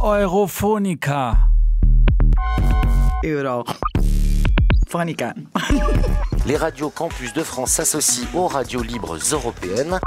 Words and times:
Europhonica. 0.00 1.36
Europhonica. 3.24 5.34
Les 6.46 6.56
radios 6.56 6.90
campus 6.90 7.32
de 7.32 7.42
France 7.42 7.72
s'associent 7.72 8.28
aux 8.34 8.46
radios 8.46 8.82
libres 8.82 9.18
européennes. 9.32 9.98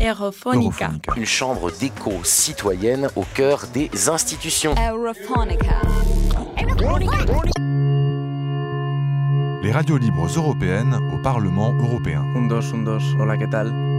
Europhonica. 0.00 0.90
Une 1.16 1.24
chambre 1.24 1.70
d'écho 1.70 2.12
citoyenne 2.24 3.08
au 3.16 3.24
cœur 3.34 3.64
des 3.72 3.90
institutions. 4.08 4.74
Europhonica. 4.74 5.80
Les 9.62 9.72
radios 9.72 9.98
libres 9.98 10.28
européennes 10.36 10.98
au 11.12 11.18
Parlement 11.22 11.72
européen. 11.74 12.24
Un, 12.34 12.46
dos, 12.46 12.74
un, 12.74 12.78
dos. 12.78 13.02
Hola, 13.18 13.36
¿qué 13.36 13.48
tal? 13.48 13.95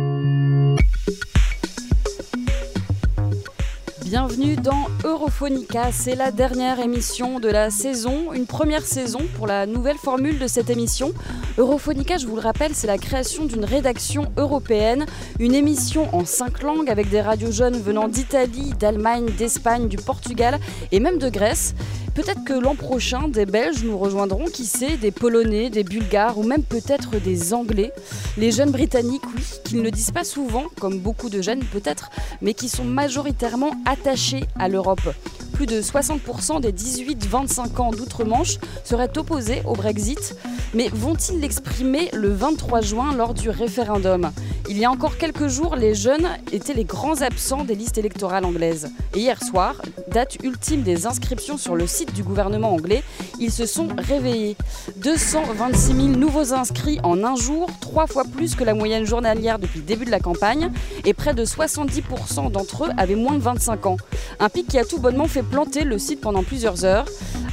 Bienvenue 4.10 4.56
dans 4.56 4.86
Europhonica, 5.04 5.92
c'est 5.92 6.16
la 6.16 6.32
dernière 6.32 6.80
émission 6.80 7.42
de 7.42 7.50
la 7.50 7.70
saison, 7.70 8.32
une 8.32 8.46
première 8.46 8.86
saison 8.86 9.20
pour 9.36 9.48
la 9.48 9.66
nouvelle 9.66 9.98
formule 9.98 10.40
de 10.40 10.48
cette 10.48 10.70
émission. 10.70 11.12
Europhonica, 11.58 12.16
je 12.16 12.26
vous 12.26 12.38
le 12.38 12.42
rappelle, 12.42 12.74
c'est 12.74 12.88
la 12.88 12.98
création 12.98 13.44
d'une 13.44 13.66
rédaction 13.66 14.32
européenne, 14.38 15.06
une 15.40 15.54
émission 15.54 16.08
en 16.16 16.24
cinq 16.24 16.62
langues 16.62 16.90
avec 16.90 17.10
des 17.10 17.20
radios 17.20 17.52
jeunes 17.52 17.82
venant 17.82 18.08
d'Italie, 18.08 18.74
d'Allemagne, 18.80 19.26
d'Espagne, 19.38 19.90
du 19.90 19.98
Portugal 19.98 20.58
et 20.94 21.02
même 21.02 21.18
de 21.18 21.28
Grèce. 21.28 21.76
Peut-être 22.18 22.44
que 22.44 22.54
l'an 22.54 22.74
prochain, 22.74 23.28
des 23.28 23.46
Belges 23.46 23.84
nous 23.84 23.96
rejoindront, 23.96 24.46
qui 24.46 24.66
sait, 24.66 24.98
des 24.98 25.12
Polonais, 25.12 25.70
des 25.70 25.84
Bulgares 25.84 26.40
ou 26.40 26.44
même 26.44 26.64
peut-être 26.64 27.20
des 27.20 27.54
Anglais. 27.54 27.94
Les 28.40 28.52
jeunes 28.52 28.72
Britanniques, 28.72 29.22
oui, 29.36 29.44
qui 29.64 29.76
ne 29.76 29.88
disent 29.92 30.10
pas 30.10 30.24
souvent, 30.24 30.64
comme 30.80 30.98
beaucoup 30.98 31.30
de 31.30 31.44
jeunes 31.44 31.64
peut-être, 31.64 32.10
mais 32.42 32.56
qui 32.56 32.70
sont 32.70 32.86
majoritairement 32.86 33.70
attachés 33.86 34.46
à 34.58 34.68
l'Europe. 34.68 35.08
Plus 35.58 35.66
de 35.66 35.82
60% 35.82 36.62
des 36.62 36.72
18-25 36.72 37.82
ans 37.82 37.90
d'outre-Manche 37.90 38.60
seraient 38.84 39.18
opposés 39.18 39.64
au 39.66 39.74
Brexit, 39.74 40.36
mais 40.76 40.88
vont-ils 40.94 41.40
l'exprimer 41.40 42.12
le 42.14 42.32
23 42.32 42.82
juin 42.82 43.16
lors 43.16 43.34
du 43.34 43.50
référendum? 43.50 44.30
Il 44.70 44.78
y 44.78 44.86
a 44.86 44.92
encore 44.92 45.18
quelques 45.18 45.48
jours, 45.48 45.76
les 45.76 45.96
jeunes 45.96 46.28
étaient 46.52 46.76
les 46.76 46.84
grands 46.84 47.22
absents 47.22 47.64
des 47.64 47.74
listes 47.74 47.98
électorales 47.98 48.46
anglaises. 48.46 48.90
Et 49.16 49.22
hier 49.22 49.42
soir, 49.42 49.82
date 50.12 50.38
ultime 50.44 50.84
des 50.84 51.08
inscriptions 51.08 51.58
sur 51.58 51.76
le 51.76 51.88
site 51.88 52.14
du 52.14 52.22
gouvernement 52.22 52.74
anglais, 52.74 53.02
ils 53.40 53.52
se 53.52 53.66
sont 53.66 53.88
réveillés. 53.98 54.58
226 54.98 55.88
000 55.88 56.08
nouveaux 56.10 56.54
inscrits 56.54 57.00
en 57.02 57.24
un 57.24 57.36
jour, 57.36 57.68
trois 57.82 58.06
fois 58.06 58.26
plus 58.26 58.54
que 58.54 58.64
la 58.64 58.76
moyenne 58.76 59.06
journalière 59.06 59.58
depuis 59.58 59.80
le 59.80 59.86
début 59.86 60.06
de 60.06 60.12
la 60.12 60.20
campagne, 60.20 60.70
et 61.06 61.16
près 61.16 61.34
de 61.34 61.46
70% 61.46 62.52
d'entre 62.52 62.86
eux 62.86 62.90
avaient 62.98 63.16
moins 63.16 63.34
de 63.34 63.42
25 63.42 63.86
ans. 63.88 63.98
Un 64.40 64.50
pic 64.50 64.68
qui 64.68 64.78
a 64.78 64.86
tout 64.86 65.00
bonnement 65.00 65.28
fait 65.28 65.47
planter 65.50 65.84
le 65.84 65.98
site 65.98 66.22
pendant 66.22 66.44
plusieurs 66.44 66.86
heures. 66.86 67.06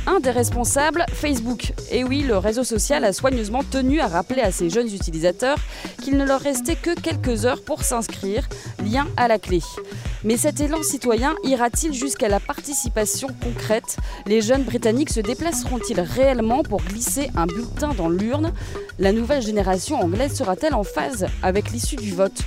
Un 0.06 0.20
des 0.20 0.30
responsables, 0.30 1.06
Facebook. 1.14 1.72
Et 1.90 2.04
oui, 2.04 2.22
le 2.22 2.36
réseau 2.36 2.62
social 2.62 3.04
a 3.04 3.14
soigneusement 3.14 3.62
tenu 3.62 4.00
à 4.00 4.06
rappeler 4.06 4.42
à 4.42 4.52
ses 4.52 4.68
jeunes 4.68 4.92
utilisateurs 4.92 5.56
qu'il 6.02 6.18
ne 6.18 6.26
leur 6.26 6.40
restait 6.40 6.76
que 6.76 6.94
quelques 6.94 7.46
heures 7.46 7.62
pour 7.62 7.82
s'inscrire, 7.82 8.46
lien 8.84 9.06
à 9.16 9.28
la 9.28 9.38
clé. 9.38 9.60
Mais 10.22 10.36
cet 10.36 10.60
élan 10.60 10.82
citoyen 10.82 11.34
ira-t-il 11.42 11.94
jusqu'à 11.94 12.28
la 12.28 12.38
participation 12.38 13.28
concrète? 13.42 13.96
Les 14.26 14.42
jeunes 14.42 14.64
britanniques 14.64 15.10
se 15.10 15.20
déplaceront-ils 15.20 16.00
réellement 16.00 16.62
pour 16.62 16.82
glisser 16.82 17.30
un 17.34 17.46
bulletin 17.46 17.94
dans 17.94 18.10
l'urne? 18.10 18.52
La 18.98 19.12
nouvelle 19.12 19.42
génération 19.42 20.00
anglaise 20.00 20.34
sera-t-elle 20.34 20.74
en 20.74 20.84
phase 20.84 21.26
avec 21.42 21.70
l'issue 21.70 21.96
du 21.96 22.12
vote? 22.12 22.42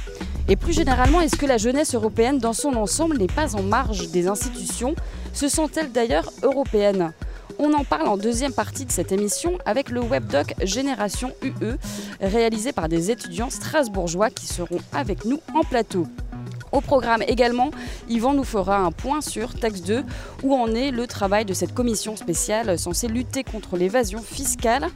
Et 0.50 0.56
plus 0.56 0.74
généralement, 0.74 1.22
est-ce 1.22 1.36
que 1.36 1.46
la 1.46 1.58
jeunesse 1.58 1.94
européenne 1.94 2.38
dans 2.38 2.54
son 2.54 2.76
ensemble 2.76 3.18
n'est 3.18 3.28
pas 3.28 3.56
en 3.56 3.64
marge 3.64 4.10
des 4.12 4.28
institutions? 4.28 4.96
Se 5.38 5.48
sent-elle 5.48 5.92
d'ailleurs 5.92 6.32
européenne 6.42 7.14
on 7.60 7.74
en 7.74 7.84
parle 7.84 8.08
en 8.08 8.18
deuxième 8.18 8.54
partie 8.54 8.86
de 8.86 8.92
cette 8.92 9.12
émission 9.12 9.58
avec 9.66 9.90
le 9.90 10.00
webdoc 10.00 10.54
Génération 10.64 11.34
UE, 11.42 11.78
réalisé 12.22 12.72
par 12.72 12.88
des 12.88 13.10
étudiants 13.10 13.50
strasbourgeois 13.50 14.30
qui 14.30 14.46
seront 14.46 14.78
avec 14.94 15.26
nous 15.26 15.40
en 15.56 15.62
plateau. 15.62 16.06
Au 16.72 16.82
programme 16.82 17.24
également, 17.28 17.72
Yvan 18.10 18.34
nous 18.34 18.44
fera 18.44 18.78
un 18.78 18.92
point 18.92 19.22
sur 19.22 19.56
Taxe 19.56 19.82
2, 19.82 20.04
où 20.44 20.54
en 20.54 20.68
est 20.76 20.92
le 20.92 21.08
travail 21.08 21.46
de 21.46 21.54
cette 21.54 21.74
commission 21.74 22.16
spéciale 22.16 22.78
censée 22.78 23.08
lutter 23.08 23.44
contre 23.44 23.78
l'évasion 23.78 24.22
fiscale. 24.22 24.88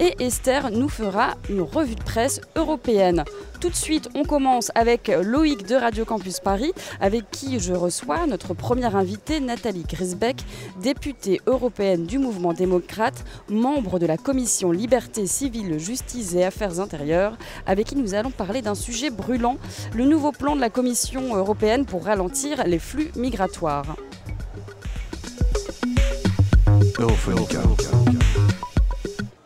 Et 0.00 0.16
Esther 0.20 0.72
nous 0.72 0.88
fera 0.88 1.34
une 1.50 1.60
revue 1.60 1.94
de 1.94 2.02
presse 2.02 2.40
européenne. 2.56 3.24
Tout 3.60 3.70
de 3.70 3.74
suite, 3.74 4.08
on 4.14 4.22
commence 4.22 4.70
avec 4.76 5.08
Loïc 5.08 5.66
de 5.66 5.74
Radio 5.74 6.04
Campus 6.04 6.38
Paris, 6.38 6.72
avec 7.00 7.28
qui 7.32 7.58
je 7.58 7.72
reçois 7.72 8.24
notre 8.26 8.54
première 8.54 8.94
invitée, 8.94 9.40
Nathalie 9.40 9.82
Grisbeck, 9.82 10.36
députée 10.80 11.40
européenne 11.46 12.06
du 12.06 12.18
mouvement 12.18 12.52
démocrate, 12.52 13.24
membre 13.48 13.98
de 13.98 14.06
la 14.06 14.16
commission 14.16 14.70
Liberté 14.70 15.26
civile, 15.26 15.78
justice 15.78 16.34
et 16.34 16.44
affaires 16.44 16.78
intérieures, 16.78 17.36
avec 17.66 17.88
qui 17.88 17.96
nous 17.96 18.14
allons 18.14 18.30
parler 18.30 18.62
d'un 18.62 18.76
sujet 18.76 19.10
brûlant, 19.10 19.56
le 19.92 20.04
nouveau 20.04 20.30
plan 20.30 20.54
de 20.54 20.60
la 20.60 20.70
Commission 20.70 21.34
européenne 21.34 21.84
pour 21.84 22.04
ralentir 22.04 22.64
les 22.64 22.78
flux 22.78 23.10
migratoires. 23.16 23.96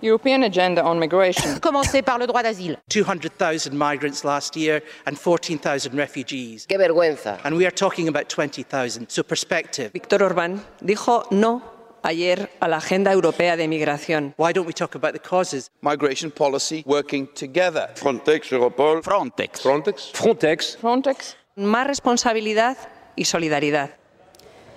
European 0.02 0.42
agenda 0.42 0.84
on 0.84 0.98
migration. 0.98 1.58
Commencer 1.60 2.02
par 2.02 2.18
le 2.18 2.26
droit 2.26 2.42
d'asile. 2.42 2.76
200,000 2.88 3.72
migrants 3.72 4.24
last 4.24 4.56
year 4.56 4.82
and 5.06 5.16
14,000 5.16 5.94
refugees. 5.94 6.66
Qué 6.66 6.76
vergüenza. 6.76 7.38
And 7.44 7.56
we 7.56 7.64
are 7.64 7.70
talking 7.74 8.08
about 8.08 8.28
20,000. 8.28 9.08
So, 9.08 9.22
perspective. 9.22 9.90
Víctor 9.92 10.22
Orbán 10.22 10.60
dijo 10.80 11.24
no 11.30 11.62
ayer 12.02 12.50
a 12.60 12.68
la 12.68 12.78
Agenda 12.78 13.12
Europea 13.12 13.56
de 13.56 13.68
Migración. 13.68 14.34
Why 14.36 14.52
don't 14.52 14.66
we 14.66 14.72
talk 14.72 14.94
about 14.94 15.12
the 15.12 15.20
causes? 15.20 15.70
Migration 15.80 16.30
policy 16.30 16.82
working 16.86 17.28
together. 17.34 17.90
Frontex, 17.94 18.50
Europol. 18.50 19.02
Frontex. 19.02 19.60
Frontex. 19.60 20.10
Frontex. 20.12 20.76
Frontex. 20.76 21.36
Más 21.56 21.86
responsabilidad 21.86 22.76
y 23.14 23.24
solidaridad. 23.24 24.01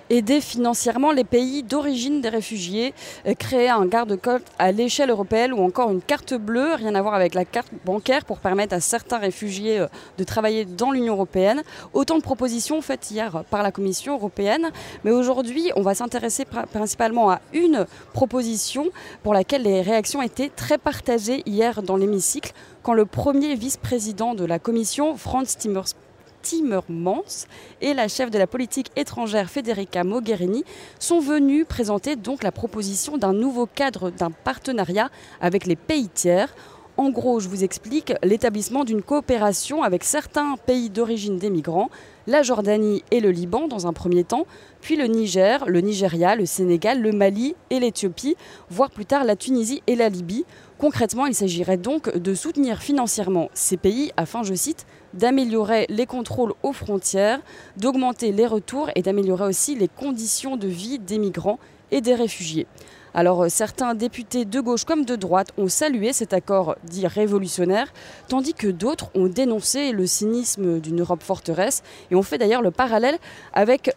Aider 0.09 0.41
financièrement 0.41 1.11
les 1.11 1.23
pays 1.23 1.63
d'origine 1.63 2.21
des 2.21 2.29
réfugiés, 2.29 2.93
euh, 3.25 3.33
créer 3.33 3.69
un 3.69 3.85
garde-côte 3.85 4.43
à 4.59 4.71
l'échelle 4.71 5.09
européenne 5.09 5.53
ou 5.53 5.63
encore 5.63 5.91
une 5.91 6.01
carte 6.01 6.33
bleue, 6.33 6.75
rien 6.75 6.95
à 6.95 7.01
voir 7.01 7.13
avec 7.13 7.33
la 7.33 7.45
carte 7.45 7.71
bancaire 7.85 8.25
pour 8.25 8.39
permettre 8.39 8.75
à 8.75 8.79
certains 8.79 9.17
réfugiés 9.17 9.79
euh, 9.79 9.87
de 10.17 10.23
travailler 10.23 10.65
dans 10.65 10.91
l'Union 10.91 11.13
européenne. 11.13 11.63
Autant 11.93 12.17
de 12.17 12.23
propositions 12.23 12.81
faites 12.81 13.09
hier 13.11 13.43
par 13.49 13.63
la 13.63 13.71
Commission 13.71 14.15
européenne, 14.15 14.71
mais 15.03 15.11
aujourd'hui 15.11 15.71
on 15.75 15.81
va 15.81 15.95
s'intéresser 15.95 16.45
principalement 16.45 17.31
à 17.31 17.41
une 17.53 17.85
proposition 18.13 18.85
pour 19.23 19.33
laquelle 19.33 19.63
les 19.63 19.81
réactions 19.81 20.21
étaient 20.21 20.49
très 20.49 20.77
partagées 20.77 21.43
hier 21.45 21.81
dans 21.81 21.97
l'hémicycle 21.97 22.53
quand 22.83 22.93
le 22.93 23.05
premier 23.05 23.55
vice-président 23.55 24.35
de 24.35 24.45
la 24.45 24.59
Commission, 24.59 25.17
Franz 25.17 25.57
Timmermans, 25.57 26.04
Timmermans 26.45 27.47
et 27.81 27.95
la 27.95 28.07
chef 28.07 28.29
de 28.29 28.37
la 28.37 28.45
politique 28.45 28.91
étrangère 28.95 29.49
Federica 29.49 30.03
Mogherini 30.03 30.63
sont 30.99 31.19
venus 31.19 31.65
présenter 31.67 32.15
donc 32.15 32.43
la 32.43 32.51
proposition 32.51 33.17
d'un 33.17 33.33
nouveau 33.33 33.65
cadre 33.65 34.11
d'un 34.11 34.29
partenariat 34.29 35.09
avec 35.41 35.65
les 35.65 35.75
pays 35.75 36.07
tiers. 36.07 36.53
En 36.97 37.09
gros, 37.09 37.39
je 37.39 37.49
vous 37.49 37.63
explique 37.63 38.13
l'établissement 38.21 38.83
d'une 38.83 39.01
coopération 39.01 39.81
avec 39.81 40.03
certains 40.03 40.55
pays 40.67 40.91
d'origine 40.91 41.37
des 41.39 41.49
migrants, 41.49 41.89
la 42.27 42.43
Jordanie 42.43 43.03
et 43.09 43.21
le 43.21 43.31
Liban 43.31 43.67
dans 43.67 43.87
un 43.87 43.91
premier 43.91 44.23
temps, 44.23 44.45
puis 44.81 44.95
le 44.97 45.05
Niger, 45.07 45.65
le 45.67 45.81
Nigeria, 45.81 46.35
le 46.35 46.45
Sénégal, 46.45 47.01
le 47.01 47.11
Mali 47.11 47.55
et 47.71 47.79
l'Éthiopie, 47.79 48.35
voire 48.69 48.91
plus 48.91 49.05
tard 49.05 49.23
la 49.23 49.35
Tunisie 49.35 49.81
et 49.87 49.95
la 49.95 50.09
Libye. 50.09 50.45
Concrètement, 50.77 51.25
il 51.25 51.33
s'agirait 51.33 51.77
donc 51.77 52.15
de 52.15 52.33
soutenir 52.35 52.83
financièrement 52.83 53.49
ces 53.55 53.77
pays 53.77 54.11
afin, 54.15 54.43
je 54.43 54.53
cite, 54.53 54.85
d'améliorer 55.13 55.85
les 55.89 56.05
contrôles 56.05 56.53
aux 56.63 56.73
frontières, 56.73 57.39
d'augmenter 57.77 58.31
les 58.31 58.47
retours 58.47 58.89
et 58.95 59.01
d'améliorer 59.01 59.45
aussi 59.45 59.75
les 59.75 59.87
conditions 59.87 60.57
de 60.57 60.67
vie 60.67 60.99
des 60.99 61.17
migrants 61.17 61.59
et 61.91 62.01
des 62.01 62.15
réfugiés. 62.15 62.67
Alors 63.17 63.45
certains 63.47 63.95
députés 63.95 64.43
de 64.43 64.59
gauche 64.59 64.83
comme 64.83 65.05
de 65.05 65.15
droite 65.15 65.53
ont 65.57 65.69
salué 65.69 66.11
cet 66.11 66.33
accord 66.33 66.75
dit 66.83 67.07
révolutionnaire, 67.07 67.87
tandis 68.27 68.53
que 68.53 68.67
d'autres 68.67 69.09
ont 69.15 69.27
dénoncé 69.27 69.93
le 69.93 70.05
cynisme 70.05 70.81
d'une 70.81 70.99
Europe 70.99 71.23
forteresse 71.23 71.81
et 72.11 72.15
ont 72.15 72.23
fait 72.23 72.37
d'ailleurs 72.37 72.61
le 72.61 72.71
parallèle 72.71 73.15
avec 73.53 73.89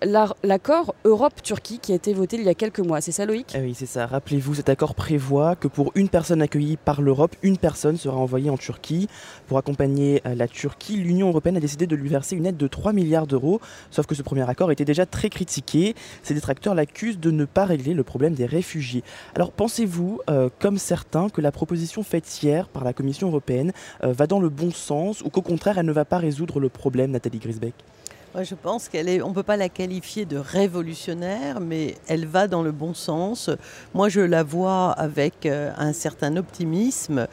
l'accord 0.45 0.95
Europe-Turquie 1.05 1.81
qui 1.81 1.91
a 1.91 1.97
été 1.97 2.15
voté 2.15 2.37
il 2.37 2.45
y 2.45 2.49
a 2.49 2.55
quelques 2.55 2.79
mois. 2.79 3.01
C'est 3.01 3.11
ça 3.11 3.27
Loïc? 3.27 3.57
Oui, 3.61 3.75
c'est 3.75 3.87
ça. 3.87 4.07
Rappelez-vous, 4.07 4.55
cet 4.55 4.69
accord 4.69 4.95
prévoit 4.95 5.57
que 5.57 5.67
pour 5.67 5.91
une 5.97 6.09
personne 6.09 6.41
accueillie 6.41 6.77
par 6.77 7.03
l'Europe, 7.03 7.35
une 7.43 7.59
personne 7.59 7.97
sera 7.97 8.17
envoyée 8.17 8.51
en 8.51 8.57
Turquie. 8.57 9.09
Pour 9.49 9.59
accompagner 9.59 10.23
la 10.25 10.47
Turquie, 10.47 10.97
l'Union 10.97 11.31
européenne 11.31 11.57
a 11.57 11.61
décidé 11.61 11.89
de 11.89 11.97
lui 11.97 12.09
verser 12.09 12.37
une 12.37 12.47
aide 12.47 12.57
de 12.57 12.69
3 12.69 12.93
milliards 12.93 13.27
d'euros, 13.27 13.61
sauf 13.91 14.07
que 14.07 14.15
ce 14.15 14.23
premier 14.23 14.49
accord 14.49 14.71
était 14.71 14.85
déjà 14.85 15.07
très 15.07 15.29
critiqué. 15.29 15.97
Ses 16.23 16.35
détracteurs 16.35 16.77
l'accusent 16.77 17.19
de 17.19 17.33
ne 17.33 17.47
pas 17.47 17.65
régler 17.65 17.95
le 17.95 18.05
problème 18.05 18.35
des 18.35 18.47
réfugiés. 18.47 19.03
Alors 19.35 19.53
pensez-vous, 19.53 20.21
euh, 20.29 20.49
comme 20.59 20.79
certains, 20.79 21.29
que 21.29 21.41
la 21.41 21.53
proposition 21.53 22.03
faite 22.03 22.43
hier 22.43 22.69
par 22.69 22.85
la 22.85 22.93
Commission 22.93 23.29
européenne 23.29 23.73
euh, 24.03 24.13
va 24.13 24.27
dans 24.27 24.41
le 24.41 24.49
bon 24.49 24.71
sens 24.71 25.23
ou 25.23 25.31
qu'au 25.31 25.43
contraire 25.43 25.79
elle 25.79 25.87
ne 25.87 25.93
va 25.93 26.05
pas 26.05 26.19
résoudre 26.19 26.61
le 26.61 26.69
problème, 26.69 27.11
Nathalie 27.11 27.39
Grisbeck? 27.39 27.75
Je 28.41 28.55
pense 28.55 28.89
qu'elle 28.89 29.09
est, 29.09 29.23
on 29.23 29.31
ne 29.31 29.35
peut 29.35 29.43
pas 29.43 29.57
la 29.57 29.69
qualifier 29.69 30.25
de 30.25 30.37
révolutionnaire, 30.37 31.61
mais 31.61 31.97
elle 32.07 32.27
va 32.27 32.47
dans 32.47 32.63
le 32.63 32.71
bon 32.73 32.95
sens. 32.95 33.51
Moi, 33.95 34.11
je 34.11 34.21
la 34.21 34.43
vois 34.45 34.93
avec 34.93 35.47
euh, 35.47 35.73
un 35.77 35.93
certain 35.93 36.37
optimisme 36.37 37.27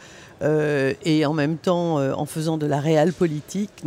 et 1.05 1.25
en 1.25 1.33
même 1.33 1.57
temps, 1.57 1.97
en 1.97 2.25
faisant 2.25 2.57
de 2.57 2.67
la 2.67 2.79
réelle 2.79 3.13
politique, 3.13 3.83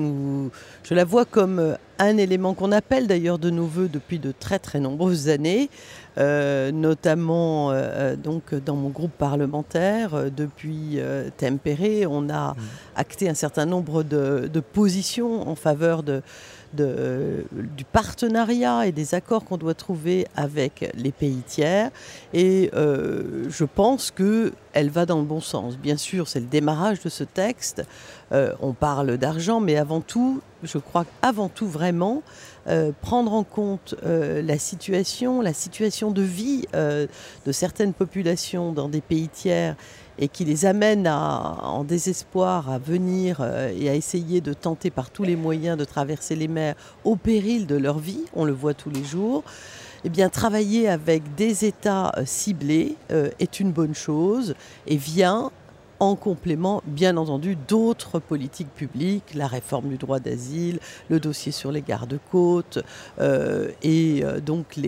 je 0.82 0.94
la 0.94 1.04
vois 1.04 1.24
comme 1.24 1.76
un 1.98 2.16
élément 2.16 2.54
qu'on 2.54 2.72
appelle 2.72 3.06
d'ailleurs 3.06 3.38
de 3.38 3.50
nos 3.50 3.66
voeux 3.66 3.88
depuis 3.88 4.18
de 4.18 4.32
très 4.32 4.58
très 4.58 4.80
nombreuses 4.80 5.28
années. 5.28 5.68
Notamment 6.18 7.72
donc 8.16 8.54
dans 8.54 8.76
mon 8.76 8.88
groupe 8.88 9.12
parlementaire 9.12 10.30
depuis 10.30 10.98
Tempéré, 11.36 12.06
on 12.06 12.28
a 12.28 12.52
mmh. 12.52 12.56
acté 12.96 13.28
un 13.28 13.34
certain 13.34 13.66
nombre 13.66 14.02
de 14.02 14.60
positions 14.60 15.48
en 15.48 15.54
faveur 15.54 16.02
de, 16.02 16.22
de, 16.74 17.44
du 17.76 17.84
partenariat 17.84 18.86
et 18.86 18.92
des 18.92 19.14
accords 19.14 19.44
qu'on 19.44 19.56
doit 19.56 19.74
trouver 19.74 20.26
avec 20.36 20.90
les 20.94 21.12
pays 21.12 21.42
tiers. 21.46 21.90
Et 22.32 22.70
euh, 22.74 23.44
je 23.48 23.64
pense 23.64 24.10
qu'elle 24.10 24.90
va 24.90 25.06
dans 25.06 25.18
le 25.18 25.24
bon 25.24 25.40
sens. 25.40 25.76
Bien 25.76 25.96
sûr, 25.96 26.28
c'est 26.28 26.40
le 26.40 26.46
démarrage 26.46 27.00
de 27.00 27.08
ce 27.08 27.24
texte. 27.24 27.84
Euh, 28.32 28.52
on 28.60 28.72
parle 28.72 29.16
d'argent, 29.16 29.60
mais 29.60 29.76
avant 29.76 30.00
tout, 30.00 30.40
je 30.62 30.78
crois 30.78 31.04
qu'avant 31.04 31.48
tout 31.48 31.68
vraiment, 31.68 32.22
euh, 32.66 32.92
prendre 33.00 33.32
en 33.32 33.44
compte 33.44 33.94
la 34.02 34.58
situation, 34.58 35.40
la 35.40 35.52
situation 35.52 36.10
de 36.10 36.22
vie 36.22 36.66
de 36.72 37.52
certaines 37.52 37.92
populations 37.92 38.72
dans 38.72 38.88
des 38.88 39.00
pays 39.00 39.28
tiers 39.28 39.76
et 40.18 40.28
qui 40.28 40.44
les 40.44 40.66
amène 40.66 41.06
en 41.08 41.84
désespoir 41.84 42.70
à 42.70 42.78
venir 42.78 43.38
euh, 43.40 43.72
et 43.78 43.88
à 43.88 43.94
essayer 43.94 44.40
de 44.40 44.52
tenter 44.52 44.90
par 44.90 45.10
tous 45.10 45.22
les 45.22 45.36
moyens 45.36 45.78
de 45.78 45.84
traverser 45.84 46.34
les 46.34 46.48
mers 46.48 46.74
au 47.04 47.16
péril 47.16 47.66
de 47.66 47.76
leur 47.76 47.98
vie, 47.98 48.24
on 48.34 48.44
le 48.44 48.52
voit 48.52 48.74
tous 48.74 48.90
les 48.90 49.04
jours, 49.04 49.44
eh 50.04 50.08
bien, 50.08 50.28
travailler 50.28 50.88
avec 50.88 51.34
des 51.34 51.64
États 51.64 52.12
euh, 52.16 52.24
ciblés 52.24 52.96
euh, 53.10 53.30
est 53.38 53.60
une 53.60 53.72
bonne 53.72 53.94
chose 53.94 54.54
et 54.86 54.96
vient 54.96 55.50
en 56.00 56.14
complément, 56.14 56.82
bien 56.86 57.16
entendu, 57.16 57.56
d'autres 57.68 58.18
politiques 58.20 58.72
publiques, 58.74 59.34
la 59.34 59.46
réforme 59.46 59.88
du 59.88 59.96
droit 59.96 60.20
d'asile, 60.20 60.78
le 61.08 61.18
dossier 61.18 61.52
sur 61.52 61.72
les 61.72 61.82
gardes-côtes, 61.82 62.78
euh, 63.20 63.70
et 63.82 64.20
euh, 64.22 64.40
donc 64.40 64.78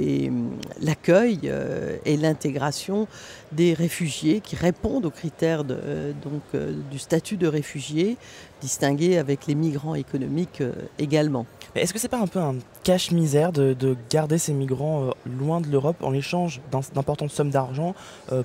l'accueil 0.80 1.40
euh, 1.44 1.96
et 2.04 2.16
l'intégration 2.16 3.08
des 3.52 3.74
réfugiés 3.74 4.40
qui 4.40 4.54
répondent 4.54 5.06
aux 5.06 5.10
critères 5.10 5.64
du 5.64 6.98
statut 6.98 7.36
de 7.36 7.48
réfugié, 7.48 8.16
distingué 8.60 9.18
avec 9.18 9.46
les 9.46 9.54
migrants 9.54 9.94
économiques 9.94 10.62
également. 10.98 11.46
Est-ce 11.74 11.92
que 11.92 11.98
c'est 11.98 12.08
pas 12.08 12.20
un 12.20 12.26
peu 12.26 12.38
un 12.38 12.56
cache-misère 12.84 13.52
de, 13.52 13.96
garder 14.10 14.38
ces 14.38 14.52
migrants 14.52 15.10
loin 15.26 15.60
de 15.60 15.68
l'Europe 15.68 15.96
en 16.02 16.12
échange 16.12 16.60
d'importantes 16.70 17.30
sommes 17.30 17.50
d'argent 17.50 17.94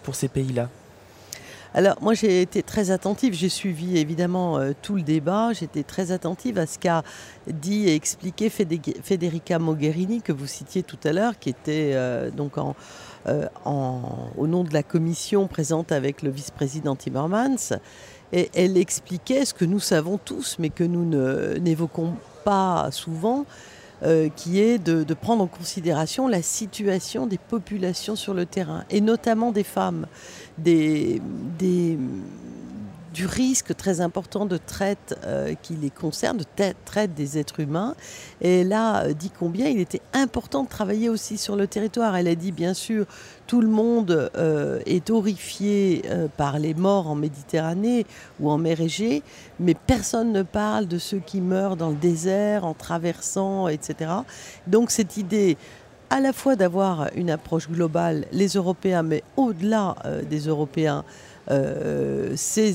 pour 0.04 0.16
ces 0.16 0.28
pays-là? 0.28 0.70
Alors 1.76 1.98
moi 2.02 2.14
j'ai 2.14 2.42
été 2.42 2.64
très 2.64 2.90
attentive, 2.90 3.34
j'ai 3.34 3.50
suivi 3.50 3.98
évidemment 3.98 4.58
euh, 4.58 4.72
tout 4.82 4.96
le 4.96 5.02
débat, 5.02 5.52
j'étais 5.52 5.84
très 5.84 6.14
attentive 6.14 6.58
à 6.58 6.66
ce 6.68 6.80
qu'a 6.80 7.04
dit 7.48 7.90
et 7.90 7.96
expliqué 7.96 8.50
Federica 8.50 9.60
Mogherini 9.60 10.22
que 10.22 10.32
vous 10.32 10.48
citiez 10.48 10.84
tout 10.84 10.98
à 11.04 11.12
l'heure, 11.12 11.38
qui 11.38 11.50
était 11.50 11.92
euh, 11.94 12.32
donc 12.32 12.54
euh, 13.28 13.48
au 14.38 14.48
nom 14.48 14.64
de 14.64 14.74
la 14.74 14.84
commission 14.84 15.48
présente 15.48 15.92
avec 15.92 16.22
le 16.22 16.30
vice-président 16.30 16.96
Timmermans. 16.96 17.74
Et 18.32 18.50
elle 18.56 18.78
expliquait 18.78 19.44
ce 19.44 19.54
que 19.54 19.66
nous 19.66 19.82
savons 19.82 20.18
tous, 20.18 20.56
mais 20.60 20.70
que 20.70 20.84
nous 20.84 21.06
n'évoquons 21.60 22.14
pas 22.44 22.90
souvent, 22.92 23.46
qui 24.36 24.60
est 24.60 24.78
de, 24.80 25.14
prendre 25.14 25.44
en 25.44 25.48
considération 25.48 26.28
la 26.28 26.42
situation 26.42 27.28
des 27.28 27.38
populations 27.38 28.16
sur 28.16 28.34
le 28.34 28.46
terrain, 28.46 28.84
et 28.90 29.00
notamment 29.00 29.52
des 29.52 29.64
femmes 29.64 30.08
du 33.16 33.26
risque 33.26 33.74
très 33.78 34.02
important 34.02 34.46
de 34.46 34.58
traite 34.58 35.18
euh, 35.24 35.54
qui 35.62 35.74
les 35.76 35.90
concerne, 35.90 36.38
de 36.38 36.46
traite 36.84 37.14
des 37.14 37.38
êtres 37.38 37.62
humains. 37.62 37.96
Et 38.42 38.66
là, 38.66 39.06
euh, 39.06 39.14
dit 39.14 39.32
combien 39.40 39.68
il 39.68 39.80
était 39.80 40.02
important 40.14 40.64
de 40.64 40.70
travailler 40.70 41.08
aussi 41.08 41.38
sur 41.38 41.56
le 41.56 41.66
territoire. 41.66 42.18
Elle 42.18 42.28
a 42.28 42.36
dit, 42.36 42.52
bien 42.52 42.74
sûr, 42.74 43.06
tout 43.48 43.62
le 43.62 43.70
monde 43.70 44.30
euh, 44.36 44.82
est 44.86 45.10
horrifié 45.10 46.04
par 46.36 46.60
les 46.60 46.74
morts 46.74 47.08
en 47.08 47.16
Méditerranée 47.16 48.06
ou 48.42 48.50
en 48.50 48.58
mer 48.58 48.82
Égée, 48.82 49.24
mais 49.62 49.76
personne 49.76 50.34
ne 50.34 50.44
parle 50.44 50.86
de 50.88 50.98
ceux 50.98 51.20
qui 51.20 51.40
meurent 51.40 51.78
dans 51.78 51.92
le 51.92 51.96
désert, 51.96 52.66
en 52.66 52.74
traversant, 52.74 53.70
etc. 53.70 54.12
Donc 54.68 54.92
cette 54.92 55.16
idée 55.16 55.58
à 56.10 56.20
la 56.20 56.34
fois 56.34 56.56
d'avoir 56.56 57.10
une 57.16 57.30
approche 57.30 57.70
globale, 57.70 58.26
les 58.32 58.50
Européens, 58.50 59.04
mais 59.04 59.24
au-delà 59.38 59.96
euh, 60.06 60.22
des 60.24 60.48
Européens, 60.48 61.04
euh, 61.52 62.34
ces, 62.36 62.74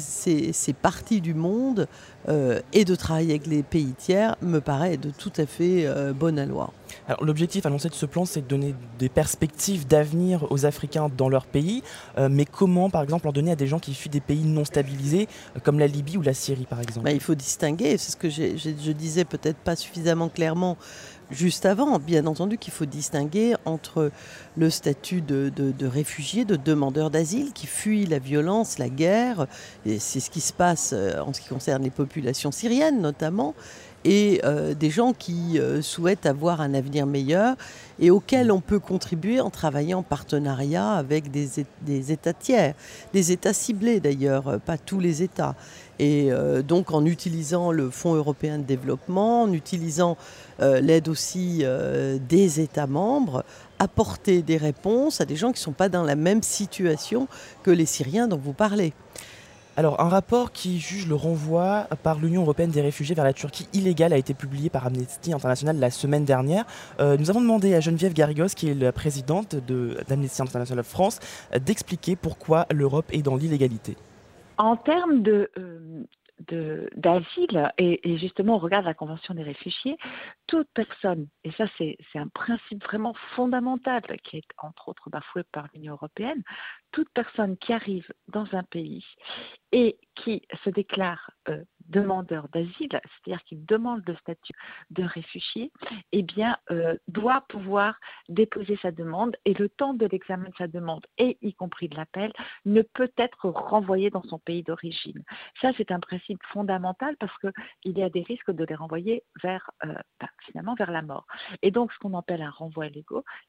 parties 0.80 1.20
du 1.20 1.34
monde 1.34 1.88
euh, 2.28 2.60
et 2.72 2.84
de 2.84 2.94
travailler 2.94 3.30
avec 3.30 3.48
les 3.48 3.64
pays 3.64 3.94
tiers 3.98 4.36
me 4.42 4.60
paraît 4.60 4.96
de 4.96 5.10
tout 5.10 5.32
à 5.38 5.46
fait 5.46 5.88
bonne 6.14 6.38
à 6.38 6.46
loi. 6.46 6.72
Alors, 7.08 7.24
l'objectif 7.24 7.66
annoncé 7.66 7.88
de 7.88 7.94
ce 7.94 8.06
plan, 8.06 8.24
c'est 8.24 8.42
de 8.42 8.46
donner 8.46 8.74
des 8.98 9.08
perspectives 9.08 9.86
d'avenir 9.86 10.46
aux 10.50 10.66
Africains 10.66 11.08
dans 11.16 11.28
leur 11.28 11.46
pays. 11.46 11.82
mais 12.30 12.44
comment, 12.44 12.90
par 12.90 13.02
exemple, 13.02 13.26
en 13.26 13.32
donner 13.32 13.52
à 13.52 13.56
des 13.56 13.66
gens 13.66 13.78
qui 13.78 13.94
fuient 13.94 14.10
des 14.10 14.20
pays 14.20 14.44
non 14.44 14.64
stabilisés, 14.64 15.28
comme 15.64 15.78
la 15.78 15.86
Libye 15.86 16.16
ou 16.16 16.22
la 16.22 16.34
Syrie, 16.34 16.66
par 16.66 16.80
exemple? 16.80 17.04
Bah, 17.04 17.12
Il 17.12 17.20
faut 17.20 17.34
distinguer, 17.34 17.96
c'est 17.98 18.12
ce 18.12 18.16
que 18.16 18.30
je 18.30 18.92
disais 18.92 19.24
peut-être 19.24 19.58
pas 19.58 19.74
suffisamment 19.74 20.28
clairement 20.28 20.76
juste 21.30 21.66
avant, 21.66 21.98
bien 21.98 22.26
entendu 22.26 22.58
qu'il 22.58 22.72
faut 22.72 22.86
distinguer 22.86 23.54
entre 23.64 24.10
le 24.56 24.70
statut 24.70 25.20
de, 25.20 25.50
de, 25.54 25.86
réfugié, 25.86 26.44
de 26.44 26.56
demandeur 26.56 27.10
d'asile 27.10 27.52
qui 27.52 27.66
fuit 27.66 28.06
la 28.06 28.18
violence, 28.18 28.78
la 28.78 28.88
guerre, 28.88 29.46
et 29.86 29.98
c'est 29.98 30.20
ce 30.20 30.30
qui 30.30 30.40
se 30.40 30.52
passe 30.52 30.90
euh, 30.92 31.20
en 31.20 31.32
ce 31.32 31.40
qui 31.40 31.48
concerne 31.48 31.82
les 31.82 31.90
populations 31.90 32.50
syriennes 32.50 33.00
notamment, 33.00 33.54
et 34.02 34.40
euh, 34.44 34.74
des 34.74 34.88
gens 34.88 35.12
qui 35.12 35.58
euh, 35.58 35.82
souhaitent 35.82 36.24
avoir 36.24 36.62
un 36.62 36.72
avenir 36.72 37.04
meilleur 37.04 37.54
et 37.98 38.10
auxquels 38.10 38.50
on 38.50 38.60
peut 38.60 38.78
contribuer 38.78 39.40
en 39.40 39.50
travaillant 39.50 39.98
en 39.98 40.02
partenariat 40.02 40.92
avec 40.92 41.30
des, 41.30 41.48
des 41.82 42.12
États 42.12 42.32
tiers, 42.32 42.74
des 43.12 43.30
États 43.30 43.52
ciblés 43.52 44.00
d'ailleurs, 44.00 44.58
pas 44.60 44.78
tous 44.78 45.00
les 45.00 45.22
États. 45.22 45.54
Et 46.02 46.30
donc 46.66 46.92
en 46.92 47.04
utilisant 47.04 47.72
le 47.72 47.90
Fonds 47.90 48.14
européen 48.14 48.58
de 48.58 48.64
développement, 48.64 49.42
en 49.42 49.52
utilisant 49.52 50.16
euh, 50.62 50.80
l'aide 50.80 51.08
aussi 51.08 51.60
euh, 51.62 52.18
des 52.26 52.60
États 52.60 52.86
membres, 52.86 53.44
apporter 53.78 54.40
des 54.40 54.56
réponses 54.56 55.20
à 55.20 55.26
des 55.26 55.36
gens 55.36 55.48
qui 55.48 55.60
ne 55.60 55.64
sont 55.64 55.72
pas 55.72 55.90
dans 55.90 56.02
la 56.02 56.16
même 56.16 56.42
situation 56.42 57.28
que 57.62 57.70
les 57.70 57.86
Syriens 57.86 58.28
dont 58.28 58.40
vous 58.42 58.54
parlez. 58.54 58.94
Alors, 59.76 60.00
un 60.00 60.08
rapport 60.08 60.52
qui 60.52 60.80
juge 60.80 61.06
le 61.06 61.14
renvoi 61.14 61.86
par 62.02 62.18
l'Union 62.18 62.42
européenne 62.42 62.70
des 62.70 62.80
réfugiés 62.80 63.14
vers 63.14 63.24
la 63.24 63.32
Turquie 63.32 63.68
illégale 63.72 64.12
a 64.12 64.18
été 64.18 64.34
publié 64.34 64.68
par 64.68 64.86
Amnesty 64.86 65.32
International 65.32 65.78
la 65.78 65.90
semaine 65.90 66.24
dernière. 66.24 66.64
Euh, 66.98 67.16
nous 67.16 67.30
avons 67.30 67.40
demandé 67.40 67.74
à 67.74 67.80
Geneviève 67.80 68.12
Garrigos, 68.12 68.48
qui 68.56 68.68
est 68.68 68.74
la 68.74 68.92
présidente 68.92 69.54
d'Amnesty 70.08 70.42
International 70.42 70.84
France, 70.84 71.18
d'expliquer 71.58 72.16
pourquoi 72.16 72.66
l'Europe 72.70 73.06
est 73.12 73.22
dans 73.22 73.36
l'illégalité. 73.36 73.96
En 74.60 74.76
termes 74.76 75.22
de, 75.22 75.50
d'asile, 76.94 77.72
et, 77.78 78.18
justement 78.18 78.56
on 78.56 78.58
regarde 78.58 78.84
la 78.84 78.92
Convention 78.92 79.32
des 79.32 79.42
réfugiés, 79.42 79.96
toute 80.46 80.68
personne, 80.74 81.28
et 81.44 81.52
ça 81.52 81.64
c'est 81.78 81.96
un 82.14 82.28
principe 82.28 82.84
vraiment 82.84 83.14
fondamental 83.34 84.02
qui 84.22 84.36
est 84.36 84.44
entre 84.58 84.90
autres 84.90 85.08
bafoué 85.08 85.44
par 85.50 85.68
l'Union 85.72 85.94
européenne, 85.94 86.42
toute 86.92 87.08
personne 87.14 87.56
qui 87.56 87.72
arrive 87.72 88.06
dans 88.28 88.44
un 88.52 88.62
pays 88.64 89.02
et 89.72 89.96
qui 90.14 90.42
se 90.62 90.68
déclare 90.68 91.30
euh, 91.48 91.64
demandeur 91.90 92.48
d'asile, 92.52 92.88
c'est-à-dire 92.90 93.42
qui 93.44 93.56
demande 93.56 94.02
le 94.06 94.16
statut 94.16 94.52
de 94.90 95.02
réfugié, 95.02 95.72
eh 96.12 96.22
bien, 96.22 96.56
euh, 96.70 96.96
doit 97.08 97.42
pouvoir 97.48 97.96
déposer 98.28 98.78
sa 98.82 98.90
demande 98.90 99.36
et 99.44 99.54
le 99.54 99.68
temps 99.68 99.94
de 99.94 100.06
l'examen 100.06 100.48
de 100.48 100.54
sa 100.56 100.68
demande, 100.68 101.06
et 101.18 101.38
y 101.42 101.52
compris 101.54 101.88
de 101.88 101.96
l'appel, 101.96 102.32
ne 102.64 102.82
peut 102.82 103.12
être 103.16 103.48
renvoyé 103.48 104.10
dans 104.10 104.22
son 104.24 104.38
pays 104.38 104.62
d'origine. 104.62 105.22
Ça, 105.60 105.72
c'est 105.76 105.90
un 105.90 106.00
principe 106.00 106.40
fondamental 106.52 107.16
parce 107.18 107.36
qu'il 107.38 107.98
y 107.98 108.02
a 108.02 108.10
des 108.10 108.22
risques 108.22 108.50
de 108.50 108.64
les 108.64 108.74
renvoyer 108.74 109.24
vers, 109.42 109.70
euh, 109.84 109.94
ben, 110.20 110.28
finalement, 110.46 110.74
vers 110.74 110.90
la 110.90 111.02
mort. 111.02 111.26
Et 111.62 111.70
donc, 111.70 111.92
ce 111.92 111.98
qu'on 111.98 112.16
appelle 112.16 112.42
un 112.42 112.50
renvoi 112.50 112.86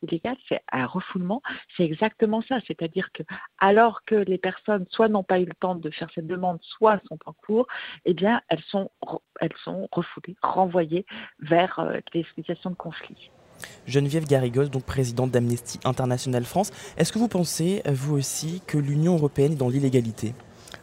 illégal, 0.02 0.38
c'est 0.48 0.62
un 0.72 0.86
refoulement, 0.86 1.42
c'est 1.76 1.84
exactement 1.84 2.42
ça, 2.42 2.60
c'est-à-dire 2.68 3.12
que 3.14 3.24
alors 3.60 4.04
que 4.06 4.16
les 4.16 4.38
personnes 4.38 4.86
soit 4.90 5.08
n'ont 5.08 5.24
pas 5.24 5.40
eu 5.40 5.46
le 5.46 5.54
temps 5.60 5.76
de 5.76 5.90
faire 5.90 6.10
cette 6.14 6.28
demande, 6.28 6.60
soit 6.62 7.00
sont 7.08 7.20
en 7.26 7.34
cours, 7.34 7.68
eh 8.06 8.14
bien, 8.14 8.31
elles 8.50 8.64
sont, 8.70 8.90
elles 9.40 9.54
sont 9.64 9.88
refoulées, 9.92 10.36
renvoyées 10.42 11.06
vers 11.40 11.80
euh, 11.80 12.00
les 12.14 12.26
situations 12.36 12.70
de 12.70 12.76
conflit. 12.76 13.32
Geneviève 13.86 14.26
Garrigos, 14.26 14.66
donc 14.66 14.84
présidente 14.84 15.32
d'Amnesty 15.32 15.80
International 15.84 16.44
France, 16.46 16.72
est-ce 16.98 17.12
que 17.12 17.20
vous 17.20 17.28
pensez, 17.28 17.84
vous 17.86 18.16
aussi, 18.16 18.62
que 18.66 18.78
l'Union 18.78 19.16
européenne 19.16 19.54
est 19.54 19.56
dans 19.56 19.70
l'illégalité? 19.70 20.34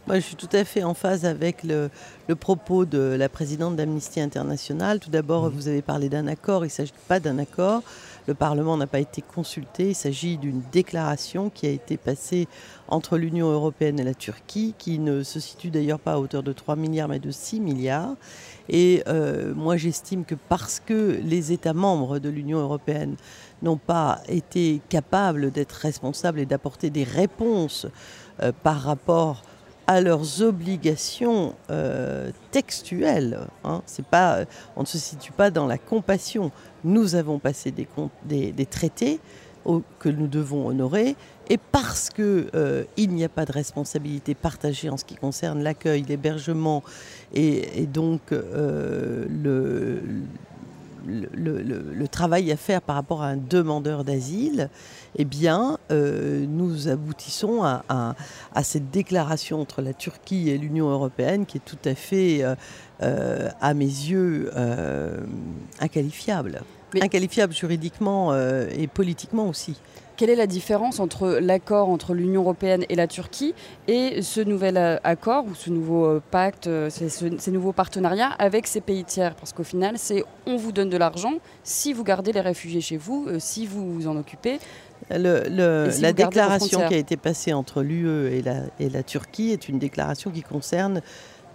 Moi, 0.06 0.16
je 0.16 0.20
suis 0.20 0.36
tout 0.36 0.48
à 0.52 0.64
fait 0.64 0.84
en 0.84 0.94
phase 0.94 1.24
avec 1.24 1.62
le, 1.64 1.90
le 2.28 2.34
propos 2.36 2.84
de 2.84 2.98
la 2.98 3.28
présidente 3.28 3.76
d'Amnesty 3.76 4.20
International. 4.20 5.00
Tout 5.00 5.10
d'abord, 5.10 5.50
vous 5.50 5.68
avez 5.68 5.82
parlé 5.82 6.08
d'un 6.08 6.26
accord. 6.26 6.64
Il 6.64 6.68
ne 6.68 6.72
s'agit 6.72 6.92
pas 7.08 7.20
d'un 7.20 7.38
accord. 7.38 7.82
Le 8.28 8.34
Parlement 8.34 8.76
n'a 8.76 8.86
pas 8.86 9.00
été 9.00 9.22
consulté. 9.22 9.88
Il 9.88 9.94
s'agit 9.94 10.36
d'une 10.36 10.60
déclaration 10.70 11.48
qui 11.48 11.66
a 11.66 11.70
été 11.70 11.96
passée 11.96 12.46
entre 12.86 13.16
l'Union 13.16 13.50
européenne 13.50 13.98
et 13.98 14.04
la 14.04 14.12
Turquie, 14.12 14.74
qui 14.76 14.98
ne 14.98 15.22
se 15.22 15.40
situe 15.40 15.70
d'ailleurs 15.70 15.98
pas 15.98 16.12
à 16.12 16.18
hauteur 16.18 16.42
de 16.42 16.52
3 16.52 16.76
milliards, 16.76 17.08
mais 17.08 17.20
de 17.20 17.30
6 17.30 17.58
milliards. 17.58 18.16
Et 18.68 19.02
euh, 19.08 19.54
moi, 19.54 19.78
j'estime 19.78 20.26
que 20.26 20.34
parce 20.34 20.78
que 20.78 21.18
les 21.24 21.52
États 21.52 21.72
membres 21.72 22.18
de 22.18 22.28
l'Union 22.28 22.58
européenne 22.58 23.16
n'ont 23.62 23.78
pas 23.78 24.20
été 24.28 24.82
capables 24.90 25.50
d'être 25.50 25.72
responsables 25.72 26.38
et 26.38 26.44
d'apporter 26.44 26.90
des 26.90 27.04
réponses 27.04 27.86
euh, 28.42 28.52
par 28.62 28.82
rapport 28.82 29.40
à 29.88 30.02
leurs 30.02 30.42
obligations 30.42 31.54
euh, 31.70 32.30
textuelles. 32.50 33.40
Hein. 33.64 33.80
C'est 33.86 34.04
pas, 34.04 34.40
on 34.76 34.82
ne 34.82 34.86
se 34.86 34.98
situe 34.98 35.32
pas 35.32 35.50
dans 35.50 35.66
la 35.66 35.78
compassion. 35.78 36.52
Nous 36.84 37.14
avons 37.14 37.38
passé 37.38 37.72
des, 37.72 37.88
des, 38.52 38.66
traités 38.66 39.18
que 39.98 40.10
nous 40.10 40.28
devons 40.28 40.66
honorer, 40.66 41.16
et 41.48 41.56
parce 41.58 42.10
qu'il 42.10 42.50
euh, 42.54 42.84
n'y 42.98 43.24
a 43.24 43.28
pas 43.30 43.46
de 43.46 43.52
responsabilité 43.52 44.34
partagée 44.34 44.90
en 44.90 44.98
ce 44.98 45.04
qui 45.04 45.14
concerne 45.14 45.62
l'accueil, 45.62 46.02
l'hébergement 46.02 46.82
et, 47.34 47.86
donc 47.86 48.32
euh, 48.32 49.26
le, 49.28 50.02
le, 51.06 52.06
travail 52.08 52.50
à 52.50 52.56
faire 52.56 52.80
par 52.80 52.96
rapport 52.96 53.22
à 53.22 53.28
un 53.28 53.36
demandeur 53.36 54.04
d'asile, 54.04 54.70
eh 55.16 55.24
bien, 55.24 55.78
euh, 55.90 56.44
nous 56.48 56.88
aboutissons 56.88 57.62
à, 57.62 58.14
cette 58.62 58.90
déclaration 58.90 59.60
entre 59.60 59.82
la 59.82 59.92
Turquie 59.92 60.50
et 60.50 60.58
l'Union 60.58 60.88
européenne 60.88 61.46
qui 61.46 61.58
est 61.58 61.64
tout 61.64 61.78
à 61.84 61.94
fait, 61.94 62.42
euh, 62.42 62.54
euh, 63.02 63.50
à 63.60 63.74
mes 63.74 63.84
yeux, 63.84 64.50
inqualifiable. 65.80 66.62
Inqualifiable 67.00 67.52
juridiquement 67.52 68.34
et 68.34 68.86
politiquement 68.86 69.48
aussi. 69.48 69.76
Quelle 70.18 70.30
est 70.30 70.34
la 70.34 70.48
différence 70.48 70.98
entre 70.98 71.38
l'accord 71.40 71.88
entre 71.90 72.12
l'Union 72.12 72.42
européenne 72.42 72.84
et 72.88 72.96
la 72.96 73.06
Turquie 73.06 73.54
et 73.86 74.20
ce 74.20 74.40
nouvel 74.40 74.76
euh, 74.76 74.96
accord 75.04 75.46
ou 75.46 75.54
ce 75.54 75.70
nouveau 75.70 76.06
euh, 76.06 76.22
pacte, 76.32 76.66
euh, 76.66 76.90
ces, 76.90 77.50
nouveaux 77.52 77.72
partenariats 77.72 78.30
avec 78.40 78.66
ces 78.66 78.80
pays 78.80 79.04
tiers? 79.04 79.36
Parce 79.36 79.52
qu'au 79.52 79.62
final, 79.62 79.94
c'est 79.96 80.24
on 80.44 80.56
vous 80.56 80.72
donne 80.72 80.90
de 80.90 80.96
l'argent 80.96 81.34
si 81.62 81.92
vous 81.92 82.02
gardez 82.02 82.32
les 82.32 82.40
réfugiés 82.40 82.80
chez 82.80 82.96
vous, 82.96 83.28
si 83.38 83.64
vous 83.64 83.94
vous 83.94 84.08
en 84.08 84.16
occupez. 84.16 84.58
la 85.08 86.12
déclaration 86.12 86.80
qui 86.88 86.94
a 86.94 86.98
été 86.98 87.16
passée 87.16 87.52
entre 87.52 87.84
l'UE 87.84 88.26
et 88.32 88.42
la, 88.42 88.62
et 88.80 88.88
la 88.88 89.04
Turquie 89.04 89.52
est 89.52 89.68
une 89.68 89.78
déclaration 89.78 90.32
qui 90.32 90.42
concerne 90.42 91.00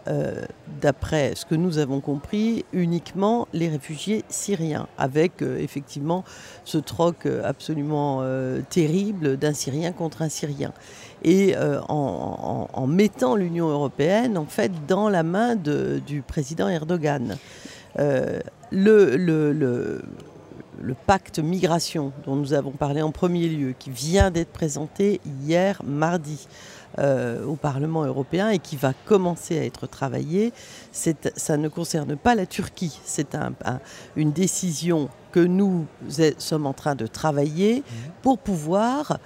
euh, 0.07 0.43
d'après 0.81 1.33
ce 1.33 1.45
que 1.45 1.55
nous 1.55 1.77
avons 1.77 2.01
compris, 2.01 2.65
uniquement 2.73 3.47
les 3.53 3.69
réfugiés 3.69 4.25
syriens, 4.27 4.87
avec 4.97 5.41
euh, 5.41 5.57
effectivement 5.59 6.25
ce 6.65 6.77
troc 6.77 7.25
euh, 7.25 7.41
absolument 7.45 8.21
terrible 8.69 9.37
d'un 9.37 9.53
Syrien 9.53 9.93
contre 9.93 10.21
un 10.21 10.29
Syrien. 10.29 10.73
Et 11.23 11.55
en, 11.57 12.85
mettant 12.85 13.35
l'Union 13.35 13.69
européenne, 13.69 14.37
en 14.37 14.45
fait, 14.45 14.71
dans 14.87 15.07
la 15.07 15.23
main 15.23 15.55
du 15.55 16.21
président 16.21 16.67
Erdogan. 16.67 17.37
le, 17.95 20.01
pacte 21.07 21.39
migration 21.39 22.11
dont 22.25 22.35
nous 22.35 22.53
avons 22.53 22.71
parlé 22.71 23.01
en 23.01 23.11
premier 23.11 23.47
lieu, 23.47 23.73
qui 23.77 23.89
vient 23.89 24.31
d'être 24.31 24.51
présenté 24.51 25.21
hier 25.45 25.81
mardi, 25.85 26.47
euh, 26.99 27.43
au 27.45 27.55
Parlement 27.55 28.03
européen 28.03 28.49
et 28.49 28.59
qui 28.59 28.75
va 28.75 28.93
commencer 29.05 29.57
à 29.57 29.65
être 29.65 29.87
travaillé. 29.87 30.53
Ça 30.91 31.57
ne 31.57 31.67
concerne 31.67 32.15
pas 32.15 32.35
la 32.35 32.45
Turquie. 32.45 32.99
C'est 33.03 33.35
une 34.15 34.31
décision 34.31 35.09
que 35.31 35.39
nous 35.39 35.85
sommes 36.37 36.67
en 36.67 36.73
train 36.73 36.95
de 36.95 37.07
travailler 37.07 37.79
mmh. 37.79 37.83
pour 38.21 38.37
pouvoir 38.37 39.17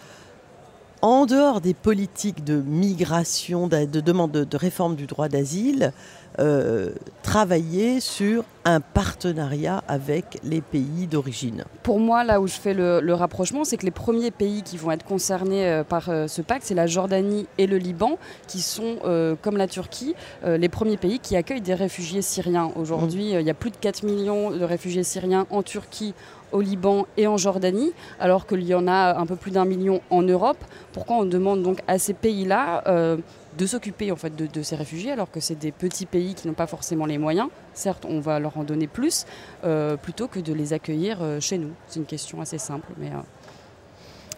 en 1.02 1.26
dehors 1.26 1.62
des 1.62 1.74
politiques 1.74 2.44
de 2.44 2.56
migration, 2.56 3.68
de, 3.68 3.86
demande 3.86 4.32
de, 4.32 4.58
réforme 4.58 4.96
du 4.96 5.06
droit 5.06 5.30
d'asile, 5.30 5.94
euh, 6.40 6.92
travailler 7.24 8.00
sur 8.00 8.44
un 8.64 8.80
partenariat 8.80 9.84
avec 9.88 10.40
les 10.44 10.62
pays 10.62 11.08
d'origine. 11.08 11.64
Pour 11.84 12.00
moi, 12.00 12.24
là 12.24 12.40
où 12.40 12.48
je 12.48 12.54
fais 12.54 12.74
le, 12.74 13.14
rapprochement, 13.14 13.64
c'est 13.64 13.78
que 13.78 13.86
les 13.86 13.92
premiers 13.92 14.32
pays 14.32 14.62
qui 14.62 14.78
vont 14.78 14.92
être 14.92 15.04
concernés 15.04 15.68
euh, 15.68 15.84
par 15.84 16.10
euh, 16.10 16.28
ce 16.28 16.42
pacte, 16.42 16.64
c'est 16.66 16.76
la 16.76 16.88
Jordanie 16.88 17.48
et 17.58 17.66
le 17.66 17.78
Liban, 17.78 18.18
qui 18.48 18.62
sont, 18.62 18.98
comme 19.42 19.58
la 19.58 19.68
Turquie, 19.68 20.16
les 20.46 20.70
premiers 20.70 20.98
pays 20.98 21.20
qui 21.20 21.36
accueillent 21.36 21.62
des 21.62 21.74
réfugiés 21.74 22.22
syriens. 22.22 22.72
Aujourd'hui, 22.76 23.34
mmh. 23.34 23.40
il 23.40 23.46
y 23.46 23.50
a 23.50 23.54
plus 23.54 23.72
de 23.72 23.78
4 23.78 24.04
millions 24.04 24.52
de 24.52 24.64
réfugiés 24.64 25.04
syriens 25.04 25.48
en 25.50 25.64
Turquie, 25.64 26.14
au 26.52 26.62
Liban 26.62 27.06
et 27.18 27.28
en 27.28 27.38
Jordanie, 27.38 27.92
alors 28.20 28.48
qu'il 28.48 28.64
y 28.64 28.74
en 28.74 28.88
a 28.88 29.18
un 29.18 29.26
peu 29.26 29.36
plus 29.36 29.52
d'un 29.52 29.66
million 29.66 30.02
en 30.10 30.22
Europe. 30.22 30.58
Pourquoi 30.94 31.18
on 31.18 31.26
demande 31.26 31.62
donc 31.62 31.80
à 31.88 32.00
ces 32.00 32.14
pays-là 32.14 32.84
euh, 32.88 33.18
de 33.58 33.66
s'occuper 33.66 34.12
en 34.12 34.16
fait 34.16 34.36
de, 34.36 34.62
ces 34.62 34.76
réfugiés, 34.76 35.12
alors 35.12 35.32
que 35.32 35.40
c'est 35.40 35.56
des 35.56 35.72
petits 35.72 36.06
pays 36.06 36.36
qui 36.36 36.48
n'ont 36.48 36.54
pas 36.54 36.68
forcément 36.68 37.06
les 37.06 37.18
moyens 37.18 37.50
Certes, 37.74 38.06
on 38.10 38.20
va 38.20 38.40
leur 38.40 38.58
en 38.58 38.64
donner 38.64 38.88
plus, 38.88 39.26
euh, 39.64 39.98
plutôt 39.98 40.28
que 40.28 40.40
de 40.40 40.54
les 40.54 40.74
accueillir 40.74 41.20
euh, 41.22 41.40
chez 41.40 41.58
nous. 41.58 41.72
C'est 41.88 42.00
une 42.00 42.06
question 42.06 42.42
assez 42.42 42.58
simple, 42.58 42.88
mais 42.98 43.12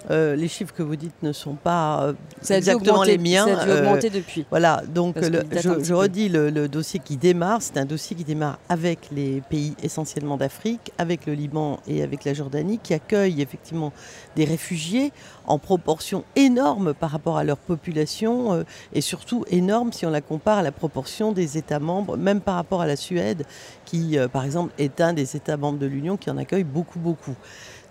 euh, 0.10 0.36
les 0.36 0.48
chiffres 0.48 0.74
que 0.74 0.82
vous 0.82 0.96
dites 0.96 1.22
ne 1.24 1.34
sont 1.34 1.56
pas 1.56 2.04
euh, 2.04 2.14
exactement 2.50 3.04
les 3.04 3.18
miens. 3.18 3.46
Ça 3.46 3.62
a 3.62 3.66
dû 3.66 3.72
augmenter 3.72 4.08
euh, 4.08 4.16
depuis. 4.16 4.46
Voilà, 4.50 4.82
donc 4.88 5.18
je, 5.22 5.94
redis 5.94 6.30
le, 6.30 6.68
dossier 6.68 7.02
qui 7.04 7.18
démarre. 7.18 7.62
C'est 7.62 7.78
un 7.78 7.86
dossier 7.86 8.16
qui 8.16 8.24
démarre 8.24 8.60
avec 8.70 9.10
les 9.12 9.42
pays 9.50 9.76
essentiellement 9.84 10.38
d'Afrique, 10.38 10.92
avec 10.98 11.26
le 11.26 11.34
Liban 11.34 11.80
et 11.88 12.02
avec 12.02 12.24
la 12.24 12.34
Jordanie, 12.34 12.80
qui 12.82 12.94
accueillent 12.94 13.42
effectivement 13.42 13.92
des 14.36 14.46
réfugiés 14.46 15.12
en 15.46 15.60
proportion 15.60 16.24
énorme 16.36 16.94
par 16.94 17.12
rapport 17.12 17.38
à 17.38 17.44
leur 17.44 17.58
population 17.58 18.64
et 18.94 19.02
surtout 19.02 19.44
énorme 19.50 19.92
si 19.92 20.06
on 20.06 20.12
la 20.12 20.22
compare 20.22 20.60
à 20.60 20.62
la 20.62 20.72
proportion 20.72 21.32
des 21.34 21.58
États 21.58 21.80
membres, 21.80 22.18
même 22.18 22.40
par 22.40 22.56
rapport 22.56 22.82
à 22.82 22.88
la 22.88 22.96
Suède, 22.96 23.46
qui 23.86 24.18
par 24.32 24.46
exemple 24.46 24.72
est 24.78 25.02
un 25.02 25.14
des 25.14 25.36
États 25.36 25.58
membres 25.58 25.80
de 25.80 25.88
l'Union 25.88 26.18
qui 26.18 26.30
en 26.30 26.38
accueille 26.38 26.64
beaucoup, 26.64 27.00
beaucoup. 27.00 27.36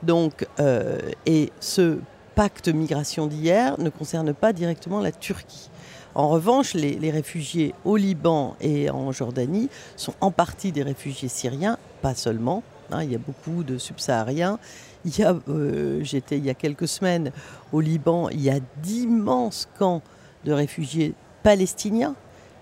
Donc, 0.03 0.47
euh, 0.61 0.99
et 1.27 1.53
ce 1.61 1.99
pacte 2.35 2.69
migration 2.69 3.27
d'hier 3.27 3.79
ne 3.81 3.91
concerne 3.91 4.33
pas 4.33 4.53
directement 4.53 5.01
la 5.01 5.13
Turquie. 5.13 5.71
En 6.15 6.29
revanche, 6.29 6.75
les, 6.75 7.11
réfugiés 7.11 7.75
au 7.85 7.97
Liban 7.97 8.57
et 8.61 8.91
en 8.91 9.13
Jordanie 9.13 9.69
sont 9.97 10.15
en 10.21 10.31
partie 10.31 10.73
des 10.73 10.83
réfugiés 10.83 11.29
syriens, 11.29 11.79
pas 12.01 12.15
seulement. 12.15 12.63
Hein, 12.91 13.03
il 13.03 13.13
y 13.13 13.15
a 13.15 13.19
beaucoup 13.19 13.63
de 13.63 13.77
subsahariens. 13.77 14.59
Il 15.05 15.17
y 15.19 15.23
a, 15.23 15.37
euh, 15.49 16.01
j'étais 16.03 16.39
il 16.39 16.45
y 16.45 16.51
a 16.51 16.55
quelques 16.55 16.89
semaines 16.89 17.31
au 17.73 17.81
Liban, 17.81 18.29
il 18.31 18.41
y 18.41 18.51
a 18.51 18.59
d'immenses 18.83 19.69
camps 19.79 20.03
de 20.45 20.53
réfugiés 20.53 21.15
palestiniens 21.43 22.15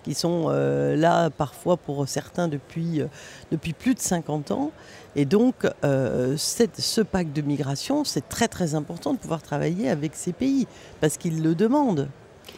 qui 0.05 0.15
sont 0.15 0.47
euh, 0.49 0.97
là 0.97 1.31
parfois 1.31 1.77
pour 1.77 2.07
certains 2.09 2.49
depuis, 2.49 3.01
depuis 3.51 3.73
plus 3.73 3.95
de 3.95 4.01
50 4.01 4.51
ans. 4.51 4.71
Et 5.19 5.25
donc, 5.25 5.67
euh, 5.83 6.37
ce 6.37 7.01
pacte 7.01 7.35
de 7.35 7.41
migration, 7.41 8.05
c'est 8.05 8.29
très 8.29 8.49
très 8.49 8.75
important 8.75 9.15
de 9.15 9.19
pouvoir 9.19 9.41
travailler 9.41 9.89
avec 9.89 10.15
ces 10.15 10.35
pays, 10.35 10.69
parce 11.01 11.17
qu'ils 11.17 11.43
le 11.43 11.55
demandent 11.55 12.09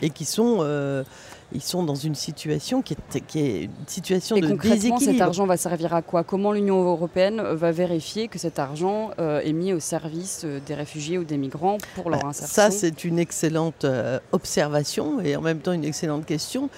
et 0.03 0.11
qui 0.11 0.25
sont, 0.25 0.59
euh, 0.61 1.05
ils 1.53 1.63
sont 1.63 1.83
dans 1.83 1.95
une 1.95 2.15
situation 2.15 2.83
qui 2.83 2.95
est, 2.95 3.21
qui 3.23 3.39
est 3.39 3.63
une 3.65 3.71
situation 3.87 4.37
et 4.37 4.41
de 4.43 4.49
concrètement, 4.49 4.99
cet 4.99 5.21
argent 5.21 5.47
va 5.47 5.57
servir 5.57 5.95
à 5.95 6.03
quoi? 6.03 6.23
Comment 6.23 6.53
l'Union 6.53 6.83
européenne 6.83 7.41
va 7.41 7.73
vérifier 7.73 8.29
que 8.29 8.39
cet 8.39 8.59
argent 8.59 9.11
euh, 9.19 9.41
est 9.41 9.53
mis 9.53 9.73
au 9.73 9.81
service 9.81 10.43
euh, 10.45 10.61
des 10.67 10.75
réfugiés 10.75 11.17
ou 11.17 11.25
des 11.25 11.39
migrants 11.39 11.79
pour 11.95 12.11
leur 12.11 12.21
bah, 12.21 12.29
insertion? 12.29 12.55
Ça, 12.55 12.71
c'est 12.71 13.05
une 13.05 13.19
excellente 13.19 13.85
euh, 13.85 14.19
observation 14.33 15.21
et 15.21 15.37
en 15.37 15.41
même 15.41 15.61
temps 15.61 15.73
une 15.73 15.85
excellente 15.85 16.27
question. 16.27 16.69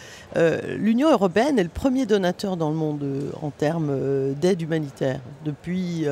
L'Union 0.69 1.11
européenne 1.11 1.59
est 1.59 1.65
le 1.65 1.69
premier 1.69 2.07
donateur 2.07 2.57
dans 2.57 2.71
le 2.71 2.77
monde 2.77 3.05
en 3.43 3.51
termes 3.51 4.33
d'aide 4.35 4.63
humanitaire 4.63 5.21
depuis 5.45 6.07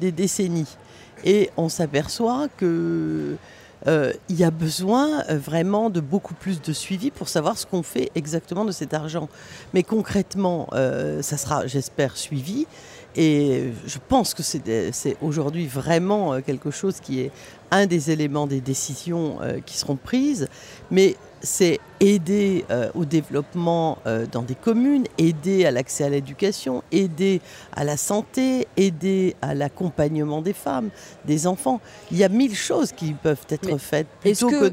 des 0.00 0.10
décennies. 0.10 0.76
Et 1.24 1.50
on 1.56 1.68
s'aperçoit 1.68 2.48
que 2.56 3.36
euh, 3.86 4.12
il 4.28 4.36
y 4.36 4.44
a 4.44 4.50
besoin 4.50 5.24
euh, 5.28 5.38
vraiment 5.38 5.90
de 5.90 6.00
beaucoup 6.00 6.34
plus 6.34 6.60
de 6.60 6.72
suivi 6.72 7.10
pour 7.10 7.28
savoir 7.28 7.58
ce 7.58 7.66
qu'on 7.66 7.82
fait 7.82 8.10
exactement 8.14 8.64
de 8.64 8.72
cet 8.72 8.94
argent. 8.94 9.28
Mais 9.74 9.82
concrètement, 9.82 10.68
euh, 10.72 11.22
ça 11.22 11.36
sera, 11.36 11.66
j'espère, 11.66 12.16
suivi. 12.16 12.66
Et 13.14 13.72
je 13.86 13.98
pense 14.08 14.32
que 14.32 14.42
c'est 14.42 15.16
aujourd'hui 15.20 15.66
vraiment 15.66 16.40
quelque 16.40 16.70
chose 16.70 16.98
qui 16.98 17.20
est 17.20 17.30
un 17.70 17.84
des 17.84 18.10
éléments 18.10 18.46
des 18.46 18.62
décisions 18.62 19.36
qui 19.66 19.76
seront 19.76 19.96
prises. 19.96 20.48
Mais 20.90 21.16
c'est 21.42 21.80
aider 22.00 22.64
euh, 22.70 22.90
au 22.94 23.04
développement 23.04 23.98
euh, 24.06 24.26
dans 24.30 24.42
des 24.42 24.54
communes, 24.54 25.04
aider 25.18 25.64
à 25.66 25.70
l'accès 25.70 26.04
à 26.04 26.08
l'éducation, 26.08 26.82
aider 26.92 27.40
à 27.74 27.84
la 27.84 27.96
santé, 27.96 28.68
aider 28.76 29.34
à 29.42 29.54
l'accompagnement 29.54 30.40
des 30.42 30.52
femmes, 30.52 30.90
des 31.24 31.46
enfants. 31.46 31.80
Il 32.10 32.18
y 32.18 32.24
a 32.24 32.28
mille 32.28 32.54
choses 32.54 32.92
qui 32.92 33.12
peuvent 33.12 33.44
être 33.48 33.76
faites 33.78 34.06
plutôt 34.20 34.48
que, 34.50 34.68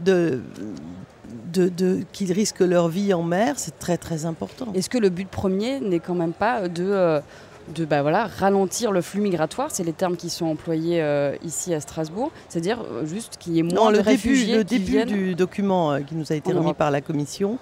de, 0.00 0.40
de, 1.52 1.68
de- 1.68 2.00
qu'ils 2.12 2.32
risquent 2.32 2.60
leur 2.60 2.88
vie 2.88 3.12
en 3.14 3.22
mer, 3.22 3.54
c'est 3.56 3.78
très 3.78 3.96
très 3.96 4.24
important. 4.24 4.68
Est-ce 4.74 4.90
que 4.90 4.98
le 4.98 5.08
but 5.08 5.28
premier 5.28 5.80
n'est 5.80 6.00
quand 6.00 6.14
même 6.14 6.32
pas 6.32 6.68
de, 6.68 6.84
euh, 6.84 7.20
de 7.74 7.84
bah 7.84 8.02
voilà, 8.02 8.26
ralentir 8.26 8.92
le 8.92 9.00
flux 9.02 9.20
migratoire 9.20 9.70
C'est 9.70 9.84
les 9.84 9.92
termes 9.92 10.16
qui 10.16 10.30
sont 10.30 10.46
employés 10.46 11.00
euh, 11.02 11.36
ici 11.44 11.72
à 11.74 11.80
Strasbourg, 11.80 12.30
c'est-à-dire 12.48 12.82
euh, 12.92 13.06
juste 13.06 13.36
qu'il 13.38 13.54
y 13.54 13.58
ait 13.60 13.62
moins 13.62 13.74
Non, 13.74 13.86
de 13.86 13.92
le 13.92 13.98
début, 13.98 14.10
réfugiés 14.10 14.56
le 14.58 14.64
qui 14.64 14.78
début 14.78 14.92
viennent. 14.92 15.08
du 15.08 15.34
document 15.34 15.92
euh, 15.92 16.00
qui 16.00 16.14
nous 16.14 16.32
a 16.32 16.34
été 16.34 16.50
remis 16.52 16.64
Europe. 16.64 16.76
par 16.76 16.90
la 16.90 17.00
Commission, 17.00 17.58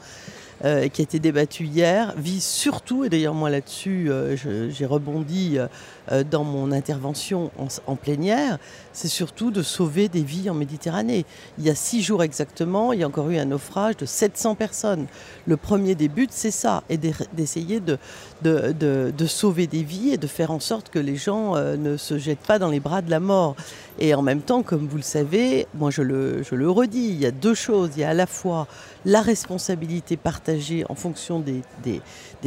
euh, 0.64 0.88
qui 0.88 1.00
a 1.00 1.04
été 1.04 1.18
débattu 1.18 1.64
hier, 1.64 2.14
vise 2.16 2.44
surtout, 2.44 3.04
et 3.04 3.08
d'ailleurs 3.08 3.34
moi 3.34 3.50
là-dessus 3.50 4.10
euh, 4.10 4.36
j'ai 4.70 4.86
rebondi 4.86 5.58
euh, 5.58 6.24
dans 6.24 6.44
mon 6.44 6.72
intervention 6.72 7.50
en, 7.86 7.96
plénière, 7.96 8.58
c'est 8.92 9.08
surtout 9.08 9.50
de 9.50 9.62
sauver 9.62 10.08
des 10.08 10.22
vies 10.22 10.50
en 10.50 10.54
Méditerranée. 10.54 11.24
Il 11.58 11.64
y 11.64 11.70
a 11.70 11.74
six 11.74 12.02
jours 12.02 12.22
exactement, 12.22 12.92
il 12.92 13.00
y 13.00 13.02
a 13.04 13.06
encore 13.06 13.30
eu 13.30 13.38
un 13.38 13.44
naufrage 13.44 13.96
de 13.96 14.06
700 14.06 14.54
personnes. 14.54 15.06
Le 15.46 15.56
premier 15.56 15.94
des 15.94 16.08
buts, 16.08 16.28
c'est 16.30 16.50
ça, 16.50 16.82
et 16.88 16.96
d'e- 16.98 17.12
d'essayer 17.32 17.80
de, 17.80 17.98
de, 18.42 18.72
de- 18.78 19.12
de 19.16 19.26
sauver 19.26 19.66
des 19.66 19.82
vies 19.82 20.10
et 20.12 20.16
de 20.18 20.26
faire 20.26 20.50
en 20.50 20.60
sorte 20.60 20.90
que 20.90 20.98
les 20.98 21.16
gens 21.16 21.54
ne 21.56 21.96
se 21.96 22.18
jettent 22.18 22.38
pas 22.46 22.58
dans 22.58 22.68
les 22.70 22.80
bras 22.80 23.02
de 23.02 23.10
la 23.10 23.20
mort. 23.20 23.54
Et 23.98 24.14
en 24.14 24.22
même 24.22 24.40
temps, 24.40 24.62
comme 24.62 24.88
vous 24.88 24.96
le 24.96 25.02
savez, 25.02 25.66
moi 25.74 25.90
je 25.90 26.02
le, 26.02 26.42
je 26.42 26.54
le 26.54 26.70
redis, 26.70 27.08
il 27.10 27.20
y 27.20 27.26
a 27.26 27.30
deux 27.30 27.54
choses. 27.54 27.90
Il 27.96 28.00
y 28.00 28.04
a 28.04 28.10
à 28.10 28.14
la 28.14 28.26
fois 28.26 28.66
la 29.04 29.22
responsabilité 29.22 30.16
partagée 30.16 30.84
en 30.88 30.94
fonction 30.94 31.40
des, 31.40 31.62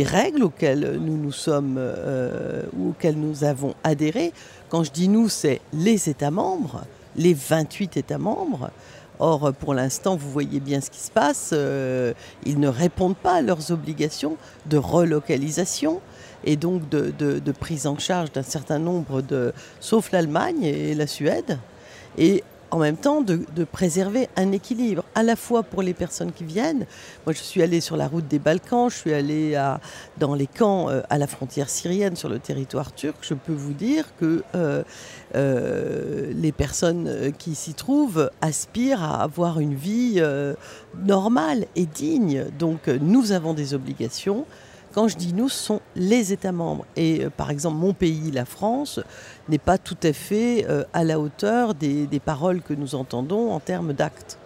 règles 0.03 0.43
auxquelles 0.43 0.97
nous 1.01 1.17
nous 1.17 1.31
sommes 1.31 1.75
euh, 1.77 2.63
ou 2.77 2.89
auxquelles 2.89 3.17
nous 3.17 3.43
avons 3.43 3.73
adhéré. 3.83 4.33
Quand 4.69 4.83
je 4.83 4.91
dis 4.91 5.07
nous, 5.07 5.29
c'est 5.29 5.61
les 5.73 6.09
États 6.09 6.31
membres, 6.31 6.83
les 7.15 7.33
28 7.33 7.97
États 7.97 8.17
membres. 8.17 8.69
Or, 9.19 9.53
pour 9.53 9.73
l'instant, 9.73 10.15
vous 10.15 10.29
voyez 10.31 10.59
bien 10.59 10.81
ce 10.81 10.89
qui 10.89 10.99
se 10.99 11.11
passe. 11.11 11.51
euh, 11.53 12.13
ils 12.45 12.59
ne 12.59 12.67
répondent 12.67 13.15
pas 13.15 13.35
à 13.35 13.41
leurs 13.41 13.71
obligations 13.71 14.37
de 14.65 14.77
relocalisation 14.77 16.01
et 16.45 16.55
donc 16.57 16.89
de, 16.89 17.13
de- 17.17 17.39
de 17.39 17.51
prise 17.51 17.87
en 17.87 17.97
charge 17.97 18.31
d'un 18.31 18.43
certain 18.43 18.79
nombre 18.79 19.21
de, 19.21 19.53
sauf 19.79 20.11
l'Allemagne 20.11 20.63
et 20.63 20.93
la 20.95 21.07
Suède, 21.07 21.57
et 22.17 22.43
en 22.73 22.79
même 22.79 22.97
temps 22.97 23.21
de, 23.21 23.63
préserver 23.71 24.29
un 24.35 24.51
équilibre, 24.51 25.03
à 25.13 25.21
la 25.21 25.35
fois 25.35 25.61
pour 25.61 25.83
les 25.83 25.93
personnes 25.93 26.31
qui 26.31 26.43
viennent. 26.43 26.87
Moi, 27.25 27.33
je 27.33 27.41
suis 27.43 27.61
allée 27.61 27.81
sur 27.81 27.95
la 27.97 28.07
route 28.07 28.27
des 28.27 28.39
Balkans, 28.39 28.89
je 28.89 28.95
suis 28.95 29.13
allée 29.13 29.55
dans 30.17 30.33
les 30.33 30.47
camps 30.47 30.89
euh, 30.89 31.01
à 31.11 31.19
la 31.19 31.27
frontière 31.27 31.69
syrienne, 31.69 32.15
sur 32.15 32.29
le 32.29 32.39
territoire 32.39 32.91
turc. 32.93 33.17
Je 33.21 33.35
peux 33.35 33.53
vous 33.53 33.73
dire 33.73 34.05
que 34.19 34.43
euh, 34.55 34.83
euh, 35.35 36.33
les 36.35 36.51
personnes 36.51 37.31
qui 37.37 37.53
s'y 37.53 37.75
trouvent 37.75 38.31
aspirent 38.41 39.03
à 39.03 39.21
avoir 39.21 39.59
une 39.59 39.75
vie 39.75 40.21
normale 41.05 41.65
et 41.75 41.85
digne. 41.85 42.45
Donc, 42.57 42.87
nous 42.87 43.33
avons 43.33 43.53
des 43.53 43.75
obligations. 43.75 44.45
Quand 44.93 45.07
je 45.07 45.17
dis 45.17 45.33
nous, 45.33 45.49
ce 45.49 45.63
sont 45.63 45.81
les 45.95 46.33
États 46.33 46.51
membres. 46.51 46.85
Et 46.95 47.27
par 47.37 47.51
exemple, 47.51 47.77
mon 47.77 47.93
pays, 47.93 48.31
la 48.31 48.45
France, 48.45 48.99
n'est 49.49 49.57
pas 49.57 49.77
tout 49.77 49.97
à 50.03 50.13
fait 50.13 50.65
euh, 50.69 50.83
à 50.93 51.03
la 51.03 51.19
hauteur 51.19 51.73
des, 51.73 52.07
des 52.07 52.19
paroles 52.19 52.61
que 52.61 52.73
nous 52.73 52.95
entendons 52.95 53.51
en 53.51 53.59
termes 53.59 53.93
d'actes. 53.93 54.37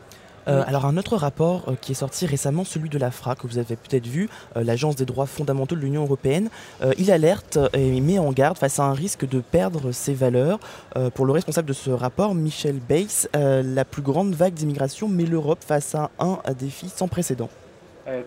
Euh, 0.48 0.64
alors 0.66 0.86
un 0.86 0.96
autre 0.96 1.18
rapport 1.18 1.66
euh, 1.68 1.76
qui 1.80 1.92
est 1.92 1.96
sorti 1.96 2.26
récemment, 2.26 2.64
celui 2.64 2.88
de 2.88 2.98
l'AFRA, 2.98 3.36
que 3.36 3.46
vous 3.48 3.58
avez 3.58 3.76
peut-être 3.76 4.08
vu, 4.08 4.30
euh, 4.56 4.64
l'Agence 4.64 4.96
des 4.96 5.06
droits 5.06 5.26
fondamentaux 5.26 5.76
de 5.76 5.82
l'Union 5.82 6.04
européenne, 6.04 6.50
euh, 6.82 6.94
il 6.98 7.12
alerte 7.12 7.60
et 7.74 8.00
met 8.00 8.18
en 8.18 8.32
garde 8.32 8.58
face 8.58 8.80
à 8.80 8.84
un 8.84 8.94
risque 8.94 9.28
de 9.28 9.42
perdre 9.42 9.92
ses 9.92 10.14
valeurs. 10.14 10.60
Euh, 10.96 11.10
pour 11.10 11.26
le 11.26 11.34
responsable 11.34 11.68
de 11.68 11.74
ce 11.74 11.90
rapport, 11.90 12.34
Michel 12.34 12.80
Bays, 12.80 13.28
euh, 13.36 13.62
la 13.62 13.84
plus 13.84 14.02
grande 14.02 14.34
vague 14.34 14.54
d'immigration 14.54 15.10
met 15.10 15.26
l'Europe 15.26 15.64
face 15.66 15.96
à 15.96 16.12
un 16.20 16.40
défi 16.58 16.88
sans 16.88 17.10
précédent. 17.10 17.50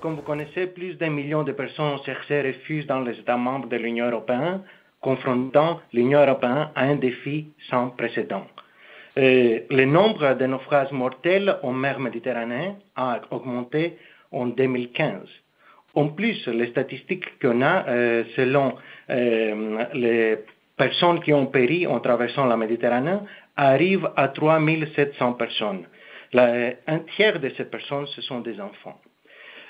Comme 0.03 0.15
vous 0.15 0.21
connaissez, 0.21 0.67
plus 0.67 0.97
d'un 0.97 1.09
million 1.09 1.43
de 1.43 1.53
personnes 1.53 1.87
ont 1.87 2.03
cherché 2.05 2.43
refuge 2.43 2.87
dans 2.87 3.01
les 3.01 3.15
États 3.19 3.39
membres 3.39 3.67
de 3.67 3.77
l'Union 3.77 4.11
européenne, 4.11 4.61
confrontant 5.01 5.81
l'Union 5.93 6.21
européenne 6.21 6.69
à 6.75 6.83
un 6.85 6.97
défi 6.97 7.49
sans 7.69 7.91
précédent. 7.91 8.47
Euh, 9.19 9.61
le 9.71 9.85
nombre 9.87 10.35
de 10.35 10.47
naufrages 10.47 10.93
mortels 10.93 11.57
en 11.63 11.73
mer 11.73 11.99
Méditerranée 11.99 12.75
a 12.95 13.21
augmenté 13.31 13.99
en 14.31 14.47
2015. 14.47 15.27
En 15.95 16.09
plus, 16.09 16.47
les 16.47 16.69
statistiques 16.69 17.39
qu'on 17.41 17.61
a, 17.63 17.89
euh, 17.89 18.25
selon 18.37 18.77
euh, 19.11 19.85
les 19.95 20.39
personnes 20.77 21.21
qui 21.21 21.33
ont 21.33 21.47
péri 21.47 21.87
en 21.87 21.99
traversant 21.99 22.47
la 22.47 22.57
Méditerranée, 22.57 23.19
arrivent 23.57 24.11
à 24.17 24.29
3700 24.29 25.33
personnes. 25.33 25.85
Un 26.33 26.99
tiers 27.17 27.41
de 27.41 27.49
ces 27.57 27.65
personnes, 27.65 28.07
ce 28.07 28.23
sont 28.23 28.41
des 28.41 28.61
enfants. 28.61 29.01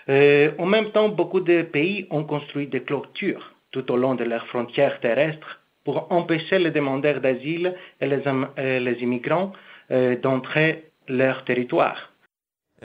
En 0.06 0.66
même 0.66 0.90
temps, 0.90 1.08
beaucoup 1.08 1.40
de 1.40 1.62
pays 1.62 2.06
ont 2.10 2.24
construit 2.24 2.66
des 2.66 2.82
clôtures 2.82 3.54
tout 3.70 3.90
au 3.92 3.96
long 3.96 4.14
de 4.14 4.24
leurs 4.24 4.46
frontières 4.46 5.00
terrestres 5.00 5.60
pour 5.84 6.10
empêcher 6.12 6.58
les 6.58 6.70
demandeurs 6.70 7.20
d'asile 7.20 7.74
et 8.00 8.06
les, 8.06 8.22
et 8.56 8.80
les 8.80 9.02
immigrants 9.02 9.52
euh, 9.90 10.16
d'entrer 10.16 10.90
leur 11.08 11.44
territoire. 11.44 12.10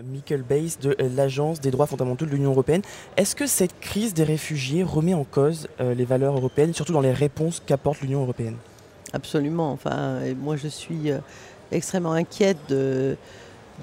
Michael 0.03 0.43
Bays 0.43 0.77
de 0.81 0.95
euh, 0.99 1.09
l'Agence 1.15 1.61
des 1.61 1.71
droits 1.71 1.87
fondamentaux 1.87 2.25
de 2.25 2.31
l'Union 2.31 2.51
européenne. 2.51 2.81
Est-ce 3.15 3.35
que 3.35 3.47
cette 3.47 3.79
crise 3.79 4.13
des 4.13 4.23
réfugiés 4.23 4.83
remet 4.83 5.13
en 5.13 5.23
cause 5.23 5.69
euh, 5.79 5.93
les 5.93 6.05
valeurs 6.05 6.35
européennes, 6.35 6.73
surtout 6.73 6.93
dans 6.93 7.01
les 7.01 7.13
réponses 7.13 7.61
qu'apporte 7.65 8.01
l'Union 8.01 8.21
européenne? 8.21 8.57
Absolument. 9.13 9.71
Enfin, 9.71 10.21
et 10.21 10.33
moi, 10.33 10.57
je 10.57 10.67
suis 10.67 11.11
euh, 11.11 11.19
extrêmement 11.71 12.11
inquiète 12.11 12.57
de, 12.67 13.15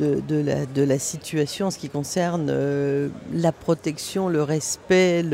de, 0.01 0.83
la, 0.83 0.99
situation 0.99 1.67
en 1.67 1.71
ce 1.71 1.79
qui 1.79 1.89
concerne 1.89 2.49
euh, 2.51 3.09
la 3.33 3.53
protection, 3.53 4.29
le 4.29 4.43
respect, 4.43 5.25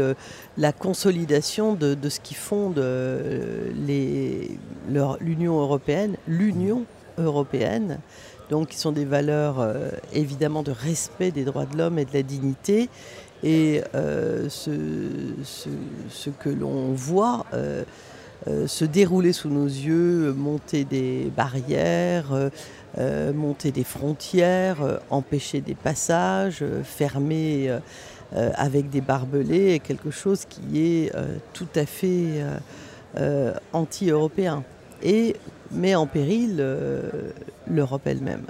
la 0.57 0.73
consolidation 0.73 1.75
de, 1.75 1.97
ce 2.09 2.21
qui 2.21 2.35
fonde 2.35 2.83
l'Union 5.21 5.61
européenne, 5.61 6.17
l'Union 6.27 6.85
européenne. 7.19 7.99
Donc, 8.51 8.69
qui 8.69 8.79
sont 8.79 8.93
des 8.93 9.05
valeurs 9.05 9.61
euh, 9.61 9.91
évidemment 10.15 10.63
de 10.63 10.73
respect 10.73 11.31
des 11.31 11.45
droits 11.45 11.67
de 11.67 11.77
l'homme 11.77 11.99
et 11.99 12.07
de 12.07 12.15
la 12.15 12.23
dignité. 12.23 12.89
Et 13.43 13.83
euh, 13.95 14.49
ce, 14.49 16.31
que 16.41 16.49
l'on 16.49 16.93
voit 16.93 17.45
se 18.67 18.85
dérouler 18.87 19.33
sous 19.35 19.51
nos 19.51 19.67
yeux, 19.67 20.33
monter 20.33 20.85
des 20.85 21.31
barrières, 21.37 22.51
euh, 22.99 23.33
monter 23.33 23.71
des 23.71 23.85
frontières, 23.85 24.83
euh, 24.83 24.97
empêcher 25.09 25.61
des 25.61 25.77
passages, 25.77 26.63
euh, 26.63 26.83
fermer 26.83 27.71
avec 28.57 28.91
des 28.91 29.01
barbelés, 29.01 29.75
est 29.75 29.79
quelque 29.79 30.11
chose 30.11 30.45
qui 30.45 30.83
est 30.83 31.13
tout 31.55 31.69
à 31.75 31.87
fait 31.87 32.45
anti-européen 33.73 34.65
et 35.03 35.35
met 35.71 35.95
en 35.95 36.07
péril 36.07 36.63
l'Europe 37.67 38.03
elle-même. 38.05 38.45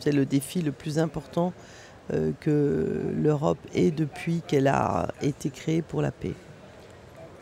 C'est 0.00 0.10
le 0.10 0.26
défi 0.26 0.62
le 0.62 0.72
plus 0.72 0.98
important 0.98 1.52
que 2.40 3.00
l'Europe 3.22 3.60
ait 3.72 3.92
depuis 3.92 4.42
qu'elle 4.44 4.66
a 4.66 5.12
été 5.22 5.50
créée 5.50 5.82
pour 5.82 6.02
la 6.02 6.10
paix. 6.10 6.34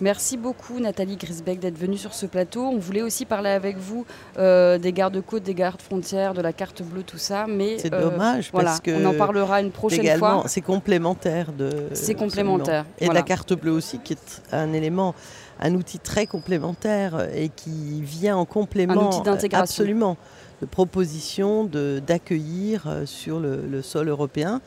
Merci 0.00 0.36
beaucoup 0.36 0.78
Nathalie 0.78 1.16
Grisbeck 1.16 1.58
d'être 1.58 1.78
venue 1.78 1.96
sur 1.96 2.12
ce 2.12 2.26
plateau. 2.26 2.64
On 2.66 2.76
voulait 2.76 3.00
aussi 3.00 3.24
parler 3.24 3.48
avec 3.48 3.78
vous 3.78 4.04
euh, 4.36 4.76
des 4.76 4.92
gardes-côtes, 4.92 5.42
des 5.42 5.54
gardes-frontières, 5.54 6.34
de 6.34 6.42
la 6.42 6.52
carte 6.52 6.82
bleue, 6.82 7.02
tout 7.02 7.16
ça. 7.16 7.46
Mais 7.48 7.78
C'est 7.78 7.94
euh, 7.94 8.10
dommage 8.10 8.50
voilà, 8.52 8.70
parce 8.70 8.80
que 8.80 8.90
on 8.90 9.06
en 9.06 9.14
parlera 9.14 9.62
une 9.62 9.70
prochaine 9.70 10.00
également, 10.00 10.40
fois. 10.40 10.48
C'est 10.48 10.60
complémentaire 10.60 11.50
de. 11.52 11.70
C'est 11.94 12.14
complémentaire. 12.14 12.84
Et 12.98 13.06
voilà. 13.06 13.20
la 13.20 13.24
carte 13.24 13.54
bleue 13.54 13.72
aussi, 13.72 13.98
qui 13.98 14.12
est 14.12 14.42
un 14.52 14.74
élément, 14.74 15.14
un 15.60 15.74
outil 15.74 15.98
très 15.98 16.26
complémentaire 16.26 17.28
et 17.34 17.48
qui 17.48 18.02
vient 18.02 18.36
en 18.36 18.44
complément. 18.44 19.00
Un 19.00 19.06
outil 19.06 19.22
d'intégration. 19.22 19.62
Absolument. 19.62 20.18
De 20.60 20.66
proposition 20.66 21.64
d'accueillir 21.64 22.84
euh, 22.86 23.06
sur 23.06 23.40
le, 23.40 23.62
le 23.66 23.80
sol 23.82 24.08
européen 24.08 24.60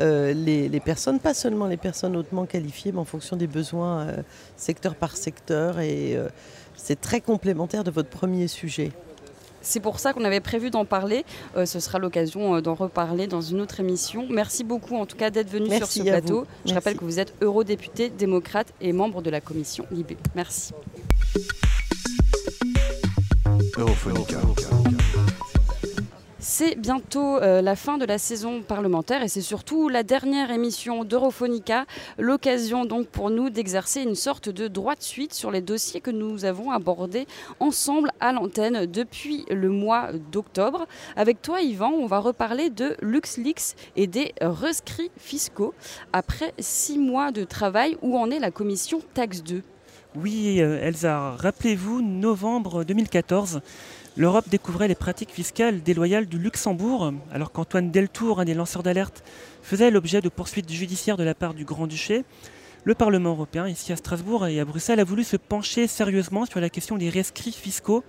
euh, 0.00 0.32
les, 0.32 0.68
les 0.68 0.80
personnes, 0.80 1.20
pas 1.20 1.34
seulement 1.34 1.66
les 1.66 1.76
personnes 1.76 2.16
hautement 2.16 2.46
qualifiées, 2.46 2.92
mais 2.92 2.98
en 2.98 3.04
fonction 3.04 3.36
des 3.36 3.46
besoins 3.46 4.00
euh, 4.08 4.16
secteur 4.56 4.94
par 4.94 5.16
secteur. 5.16 5.80
Et 5.80 6.16
euh, 6.16 6.28
c'est 6.76 7.00
très 7.00 7.20
complémentaire 7.20 7.84
de 7.84 7.90
votre 7.90 8.08
premier 8.08 8.48
sujet. 8.48 8.92
C'est 9.64 9.78
pour 9.78 10.00
ça 10.00 10.12
qu'on 10.12 10.24
avait 10.24 10.40
prévu 10.40 10.70
d'en 10.70 10.84
parler. 10.84 11.24
Euh, 11.56 11.66
ce 11.66 11.78
sera 11.78 12.00
l'occasion 12.00 12.56
euh, 12.56 12.60
d'en 12.60 12.74
reparler 12.74 13.28
dans 13.28 13.40
une 13.42 13.60
autre 13.60 13.78
émission. 13.78 14.26
Merci 14.28 14.64
beaucoup 14.64 14.96
en 14.96 15.06
tout 15.06 15.16
cas 15.16 15.30
d'être 15.30 15.50
venu 15.50 15.66
sur 15.66 15.78
Merci 15.78 15.98
ce 16.00 16.04
plateau. 16.04 16.40
vous. 16.40 16.46
Je 16.64 16.72
Merci. 16.72 16.74
rappelle 16.74 16.96
que 16.96 17.04
vous 17.04 17.20
êtes 17.20 17.32
eurodéputé, 17.42 18.10
démocrate 18.10 18.72
et 18.80 18.92
membre 18.92 19.22
de 19.22 19.30
la 19.30 19.40
commission 19.40 19.86
Libé. 19.92 20.16
Merci. 20.34 20.72
C'est 26.64 26.76
bientôt 26.76 27.38
euh, 27.38 27.60
la 27.60 27.74
fin 27.74 27.98
de 27.98 28.04
la 28.04 28.18
saison 28.18 28.62
parlementaire 28.62 29.24
et 29.24 29.26
c'est 29.26 29.40
surtout 29.40 29.88
la 29.88 30.04
dernière 30.04 30.52
émission 30.52 31.02
d'Europhonica, 31.02 31.86
l'occasion 32.18 32.84
donc 32.84 33.08
pour 33.08 33.30
nous 33.30 33.50
d'exercer 33.50 34.02
une 34.02 34.14
sorte 34.14 34.48
de 34.48 34.68
droit 34.68 34.94
de 34.94 35.02
suite 35.02 35.34
sur 35.34 35.50
les 35.50 35.60
dossiers 35.60 36.00
que 36.00 36.12
nous 36.12 36.44
avons 36.44 36.70
abordés 36.70 37.26
ensemble 37.58 38.12
à 38.20 38.32
l'antenne 38.32 38.86
depuis 38.86 39.44
le 39.50 39.70
mois 39.70 40.10
d'octobre. 40.30 40.86
Avec 41.16 41.42
toi 41.42 41.62
Yvan, 41.62 41.90
on 41.90 42.06
va 42.06 42.20
reparler 42.20 42.70
de 42.70 42.96
LuxLeaks 43.02 43.74
et 43.96 44.06
des 44.06 44.32
rescrits 44.40 45.10
fiscaux. 45.16 45.74
Après 46.12 46.54
six 46.60 46.96
mois 46.96 47.32
de 47.32 47.42
travail, 47.42 47.96
où 48.02 48.16
en 48.16 48.30
est 48.30 48.38
la 48.38 48.52
commission 48.52 49.00
Taxe 49.14 49.42
2 49.42 49.64
Oui 50.14 50.60
euh, 50.60 50.80
Elsa, 50.80 51.32
rappelez-vous, 51.32 52.02
novembre 52.02 52.84
2014, 52.84 53.62
L'Europe 54.14 54.50
découvrait 54.50 54.88
les 54.88 54.94
pratiques 54.94 55.30
fiscales 55.30 55.82
déloyales 55.82 56.26
du 56.26 56.38
Luxembourg, 56.38 57.14
alors 57.32 57.50
qu'Antoine 57.50 57.90
Deltour, 57.90 58.40
un 58.40 58.44
des 58.44 58.52
lanceurs 58.52 58.82
d'alerte, 58.82 59.24
faisait 59.62 59.90
l'objet 59.90 60.20
de 60.20 60.28
poursuites 60.28 60.70
judiciaires 60.70 61.16
de 61.16 61.24
la 61.24 61.34
part 61.34 61.54
du 61.54 61.64
Grand-Duché. 61.64 62.24
Le 62.84 62.94
Parlement 62.94 63.30
européen, 63.30 63.66
ici 63.66 63.90
à 63.90 63.96
Strasbourg 63.96 64.46
et 64.46 64.60
à 64.60 64.66
Bruxelles, 64.66 65.00
a 65.00 65.04
voulu 65.04 65.24
se 65.24 65.38
pencher 65.38 65.86
sérieusement 65.86 66.44
sur 66.44 66.60
la 66.60 66.68
question 66.68 66.98
des 66.98 67.08
rescrits 67.08 67.52
fiscaux, 67.52 68.04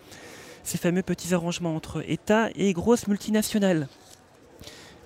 ces 0.64 0.78
fameux 0.78 1.04
petits 1.04 1.34
arrangements 1.34 1.74
entre 1.74 2.04
États 2.06 2.50
et 2.56 2.74
grosses 2.74 3.08
multinationales. 3.08 3.88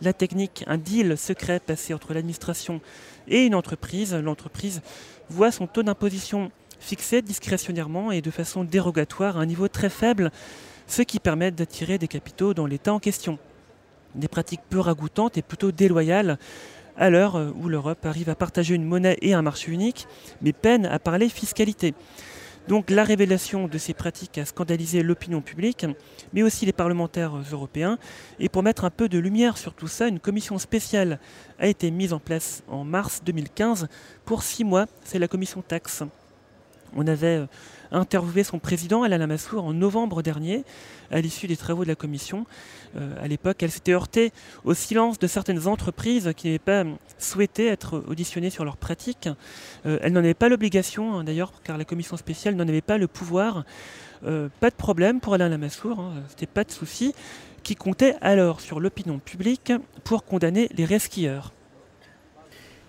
La 0.01 0.13
technique, 0.13 0.63
un 0.65 0.79
deal 0.79 1.15
secret 1.15 1.59
passé 1.59 1.93
entre 1.93 2.15
l'administration 2.15 2.81
et 3.27 3.45
une 3.45 3.53
entreprise. 3.53 4.15
L'entreprise 4.15 4.81
voit 5.29 5.51
son 5.51 5.67
taux 5.67 5.83
d'imposition 5.83 6.51
fixé 6.79 7.21
discrétionnairement 7.21 8.11
et 8.11 8.21
de 8.21 8.31
façon 8.31 8.63
dérogatoire 8.63 9.37
à 9.37 9.41
un 9.41 9.45
niveau 9.45 9.67
très 9.67 9.89
faible 9.89 10.31
ce 10.87 11.01
qui 11.01 11.19
permet 11.19 11.51
d'attirer 11.51 11.97
des 11.97 12.07
capitaux 12.07 12.53
dans 12.53 12.65
l'État 12.65 12.93
en 12.93 12.99
question. 12.99 13.37
Des 14.15 14.27
pratiques 14.27 14.61
peu 14.69 14.79
ragoûtantes 14.79 15.37
et 15.37 15.41
plutôt 15.41 15.71
déloyales 15.71 16.39
à 16.97 17.09
l'heure 17.09 17.53
où 17.55 17.69
l'Europe 17.69 18.05
arrive 18.05 18.29
à 18.29 18.35
partager 18.35 18.73
une 18.73 18.83
monnaie 18.83 19.17
et 19.21 19.33
un 19.33 19.43
marché 19.43 19.71
unique, 19.71 20.07
mais 20.41 20.53
peine 20.53 20.85
à 20.85 20.97
parler 20.97 21.29
fiscalité. 21.29 21.93
Donc 22.67 22.89
la 22.89 23.05
révélation 23.05 23.67
de 23.67 23.77
ces 23.77 23.93
pratiques 23.93 24.37
a 24.37 24.45
scandalisé 24.45 25.01
l'opinion 25.01 25.41
publique, 25.41 25.85
mais 26.33 26.43
aussi 26.43 26.65
les 26.65 26.73
parlementaires 26.73 27.33
européens. 27.51 27.97
Et 28.39 28.49
pour 28.49 28.61
mettre 28.61 28.83
un 28.83 28.89
peu 28.89 29.07
de 29.07 29.17
lumière 29.17 29.57
sur 29.57 29.73
tout 29.73 29.87
ça, 29.87 30.07
une 30.07 30.19
commission 30.19 30.57
spéciale 30.57 31.19
a 31.59 31.67
été 31.67 31.91
mise 31.91 32.11
en 32.11 32.19
place 32.19 32.63
en 32.67 32.83
mars 32.83 33.21
2015 33.25 33.87
pour 34.25 34.43
six 34.43 34.65
mois. 34.65 34.87
C'est 35.05 35.19
la 35.19 35.29
commission 35.29 35.61
taxe. 35.61 36.03
On 36.95 37.07
avait 37.07 37.37
euh, 37.37 37.45
interviewé 37.91 38.43
son 38.43 38.59
président, 38.59 39.03
Alain 39.03 39.17
Lamassoure, 39.17 39.63
en 39.63 39.73
novembre 39.73 40.21
dernier, 40.21 40.63
à 41.11 41.21
l'issue 41.21 41.47
des 41.47 41.57
travaux 41.57 41.83
de 41.83 41.89
la 41.89 41.95
commission. 41.95 42.45
Euh, 42.95 43.13
à 43.21 43.27
l'époque, 43.27 43.61
elle 43.63 43.71
s'était 43.71 43.93
heurtée 43.93 44.31
au 44.63 44.73
silence 44.73 45.19
de 45.19 45.27
certaines 45.27 45.67
entreprises 45.67 46.31
qui 46.35 46.47
n'avaient 46.47 46.59
pas 46.59 46.83
souhaité 47.17 47.67
être 47.67 48.03
auditionnées 48.07 48.49
sur 48.49 48.65
leurs 48.65 48.77
pratiques. 48.77 49.29
Euh, 49.85 49.99
elle 50.01 50.13
n'en 50.13 50.19
avait 50.19 50.33
pas 50.33 50.49
l'obligation, 50.49 51.17
hein, 51.19 51.23
d'ailleurs, 51.23 51.51
car 51.63 51.77
la 51.77 51.85
commission 51.85 52.17
spéciale 52.17 52.55
n'en 52.55 52.67
avait 52.67 52.81
pas 52.81 52.97
le 52.97 53.07
pouvoir. 53.07 53.65
pas 54.21 54.69
de 54.71 54.75
problème 54.75 55.19
pour 55.19 55.35
Alain 55.35 55.49
Lamassoure, 55.49 55.99
hein, 55.99 56.13
c'était 56.29 56.47
pas 56.47 56.63
de 56.63 56.71
souci, 56.71 57.13
qui 57.63 57.75
comptait 57.75 58.15
alors 58.21 58.61
sur 58.61 58.79
l'opinion 58.79 59.19
publique 59.19 59.71
pour 60.03 60.23
condamner 60.25 60.69
les 60.75 60.85
resquilleurs. 60.85 61.53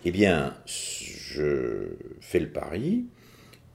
Eh 0.05 0.11
bien, 0.11 0.55
je 0.65 1.97
fais 2.21 2.39
le 2.39 2.49
pari 2.49 3.07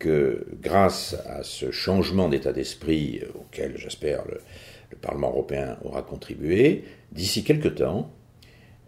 que 0.04 0.46
grâce 0.62 1.16
à 1.26 1.44
ce 1.44 1.72
changement 1.72 2.28
d'état 2.28 2.52
d'esprit 2.52 3.22
auquel 3.36 3.78
j'espère 3.78 4.26
le, 4.28 4.42
Parlement 5.02 5.30
européen 5.30 5.80
aura 5.84 6.04
contribué, 6.04 6.84
d'ici 7.12 7.44
quelque 7.44 7.68
temps, 7.68 8.12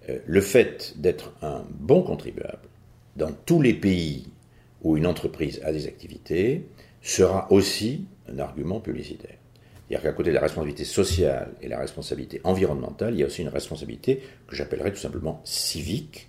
euh, 0.08 0.20
le 0.28 0.40
fait 0.40 0.94
d'être 0.98 1.34
un 1.42 1.66
bon 1.72 2.04
contribuable 2.04 2.70
dans 3.16 3.32
tous 3.32 3.60
les 3.60 3.74
pays 3.74 4.28
où 4.84 4.98
une 4.98 5.08
entreprise 5.08 5.60
a 5.64 5.72
des 5.72 5.88
activités 5.88 6.68
sera 7.02 7.52
aussi 7.52 8.06
un 8.30 8.38
argument 8.38 8.80
publicitaire. 8.80 9.38
C'est-à-dire 9.88 10.04
qu'à 10.04 10.16
côté 10.16 10.30
de 10.30 10.36
la 10.36 10.42
responsabilité 10.42 10.86
sociale 10.86 11.54
et 11.60 11.68
la 11.68 11.80
responsabilité 11.80 12.40
environnementale, 12.44 13.16
il 13.16 13.22
y 13.22 13.24
a 13.24 13.26
aussi 13.26 13.42
une 13.42 13.50
responsabilité 13.50 14.22
que 14.48 14.56
j'appellerais 14.56 14.92
tout 14.92 15.02
simplement 15.02 15.42
civique. 15.44 16.28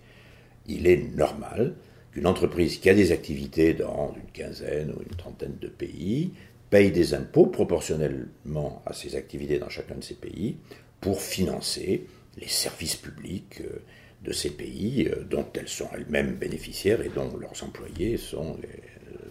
Il 0.67 0.87
est 0.87 1.15
normal 1.15 1.75
une 2.17 2.27
entreprise 2.27 2.79
qui 2.79 2.89
a 2.89 2.95
des 2.95 3.13
activités 3.13 3.75
dans 3.75 4.15
une 4.17 4.31
quinzaine 4.33 4.91
ou 4.91 5.03
une 5.03 5.17
trentaine 5.17 5.57
de 5.61 5.69
pays 5.69 6.33
paye 6.71 6.91
des 6.91 7.15
impôts 7.15 7.47
proportionnellement 7.47 8.83
à 8.87 8.95
ses 8.95 9.15
activités 9.17 9.59
dans 9.59 9.69
chacun 9.69 9.97
de 9.97 10.03
ces 10.03 10.15
pays 10.15 10.57
pour 11.01 11.21
financer 11.21 12.07
les 12.39 12.49
services 12.49 12.97
publics 12.97 13.61
euh, 13.61 13.83
de 14.25 14.33
ces 14.33 14.51
pays 14.51 15.09
euh, 15.09 15.25
dont 15.25 15.47
elles 15.55 15.69
sont 15.69 15.89
elles-mêmes 15.95 16.35
bénéficiaires 16.35 17.03
et 17.03 17.11
dont 17.11 17.31
leurs 17.39 17.63
employés 17.63 18.19
euh, 18.35 18.39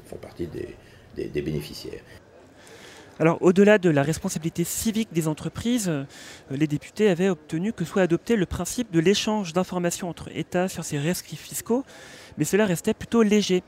font 0.05 0.17
partie 0.17 0.47
des 0.47 1.41
bénéficiaires. 1.41 2.03
Alors, 3.17 3.41
au-delà 3.41 3.77
de 3.77 3.89
la 3.89 4.03
responsabilité 4.03 4.65
civique 4.65 5.13
des 5.13 5.29
entreprises, 5.29 5.89
les 6.51 6.67
députés 6.67 7.07
avaient 7.07 7.29
obtenu 7.29 7.71
que 7.71 7.85
soit 7.85 8.01
adopté 8.01 8.35
le 8.35 8.45
principe 8.45 8.91
de 8.91 8.99
l'échange 8.99 9.53
d'informations 9.53 10.09
entre 10.09 10.29
États 10.35 10.67
sur 10.67 10.83
ces 10.83 10.99
rescrits 10.99 11.37
fiscaux 11.37 11.85
mais 12.37 12.45
cela 12.45 12.65
restait 12.65 12.93
plutôt 12.93 13.23
léger. 13.23 13.63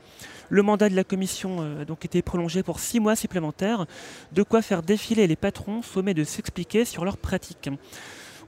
Le 0.50 0.62
mandat 0.62 0.88
de 0.88 0.96
la 0.96 1.04
commission 1.04 1.58
euh, 1.60 1.82
a 1.82 1.84
donc 1.84 2.04
été 2.04 2.22
prolongé 2.22 2.62
pour 2.62 2.80
six 2.80 3.00
mois 3.00 3.16
supplémentaires, 3.16 3.86
de 4.32 4.42
quoi 4.42 4.62
faire 4.62 4.82
défiler 4.82 5.26
les 5.26 5.36
patrons 5.36 5.82
sommés 5.82 6.14
de 6.14 6.24
s'expliquer 6.24 6.84
sur 6.84 7.04
leurs 7.04 7.18
pratiques. 7.18 7.70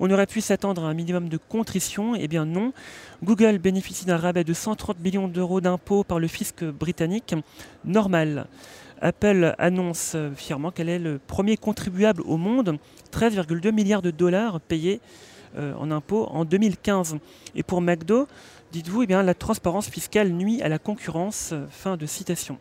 On 0.02 0.10
aurait 0.10 0.26
pu 0.26 0.40
s'attendre 0.40 0.84
à 0.84 0.88
un 0.88 0.94
minimum 0.94 1.28
de 1.28 1.36
contrition, 1.36 2.14
eh 2.14 2.26
bien 2.26 2.46
non. 2.46 2.72
Google 3.22 3.58
bénéficie 3.58 4.06
d'un 4.06 4.16
rabais 4.16 4.44
de 4.44 4.54
130 4.54 4.98
millions 5.00 5.28
d'euros 5.28 5.60
d'impôts 5.60 6.04
par 6.04 6.18
le 6.18 6.26
fisc 6.26 6.64
britannique. 6.64 7.34
Normal. 7.84 8.46
Apple 9.02 9.54
annonce 9.58 10.16
fièrement 10.36 10.70
qu'elle 10.70 10.88
est 10.88 10.98
le 10.98 11.18
premier 11.18 11.58
contribuable 11.58 12.22
au 12.24 12.38
monde, 12.38 12.78
13,2 13.12 13.72
milliards 13.72 14.02
de 14.02 14.10
dollars 14.10 14.60
payés 14.60 15.00
euh, 15.02 15.29
en 15.56 15.90
impôts 15.90 16.26
en 16.26 16.44
2015. 16.44 17.18
Et 17.54 17.62
pour 17.62 17.80
McDo, 17.80 18.26
dites-vous, 18.72 19.02
eh 19.02 19.06
la 19.06 19.34
transparence 19.34 19.88
fiscale 19.88 20.30
nuit 20.30 20.62
à 20.62 20.68
la 20.68 20.78
concurrence. 20.78 21.54
Fin 21.70 21.96
de 21.96 22.06
citation. 22.06 22.58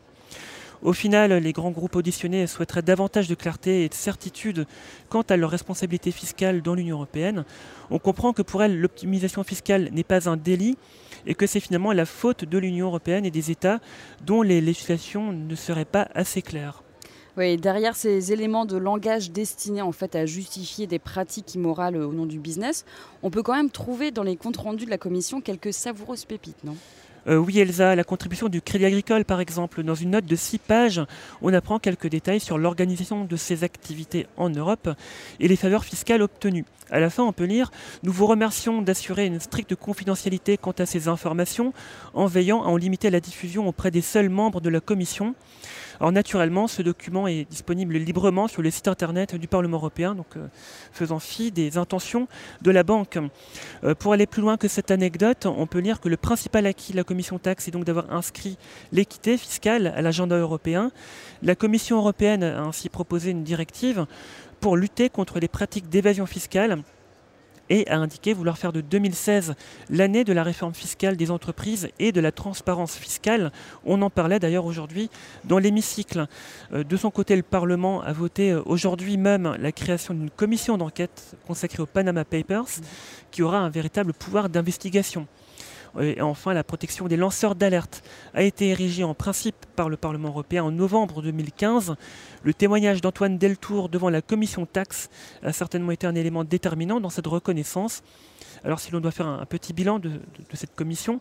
Au 0.82 0.94
final, 0.94 1.34
les 1.34 1.52
grands 1.52 1.72
groupes 1.72 1.98
auditionnés 1.98 2.48
souhaiteraient 2.48 2.82
davantage 2.82 3.28
de 3.28 3.36
clarté 3.36 3.84
et 3.84 3.90
de 3.90 3.94
certitude 3.94 4.66
quant 5.10 5.24
à 5.24 5.36
leur 5.36 5.50
responsabilité 5.50 6.12
fiscale 6.12 6.62
dans 6.62 6.74
l'Union 6.74 6.96
européenne. 6.96 7.44
On 7.90 8.00
comprend 8.00 8.32
que 8.32 8.42
pour 8.42 8.64
elles, 8.64 8.80
l'optimisation 8.80 9.44
fiscale 9.44 9.90
n'est 9.92 10.06
pas 10.06 10.30
un 10.30 10.38
délit 10.38 10.78
et 11.26 11.36
que 11.36 11.48
c'est 11.48 11.60
finalement 11.60 11.92
la 11.92 12.06
faute 12.06 12.46
de 12.46 12.58
l'Union 12.58 12.88
européenne 12.88 13.26
et 13.26 13.32
des 13.32 13.52
États 13.52 13.82
dont 14.26 14.42
les 14.42 14.62
législations 14.62 15.34
ne 15.34 15.56
seraient 15.56 15.84
pas 15.84 16.08
assez 16.14 16.42
claires. 16.42 16.82
Oui, 17.40 17.56
derrière 17.56 17.96
ces 17.96 18.34
éléments 18.34 18.66
de 18.66 18.76
langage 18.76 19.32
destinés 19.32 19.80
à 19.80 20.26
justifier 20.26 20.88
des 20.88 21.00
pratiques 21.00 21.56
immorales 21.56 21.96
au 21.96 22.12
nom 22.12 22.26
du 22.26 22.38
business, 22.38 22.84
on 23.24 23.30
peut 23.30 23.44
quand 23.44 23.56
même 23.56 23.70
trouver 23.70 24.12
dans 24.12 24.24
les 24.24 24.36
comptes 24.36 24.58
rendus 24.58 24.84
de 24.84 24.90
la 24.90 24.98
commission 24.98 25.40
quelques 25.40 25.72
savoureuses 25.72 26.26
pépites, 26.26 26.62
non? 26.66 26.76
Euh, 27.28 27.38
oui, 27.38 27.60
Elsa, 27.60 27.96
la 27.96 28.04
contribution 28.04 28.50
du 28.50 28.62
Crédit 28.62 28.86
Agricole, 28.86 29.24
par 29.24 29.40
exemple. 29.40 29.84
Dans 29.84 29.96
une 29.96 30.12
note 30.12 30.26
de 30.26 30.36
6 30.36 30.58
pages, 30.58 31.02
on 31.42 31.54
apprend 31.54 31.80
quelques 31.80 32.08
détails 32.08 32.42
sur 32.42 32.58
l'organisation 32.58 33.24
de 33.24 33.36
ses 33.38 33.64
activités 33.64 34.28
en 34.36 34.50
Europe 34.50 34.90
et 35.40 35.48
les 35.48 35.56
faveurs 35.56 35.86
fiscales 35.86 36.22
obtenues. 36.22 36.66
À 36.92 37.00
la 37.00 37.10
fin, 37.10 37.24
on 37.24 37.32
peut 37.32 37.46
lire 37.46 37.72
Nous 38.04 38.12
vous 38.12 38.26
remercions 38.26 38.82
d'assurer 38.82 39.28
une 39.28 39.40
stricte 39.40 39.76
confidentialité 39.76 40.58
quant 40.58 40.74
à 40.78 40.86
ces 40.86 41.08
informations 41.08 41.72
en 42.14 42.26
veillant 42.26 42.64
à 42.64 42.68
en 42.68 42.76
limiter 42.76 43.10
la 43.10 43.22
diffusion 43.22 43.68
auprès 43.68 43.92
des 43.92 44.02
seuls 44.02 44.30
membres 44.30 44.60
de 44.60 44.70
la 44.70 44.82
Commission. 44.82 45.36
Alors 46.00 46.14
naturellement, 46.14 46.68
ce 46.68 46.82
document 46.82 47.28
est 47.28 47.44
disponible 47.50 47.98
librement 47.98 48.48
sur 48.48 48.62
le 48.62 48.72
site 48.72 48.88
internet 48.88 49.36
du 49.36 49.48
Parlement 49.50 49.78
européen, 49.78 50.16
donc 50.16 50.38
euh, 50.38 50.48
faisant 50.94 51.20
fi 51.20 51.52
des 51.52 51.78
intentions 51.78 52.28
de 52.62 52.72
la 52.72 52.84
banque. 52.84 53.20
Euh, 53.84 53.96
pour 53.96 54.14
aller 54.14 54.26
plus 54.26 54.42
loin 54.42 54.56
que 54.56 54.70
cette 54.70 54.92
anecdote, 54.92 55.46
on 55.46 55.68
peut 55.68 55.80
lire 55.80 56.00
que 56.00 56.08
le 56.08 56.16
principal 56.16 56.66
acquis 56.66 56.94
de 56.94 56.98
la 56.98 57.04
commission 57.04 57.38
taxe 57.38 57.68
est 57.68 57.72
donc 57.72 57.84
d'avoir 57.84 58.14
inscrit 58.14 58.58
l'équité 58.94 59.38
fiscale 59.38 59.88
à 59.88 60.02
l'agenda 60.02 60.38
européen. 60.38 60.92
La 61.44 61.56
Commission 61.56 61.98
européenne 61.98 62.44
a 62.44 62.62
ainsi 62.62 62.88
proposé 62.88 63.32
une 63.32 63.44
directive 63.44 64.06
pour 64.62 64.78
lutter 64.78 65.10
contre 65.10 65.40
les 65.40 65.48
pratiques 65.50 65.90
d'évasion 65.90 66.26
fiscale 66.26 66.82
et 67.70 67.88
a 67.90 67.98
indiqué 67.98 68.34
vouloir 68.34 68.58
faire 68.58 68.74
de 68.74 68.82
2016 68.82 69.56
l'année 69.90 70.24
de 70.24 70.34
la 70.34 70.44
réforme 70.44 70.74
fiscale 70.74 71.18
des 71.18 71.32
entreprises 71.32 71.90
et 72.00 72.12
de 72.12 72.22
la 72.22 72.32
transparence 72.32 72.96
fiscale. 72.96 73.52
On 73.86 74.02
en 74.02 74.10
parlait 74.10 74.40
d'ailleurs 74.40 74.66
aujourd'hui 74.66 75.10
dans 75.46 75.60
l'hémicycle. 75.60 76.28
Euh, 76.74 76.84
de 76.84 76.98
son 76.98 77.12
côté, 77.12 77.36
le 77.36 77.44
Parlement 77.44 78.02
a 78.02 78.14
voté 78.14 78.52
euh, 78.52 78.62
aujourd'hui 78.66 79.18
même 79.18 79.56
la 79.60 79.72
création 79.72 80.14
d'une 80.14 80.30
commission 80.30 80.78
d'enquête 80.78 81.36
consacrée 81.48 81.82
aux 81.82 81.88
Panama 81.88 82.26
Papers 82.26 82.82
qui 83.32 83.44
aura 83.44 83.60
un 83.60 83.70
véritable 83.70 84.14
pouvoir 84.14 84.50
d'investigation. 84.50 85.28
Et 86.00 86.22
enfin, 86.22 86.54
la 86.54 86.64
protection 86.64 87.08
des 87.08 87.18
lanceurs 87.18 87.56
d'alerte 87.56 88.04
a 88.34 88.44
été 88.44 88.70
érigée 88.70 89.04
en 89.04 89.14
principe 89.14 89.66
par 89.76 89.90
le 89.90 89.98
Parlement 89.98 90.30
européen 90.30 90.64
en 90.64 90.72
novembre 90.72 91.22
2015. 91.22 91.96
Le 92.44 92.54
témoignage 92.54 93.02
d'Antoine 93.02 93.38
Deltour 93.38 93.90
devant 93.90 94.10
la 94.10 94.22
commission 94.22 94.66
taxe 94.66 95.10
a 95.44 95.52
certainement 95.52 95.92
été 95.92 96.06
un 96.06 96.16
élément 96.16 96.44
déterminant 96.44 97.00
dans 97.00 97.10
cette 97.10 97.28
reconnaissance. 97.28 98.04
Alors 98.64 98.80
si 98.80 98.92
l'on 98.92 99.00
doit 99.00 99.12
faire 99.12 99.28
un, 99.28 99.46
petit 99.46 99.74
bilan 99.74 100.00
de, 100.00 100.12
cette 100.54 100.76
commission, 100.76 101.20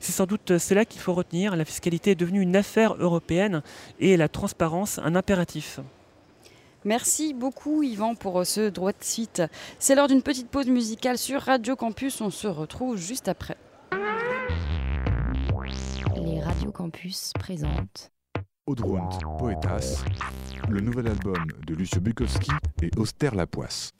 c'est 0.00 0.12
sans 0.12 0.26
doute 0.26 0.58
cela 0.58 0.84
qu'il 0.84 1.00
faut 1.00 1.14
retenir. 1.14 1.56
La 1.56 1.64
fiscalité 1.64 2.12
est 2.12 2.16
devenue 2.16 2.40
une 2.40 2.56
affaire 2.56 2.94
européenne 2.98 3.62
et 4.00 4.16
la 4.16 4.28
transparence 4.28 4.98
un 4.98 5.14
impératif. 5.14 5.80
Merci 6.84 7.34
beaucoup 7.34 7.82
Yvan 7.82 8.14
pour 8.14 8.46
ce 8.46 8.68
droit 8.68 8.92
de 8.92 9.02
suite. 9.02 9.42
C'est 9.80 9.96
l'heure 9.96 10.06
d'une 10.06 10.22
petite 10.22 10.48
pause 10.48 10.68
musicale 10.68 11.18
sur 11.18 11.42
Radio 11.42 11.74
Campus. 11.74 12.20
On 12.20 12.30
se 12.30 12.46
retrouve 12.46 12.96
juste 12.96 13.26
après. 13.26 13.56
Campus 16.86 17.32
présentent 17.36 18.12
Audrund 18.68 19.10
Poetas, 19.40 20.04
le 20.68 20.80
nouvel 20.80 21.08
album 21.08 21.44
de 21.66 21.74
Lucio 21.74 22.00
Bukowski 22.00 22.52
et 22.80 22.90
Auster 22.96 23.30
Lapoisse. 23.34 23.90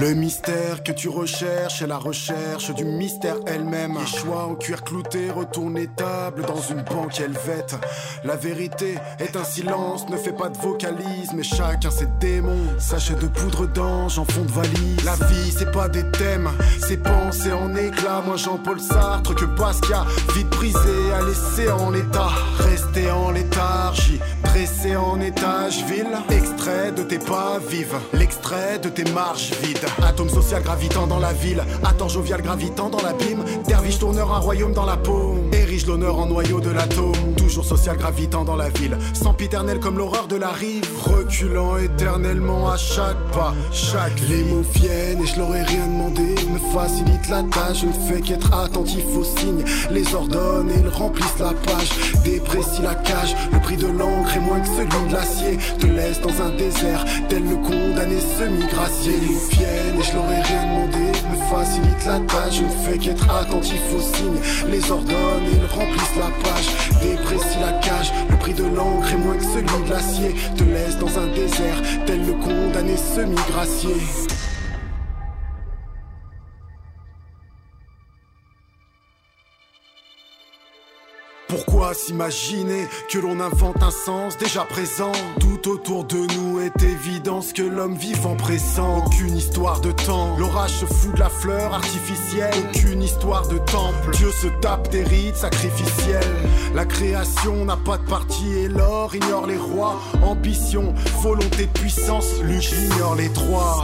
Le 0.00 0.14
mystère 0.14 0.84
que 0.84 0.92
tu 0.92 1.08
recherches 1.08 1.82
est 1.82 1.86
la 1.88 1.98
recherche 1.98 2.72
du 2.72 2.84
mystère 2.84 3.36
elle-même. 3.46 3.98
Choix 4.06 4.44
en 4.44 4.54
cuir 4.54 4.84
clouté, 4.84 5.28
retourner 5.28 5.88
table 5.88 6.42
dans 6.46 6.60
une 6.60 6.82
banque 6.82 7.18
helvète. 7.18 7.76
La 8.22 8.36
vérité 8.36 8.94
est 9.18 9.36
un 9.36 9.42
silence, 9.42 10.08
ne 10.08 10.16
fais 10.16 10.32
pas 10.32 10.50
de 10.50 10.58
vocalisme, 10.58 11.40
et 11.40 11.42
chacun 11.42 11.90
ses 11.90 12.06
démons. 12.20 12.78
Sachet 12.78 13.14
de 13.14 13.26
poudre 13.26 13.66
d'ange 13.66 14.20
en 14.20 14.24
fond 14.24 14.42
de 14.42 14.52
valise. 14.52 15.04
La 15.04 15.16
vie, 15.26 15.52
c'est 15.56 15.72
pas 15.72 15.88
des 15.88 16.08
thèmes, 16.12 16.48
c'est 16.86 17.02
pensées 17.02 17.52
en 17.52 17.74
éclat. 17.74 18.22
Moi, 18.24 18.36
Jean-Paul 18.36 18.80
Sartre, 18.80 19.34
que 19.34 19.46
Pascal, 19.46 20.06
vite 20.32 20.48
brisé, 20.50 21.12
à 21.12 21.22
laisser 21.22 21.72
en 21.72 21.92
état. 21.92 22.30
Rester 22.60 23.10
en 23.10 23.32
léthargie, 23.32 24.20
dressé 24.58 24.96
en 24.96 25.20
étage 25.20 25.84
ville. 25.84 26.18
Extrait 26.30 26.90
de 26.90 27.02
tes 27.02 27.18
pas 27.18 27.60
vives, 27.70 27.94
l'extrait 28.12 28.78
de 28.80 28.88
tes 28.88 29.04
marches 29.12 29.52
vides. 29.62 29.86
Atome 30.04 30.28
social 30.28 30.62
gravitant 30.62 31.06
dans 31.06 31.20
la 31.20 31.32
ville, 31.32 31.62
attends 31.84 32.08
jovial 32.08 32.42
gravitant 32.42 32.90
dans 32.90 33.00
l'abîme. 33.00 33.44
Derviche 33.68 34.00
tourneur, 34.00 34.34
un 34.34 34.40
royaume 34.40 34.72
dans 34.72 34.86
la 34.86 34.96
paume. 34.96 35.48
Érige 35.52 35.86
l'honneur 35.86 36.18
en 36.18 36.26
noyau 36.26 36.60
de 36.60 36.70
l'atome. 36.70 37.37
Toujours 37.48 37.64
social 37.64 37.96
gravitant 37.96 38.44
dans 38.44 38.56
la 38.56 38.68
ville, 38.68 38.98
sempiternel 39.14 39.80
comme 39.80 39.96
l'horreur 39.96 40.26
de 40.28 40.36
la 40.36 40.50
rive. 40.50 40.84
Reculant 41.02 41.78
éternellement 41.78 42.68
à 42.68 42.76
chaque 42.76 43.16
pas, 43.32 43.54
chaque 43.72 44.20
Les 44.28 44.44
mots 44.44 44.62
viennent 44.74 45.22
et 45.22 45.26
je 45.26 45.38
leur 45.38 45.56
ai 45.56 45.62
rien 45.62 45.86
demandé. 45.86 46.34
Me 46.52 46.58
facilite 46.74 47.26
la 47.30 47.42
tâche, 47.44 47.80
je 47.80 47.86
ne 47.86 47.92
fais 47.92 48.20
qu'être 48.20 48.52
attentif 48.52 49.02
aux 49.16 49.24
signes. 49.24 49.64
Les 49.90 50.14
ordonne 50.14 50.70
et 50.70 50.80
ils 50.80 50.88
remplissent 50.88 51.38
la 51.38 51.54
page. 51.54 51.88
Déprécie 52.22 52.82
la 52.82 52.94
cage, 52.96 53.34
le 53.50 53.58
prix 53.60 53.78
de 53.78 53.86
l'encre 53.86 54.36
est 54.36 54.40
moins 54.40 54.60
que 54.60 54.68
celui 54.68 55.08
de 55.08 55.14
l'acier. 55.14 55.58
Te 55.78 55.86
laisse 55.86 56.20
dans 56.20 56.42
un 56.42 56.50
désert, 56.54 57.02
tel 57.30 57.48
le 57.48 57.56
condamné 57.56 58.20
semi-gracié. 58.20 59.12
Les 59.22 59.26
mots 59.26 59.48
viennent 59.52 59.98
et 59.98 60.02
je 60.02 60.12
leur 60.12 60.30
ai 60.30 60.42
rien 60.42 60.62
demandé. 60.64 60.98
Me 61.30 61.56
facilite 61.56 62.04
la 62.04 62.20
tâche, 62.20 62.56
je 62.56 62.64
ne 62.64 62.84
fais 62.84 62.98
qu'être 62.98 63.30
attentif 63.30 63.80
aux 63.96 64.02
signes. 64.02 64.70
Les 64.70 64.90
ordonne 64.90 65.44
et 65.50 65.56
ils 65.56 65.74
remplissent 65.74 66.16
la 66.18 66.30
page. 66.44 66.68
Déprécie 67.00 67.37
la 67.60 67.72
cage, 67.80 68.12
le 68.30 68.36
prix 68.36 68.54
de 68.54 68.64
l'encre 68.64 69.12
est 69.12 69.16
moins 69.16 69.36
que 69.36 69.44
celui 69.44 69.84
de 69.84 69.90
l'acier. 69.90 70.34
Te 70.56 70.64
laisse 70.64 70.98
dans 70.98 71.18
un 71.18 71.26
désert, 71.28 71.82
tel 72.06 72.26
le 72.26 72.32
condamné 72.34 72.96
semi-gracié. 72.96 73.94
Pourquoi 81.48 81.94
s'imaginer 81.94 82.86
que 83.10 83.18
l'on 83.18 83.40
invente 83.40 83.82
un 83.82 83.90
sens 83.90 84.36
déjà 84.36 84.64
présent? 84.64 85.12
Tout 85.40 85.70
autour 85.70 86.04
de 86.04 86.18
nous 86.36 86.60
est 86.60 86.82
évidence 86.82 87.54
que 87.54 87.62
l'homme 87.62 87.94
vivant 87.94 88.36
pressent. 88.36 88.98
Aucune 88.98 89.34
histoire 89.34 89.80
de 89.80 89.90
temps, 89.90 90.36
l'orage 90.36 90.72
se 90.72 90.84
fout 90.84 91.14
de 91.14 91.20
la 91.20 91.30
fleur 91.30 91.72
artificielle. 91.72 92.52
Aucune 92.68 93.02
histoire 93.02 93.48
de 93.48 93.56
temple, 93.56 94.10
Dieu 94.12 94.30
se 94.30 94.48
tape 94.60 94.90
des 94.90 95.02
rites 95.02 95.36
sacrificiels. 95.36 96.36
La 96.74 96.84
création 96.84 97.64
n'a 97.64 97.78
pas 97.78 97.96
de 97.96 98.04
parti 98.04 98.52
et 98.52 98.68
l'or 98.68 99.14
ignore 99.14 99.46
les 99.46 99.56
rois. 99.56 99.98
Ambition, 100.22 100.92
volonté 101.22 101.66
puissance, 101.66 102.40
Luc 102.42 102.70
ignore 102.72 103.14
les 103.14 103.32
trois 103.32 103.82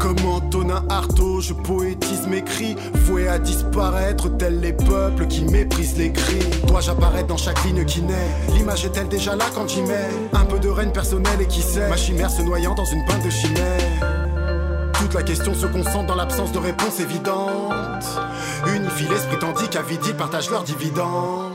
comme 0.00 0.26
Antonin 0.26 0.82
Artaud, 0.88 1.40
je 1.40 1.52
poétise 1.52 2.26
mes 2.26 2.42
cris, 2.42 2.74
voué 3.04 3.28
à 3.28 3.38
disparaître, 3.38 4.28
tels 4.36 4.60
les 4.60 4.72
peuples 4.72 5.26
qui 5.26 5.44
méprisent 5.44 5.96
les 5.96 6.10
cris. 6.12 6.42
Dois-je 6.66 6.90
apparaître 6.90 7.28
dans 7.28 7.36
chaque 7.36 7.62
ligne 7.64 7.84
qui 7.84 8.02
naît? 8.02 8.30
L'image 8.54 8.84
est-elle 8.84 9.08
déjà 9.08 9.36
là 9.36 9.44
quand 9.54 9.68
j'y 9.68 9.82
mets? 9.82 10.08
Un 10.32 10.44
peu 10.46 10.58
de 10.58 10.68
règne 10.68 10.90
personnelle 10.90 11.40
et 11.40 11.46
qui 11.46 11.60
sait? 11.60 11.88
Ma 11.88 11.96
chimère 11.96 12.30
se 12.30 12.42
noyant 12.42 12.74
dans 12.74 12.84
une 12.86 13.04
pinte 13.04 13.24
de 13.24 13.30
chimère. 13.30 14.92
Toute 14.98 15.14
la 15.14 15.22
question 15.22 15.54
se 15.54 15.66
concentre 15.66 16.06
dans 16.06 16.16
l'absence 16.16 16.52
de 16.52 16.58
réponse 16.58 16.98
évidente. 17.00 18.04
Unifie 18.66 19.08
l'esprit 19.08 19.38
tandis 19.38 19.68
qu'Avidi 19.68 20.12
partage 20.14 20.50
leurs 20.50 20.64
dividendes. 20.64 21.49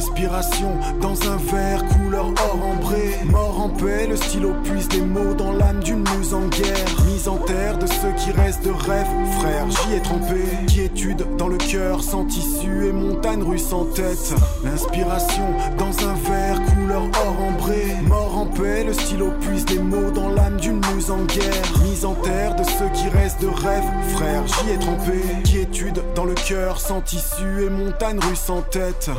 L'inspiration 0.00 0.78
dans 1.02 1.12
un 1.30 1.36
verre 1.36 1.84
couleur 1.88 2.28
or 2.28 2.58
ambré 2.64 3.18
Mort 3.26 3.60
en 3.60 3.68
paix, 3.68 4.06
le 4.08 4.16
stylo 4.16 4.54
puise 4.64 4.88
des 4.88 5.02
mots 5.02 5.34
dans 5.34 5.52
l'âme 5.52 5.80
d'une 5.80 6.02
muse 6.16 6.32
en 6.32 6.46
guerre. 6.48 7.04
Mise 7.04 7.28
en 7.28 7.36
terre 7.36 7.76
de 7.76 7.86
ceux 7.86 8.12
qui 8.16 8.30
restent 8.30 8.64
de 8.64 8.70
rêve 8.70 9.06
Frère, 9.38 9.66
j'y 9.68 9.96
ai 9.96 10.00
trempé. 10.00 10.40
Quiétude 10.68 11.26
dans 11.36 11.48
le 11.48 11.58
cœur 11.58 12.02
sans 12.02 12.24
tissu 12.24 12.86
et 12.86 12.92
montagne 12.92 13.42
russe 13.42 13.74
en 13.74 13.84
tête. 13.84 14.32
L'inspiration 14.64 15.44
dans 15.76 15.92
un 16.08 16.14
verre 16.14 16.62
couleur 16.64 17.02
or 17.02 17.42
ambré 17.42 17.94
Mort 18.02 18.38
en 18.38 18.46
paix, 18.46 18.84
le 18.84 18.94
stylo 18.94 19.30
puise 19.42 19.66
des 19.66 19.80
mots 19.80 20.10
dans 20.10 20.30
l'âme 20.30 20.56
d'une 20.56 20.80
muse 20.94 21.10
en 21.10 21.24
guerre. 21.24 21.78
Mise 21.84 22.06
en 22.06 22.14
terre 22.14 22.56
de 22.56 22.64
ceux 22.64 22.88
qui 22.94 23.10
restent 23.10 23.42
de 23.42 23.48
rêve 23.48 23.84
Frère, 24.14 24.44
j'y 24.46 24.70
ai 24.70 24.78
trempé. 24.78 25.20
Quiétude 25.44 26.02
dans 26.14 26.24
le 26.24 26.34
cœur 26.34 26.80
sans 26.80 27.02
tissu 27.02 27.64
et 27.66 27.68
montagne 27.68 28.18
russe 28.18 28.48
en 28.48 28.62
tête 28.62 29.10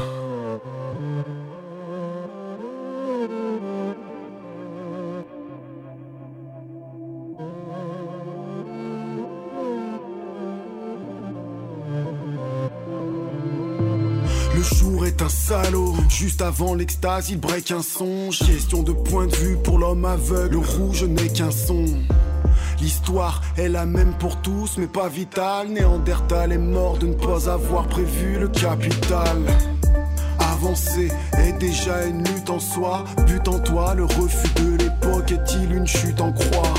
juste 16.09 16.41
avant 16.41 16.73
l'extase 16.75 17.29
il 17.29 17.39
break 17.39 17.71
un 17.71 17.81
songe 17.81 18.39
Question 18.39 18.83
de 18.83 18.91
point 18.91 19.27
de 19.27 19.35
vue 19.35 19.57
pour 19.63 19.79
l'homme 19.79 20.05
aveugle, 20.05 20.53
le 20.53 20.59
rouge 20.59 21.03
n'est 21.03 21.29
qu'un 21.29 21.51
son 21.51 21.85
L'histoire 22.79 23.41
est 23.57 23.69
la 23.69 23.85
même 23.85 24.13
pour 24.17 24.41
tous, 24.41 24.77
mais 24.77 24.87
pas 24.87 25.07
vitale. 25.07 25.69
Néandertal 25.69 26.51
est 26.51 26.57
mort 26.57 26.97
de 26.97 27.07
ne 27.07 27.13
pas 27.13 27.47
avoir 27.49 27.87
prévu 27.87 28.39
le 28.39 28.47
capital. 28.47 29.37
Avancer 30.39 31.11
est 31.37 31.59
déjà 31.59 32.05
une 32.05 32.23
lutte 32.23 32.49
en 32.49 32.59
soi. 32.59 33.03
But 33.27 33.47
en 33.47 33.59
toi, 33.59 33.93
le 33.93 34.05
refus 34.05 34.53
de 34.55 34.77
l'époque 34.77 35.31
est-il 35.31 35.71
une 35.75 35.85
chute 35.85 36.19
en 36.21 36.31
croix? 36.31 36.73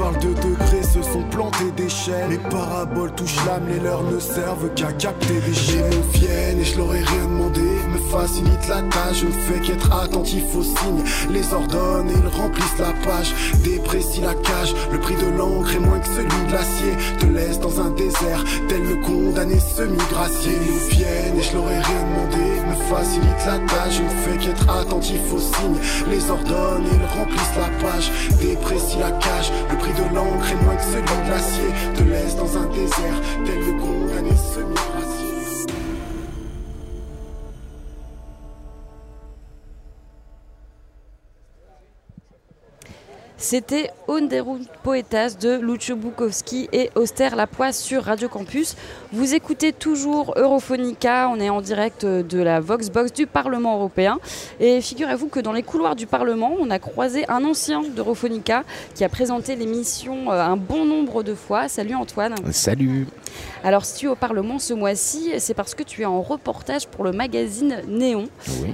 Parlent 0.00 0.18
de 0.18 0.32
degrés, 0.34 0.82
se 0.82 1.02
sont 1.02 1.22
plantés 1.30 1.70
d'échelle. 1.76 2.30
Les 2.30 2.38
paraboles 2.38 3.12
touchent 3.12 3.44
l'âme, 3.46 3.68
les 3.68 3.80
leurs 3.80 4.02
ne 4.02 4.18
servent 4.18 4.72
qu'à 4.74 4.92
capter 4.92 5.34
des. 5.34 5.50
Me 5.50 6.18
viennent 6.18 6.60
et 6.60 6.64
je 6.64 6.78
leur 6.78 6.94
ai 6.94 7.02
rien 7.02 7.24
demandé. 7.24 7.60
Me 7.92 7.98
facilite 8.10 8.68
la 8.68 8.82
tâche, 8.82 9.20
je 9.20 9.26
ne 9.26 9.32
fais 9.32 9.60
qu'être 9.60 9.92
attentif 9.92 10.44
aux 10.56 10.62
signes. 10.62 11.04
Les 11.30 11.52
ordonne 11.52 12.08
et 12.08 12.14
ils 12.14 12.40
remplissent 12.40 12.78
la 12.78 12.92
page. 13.06 13.34
Déprécie 13.62 14.22
la 14.22 14.34
cage, 14.34 14.74
le 14.90 14.98
prix 14.98 15.16
de 15.16 15.36
l'encre 15.36 15.74
est 15.74 15.78
moins 15.78 15.98
que 15.98 16.08
celui 16.08 16.46
de 16.48 16.52
l'acier. 16.52 16.92
Te 17.18 17.26
laisse 17.26 17.60
dans 17.60 17.80
un 17.80 17.90
désert, 17.90 18.44
tel 18.68 18.82
le 18.82 18.96
condamné 18.96 19.58
semi-gracié. 19.58 20.52
Ils 20.52 20.96
viennent 20.96 21.38
et 21.38 21.42
je 21.42 21.54
leur 21.54 21.70
ai 21.70 21.80
rien 21.80 22.02
demandé. 22.08 22.46
Me 22.68 22.74
facilite 22.94 23.44
la 23.46 23.58
tâche, 23.58 23.98
je 23.98 24.02
ne 24.02 24.08
fais 24.08 24.38
qu'être 24.38 24.68
attentif 24.70 25.20
aux 25.32 25.38
signes. 25.38 25.80
Les 26.10 26.30
ordonne 26.30 26.84
et 26.86 26.96
ils 26.96 27.18
remplissent 27.18 27.56
la 27.56 27.70
page. 27.84 28.10
Déprécie 28.40 28.98
la 28.98 29.10
cage, 29.12 29.52
le 29.70 29.76
prix 29.76 29.89
de 29.92 30.14
l'encre 30.14 30.50
est 30.50 30.64
moins 30.64 30.76
que 30.76 30.82
celui 30.82 31.24
de 31.24 31.30
l'acier. 31.30 31.68
Te 31.94 32.02
laisse 32.02 32.36
dans 32.36 32.56
un 32.56 32.66
désert, 32.66 33.20
tel 33.44 33.58
le 33.58 33.72
condamné 33.80 34.36
semi-gracié. 34.36 35.20
C'était 43.36 43.90
Onderund 44.06 44.66
Poetas 44.82 45.36
de 45.40 45.58
Lucio 45.58 45.96
Bukowski 45.96 46.68
et 46.72 46.90
Auster 46.94 47.30
Lapoisse 47.34 47.80
sur 47.80 48.04
Radio 48.04 48.28
Campus. 48.28 48.76
Vous 49.12 49.34
écoutez 49.34 49.72
toujours 49.72 50.34
Europhonica, 50.36 51.28
on 51.32 51.40
est 51.40 51.50
en 51.50 51.60
direct 51.60 52.06
de 52.06 52.38
la 52.40 52.60
Voxbox 52.60 53.12
du 53.12 53.26
Parlement 53.26 53.74
européen. 53.74 54.20
Et 54.60 54.80
figurez-vous 54.80 55.26
que 55.26 55.40
dans 55.40 55.50
les 55.50 55.64
couloirs 55.64 55.96
du 55.96 56.06
Parlement, 56.06 56.52
on 56.60 56.70
a 56.70 56.78
croisé 56.78 57.28
un 57.28 57.44
ancien 57.44 57.82
d'Europhonica 57.82 58.62
qui 58.94 59.02
a 59.02 59.08
présenté 59.08 59.56
l'émission 59.56 60.30
euh, 60.30 60.40
un 60.40 60.56
bon 60.56 60.84
nombre 60.84 61.24
de 61.24 61.34
fois. 61.34 61.66
Salut 61.66 61.96
Antoine. 61.96 62.36
Salut. 62.52 63.08
Alors 63.64 63.84
si 63.84 63.98
tu 63.98 64.06
es 64.06 64.08
au 64.08 64.14
Parlement 64.14 64.60
ce 64.60 64.74
mois-ci, 64.74 65.32
c'est 65.38 65.54
parce 65.54 65.74
que 65.74 65.82
tu 65.82 66.02
es 66.02 66.06
en 66.06 66.22
reportage 66.22 66.86
pour 66.86 67.02
le 67.02 67.10
magazine 67.10 67.82
Néon. 67.88 68.28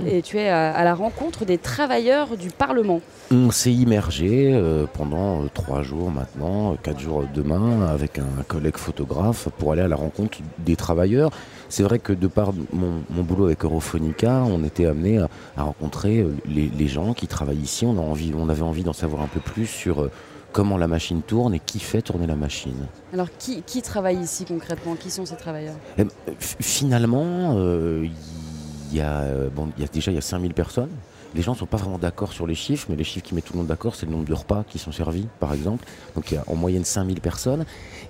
Et 0.06 0.20
tu 0.20 0.38
es 0.38 0.50
à 0.50 0.84
la 0.84 0.94
rencontre 0.94 1.46
des 1.46 1.56
travailleurs 1.56 2.36
du 2.36 2.50
Parlement. 2.50 3.00
On 3.30 3.50
s'est 3.50 3.72
immergé 3.72 4.52
euh, 4.52 4.86
pendant 4.92 5.42
euh, 5.42 5.46
trois 5.52 5.82
jours 5.82 6.10
maintenant, 6.10 6.76
quatre 6.82 7.00
jours 7.00 7.24
demain, 7.34 7.86
avec 7.86 8.18
un 8.18 8.42
collègue 8.46 8.76
photographe 8.76 9.48
pour 9.58 9.72
aller 9.72 9.82
à 9.82 9.88
la 9.88 9.96
rencontre 9.96 10.25
des 10.58 10.76
travailleurs. 10.76 11.30
C'est 11.68 11.82
vrai 11.82 11.98
que 11.98 12.12
de 12.12 12.26
par 12.26 12.52
mon, 12.72 13.02
boulot 13.22 13.46
avec 13.46 13.64
Europhonica, 13.64 14.44
on 14.44 14.62
était 14.64 14.86
amené 14.86 15.18
à, 15.18 15.62
rencontrer 15.62 16.24
les, 16.46 16.88
gens 16.88 17.12
qui 17.12 17.26
travaillent 17.26 17.58
ici. 17.58 17.84
On, 17.84 17.98
a 17.98 18.00
envie, 18.00 18.32
on 18.36 18.48
avait 18.48 18.62
envie 18.62 18.84
d'en 18.84 18.92
savoir 18.92 19.22
un 19.22 19.26
peu 19.26 19.40
plus 19.40 19.66
sur 19.66 20.08
comment 20.52 20.78
la 20.78 20.86
machine 20.86 21.22
tourne 21.22 21.54
et 21.54 21.58
qui 21.58 21.80
fait 21.80 22.02
tourner 22.02 22.26
la 22.26 22.36
machine. 22.36 22.86
Alors 23.12 23.28
qui, 23.36 23.62
travaille 23.82 24.18
ici 24.18 24.44
concrètement? 24.44 24.94
Qui 24.94 25.10
sont 25.10 25.26
ces 25.26 25.36
travailleurs? 25.36 25.74
Eh 25.98 26.04
ben, 26.04 26.10
Finalement, 26.38 27.54
il 28.02 28.12
y, 28.92 29.00
a, 29.00 29.24
bon, 29.54 29.70
y 29.78 29.82
a 29.82 29.88
déjà 29.88 30.12
il 30.12 30.14
y 30.14 30.18
a 30.18 30.22
5000 30.22 30.54
personnes 30.54 30.90
les 31.34 31.42
gens 31.42 31.52
ne 31.52 31.58
sont 31.58 31.66
pas 31.66 31.76
vraiment 31.76 31.98
d'accord 31.98 32.32
sur 32.32 32.46
les 32.46 32.54
chiffres, 32.54 32.86
mais 32.88 32.96
les 32.96 33.04
chiffres 33.04 33.24
qui 33.24 33.34
mettent 33.34 33.46
tout 33.46 33.52
le 33.52 33.58
monde 33.58 33.66
d'accord, 33.66 33.94
c'est 33.94 34.06
le 34.06 34.12
nombre 34.12 34.24
de 34.24 34.34
repas 34.34 34.64
qui 34.68 34.78
sont 34.78 34.92
servis, 34.92 35.26
par 35.40 35.52
exemple. 35.52 35.84
Donc 36.14 36.30
il 36.30 36.34
y 36.34 36.38
a 36.38 36.44
en 36.46 36.54
moyenne 36.54 36.84
5000 36.84 37.20
personnes. 37.20 37.64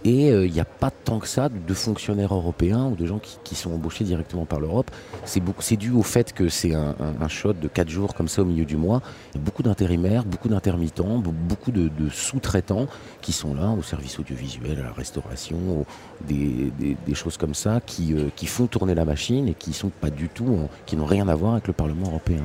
Et 0.05 0.31
euh, 0.31 0.46
il 0.46 0.52
n'y 0.52 0.61
a 0.61 0.64
pas 0.64 0.90
tant 0.90 1.18
que 1.18 1.26
ça 1.26 1.48
de 1.48 1.74
fonctionnaires 1.74 2.35
européens 2.35 2.85
ou 2.85 2.94
de 2.94 3.07
gens 3.07 3.18
qui, 3.18 3.55
sont 3.57 3.72
embauchés 3.72 4.05
directement 4.05 4.44
par 4.44 4.61
l'Europe. 4.61 4.90
C'est 5.24 5.76
dû 5.76 5.90
au 5.90 6.02
fait 6.02 6.33
que 6.33 6.48
c'est 6.48 6.74
un, 6.74 6.94
shot 7.29 7.55
de 7.55 7.68
4 7.68 7.88
jours 7.88 8.14
comme 8.14 8.29
ça 8.29 8.42
au 8.42 8.44
milieu 8.44 8.64
du 8.64 8.76
mois. 8.76 9.02
Il 9.35 9.38
y 9.38 9.40
a 9.40 9.44
beaucoup 9.44 9.62
d'intérimaires, 9.62 10.24
beaucoup 10.24 10.48
d'intermittents, 10.48 11.18
beaucoup 11.18 11.72
de, 11.72 11.90
sous-traitants 12.11 12.87
qui 13.22 13.33
sont 13.33 13.55
là 13.55 13.70
au 13.70 13.83
service 13.83 14.18
audiovisuel, 14.18 14.79
à 14.79 14.85
la 14.85 14.92
restauration, 14.92 15.85
des, 16.29 16.72
choses 17.14 17.37
comme 17.37 17.55
ça, 17.55 17.81
qui, 17.85 18.12
euh, 18.12 18.29
qui 18.37 18.46
font 18.46 18.66
tourner 18.66 18.94
la 18.94 19.05
machine 19.05 19.48
et 19.48 19.55
qui 19.55 19.74
n'ont 20.96 21.07
rien 21.07 21.29
à 21.29 21.35
voir 21.35 21.55
avec 21.55 21.66
le 21.66 21.72
Parlement 21.72 22.09
européen 22.09 22.44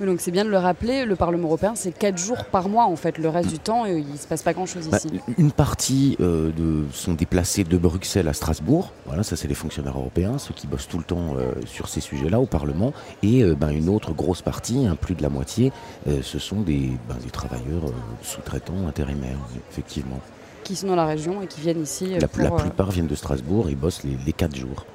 donc 0.00 0.20
c'est 0.20 0.30
bien 0.30 0.44
de 0.44 0.50
le 0.50 0.58
rappeler, 0.58 1.04
le 1.04 1.16
Parlement 1.16 1.48
européen, 1.48 1.72
c'est 1.74 1.92
4 1.92 2.16
jours 2.18 2.44
par 2.46 2.68
mois 2.68 2.84
en 2.84 2.96
fait. 2.96 3.18
Le 3.18 3.28
reste 3.28 3.48
du 3.48 3.58
temps, 3.58 3.84
il 3.84 4.10
ne 4.10 4.16
se 4.16 4.26
passe 4.26 4.42
pas 4.42 4.52
grand-chose 4.52 4.88
bah, 4.88 4.98
ici. 4.98 5.20
Une 5.38 5.52
partie 5.52 6.16
euh, 6.20 6.50
de, 6.52 6.84
sont 6.92 7.14
déplacés 7.14 7.64
de 7.64 7.76
Bruxelles 7.76 8.28
à 8.28 8.32
Strasbourg. 8.32 8.92
Voilà, 9.06 9.22
ça 9.22 9.36
c'est 9.36 9.48
les 9.48 9.54
fonctionnaires 9.54 9.96
européens, 9.96 10.38
ceux 10.38 10.54
qui 10.54 10.66
bossent 10.66 10.88
tout 10.88 10.98
le 10.98 11.04
temps 11.04 11.36
euh, 11.36 11.52
sur 11.66 11.88
ces 11.88 12.00
sujets-là 12.00 12.40
au 12.40 12.46
Parlement. 12.46 12.92
Et 13.22 13.42
euh, 13.42 13.54
ben, 13.54 13.70
une 13.70 13.88
autre 13.88 14.12
grosse 14.12 14.42
partie, 14.42 14.86
hein, 14.86 14.96
plus 15.00 15.14
de 15.14 15.22
la 15.22 15.28
moitié, 15.28 15.72
ce 16.06 16.38
sont 16.38 16.60
des, 16.60 16.90
ben, 17.08 17.16
des 17.22 17.30
travailleurs 17.30 17.92
sous-traitants, 18.22 18.86
intérimaires, 18.88 19.38
effectivement. 19.70 20.20
Qui 20.64 20.76
sont 20.76 20.88
dans 20.88 20.96
la 20.96 21.06
région 21.06 21.42
et 21.42 21.46
qui 21.46 21.60
viennent 21.60 21.82
ici. 21.82 22.14
La, 22.18 22.28
plupart 22.28 22.90
viennent 22.90 23.06
de 23.06 23.14
Strasbourg 23.14 23.68
et 23.68 23.74
bossent 23.74 24.04
les, 24.04 24.16
les 24.24 24.32
4 24.32 24.54
jours. 24.56 24.86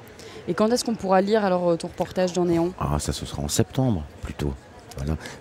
Et 0.46 0.54
quand 0.54 0.70
est-ce 0.70 0.84
qu'on 0.84 0.94
pourra 0.94 1.20
lire 1.20 1.44
alors 1.44 1.76
ton 1.76 1.88
reportage 1.88 2.32
dans 2.32 2.46
Néon? 2.46 2.72
Ah, 2.78 2.98
ça 2.98 3.12
ce 3.12 3.26
sera 3.26 3.42
en 3.42 3.48
septembre 3.48 4.02
plutôt. 4.22 4.54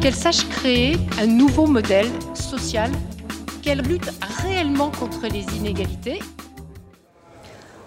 qu'elle 0.00 0.14
sache 0.14 0.48
créer 0.50 0.98
un 1.20 1.26
nouveau 1.26 1.66
modèle 1.66 2.06
social, 2.34 2.92
qu'elle 3.60 3.80
lutte 3.80 4.08
réellement 4.40 4.92
contre 4.92 5.26
les 5.26 5.44
inégalités 5.56 6.20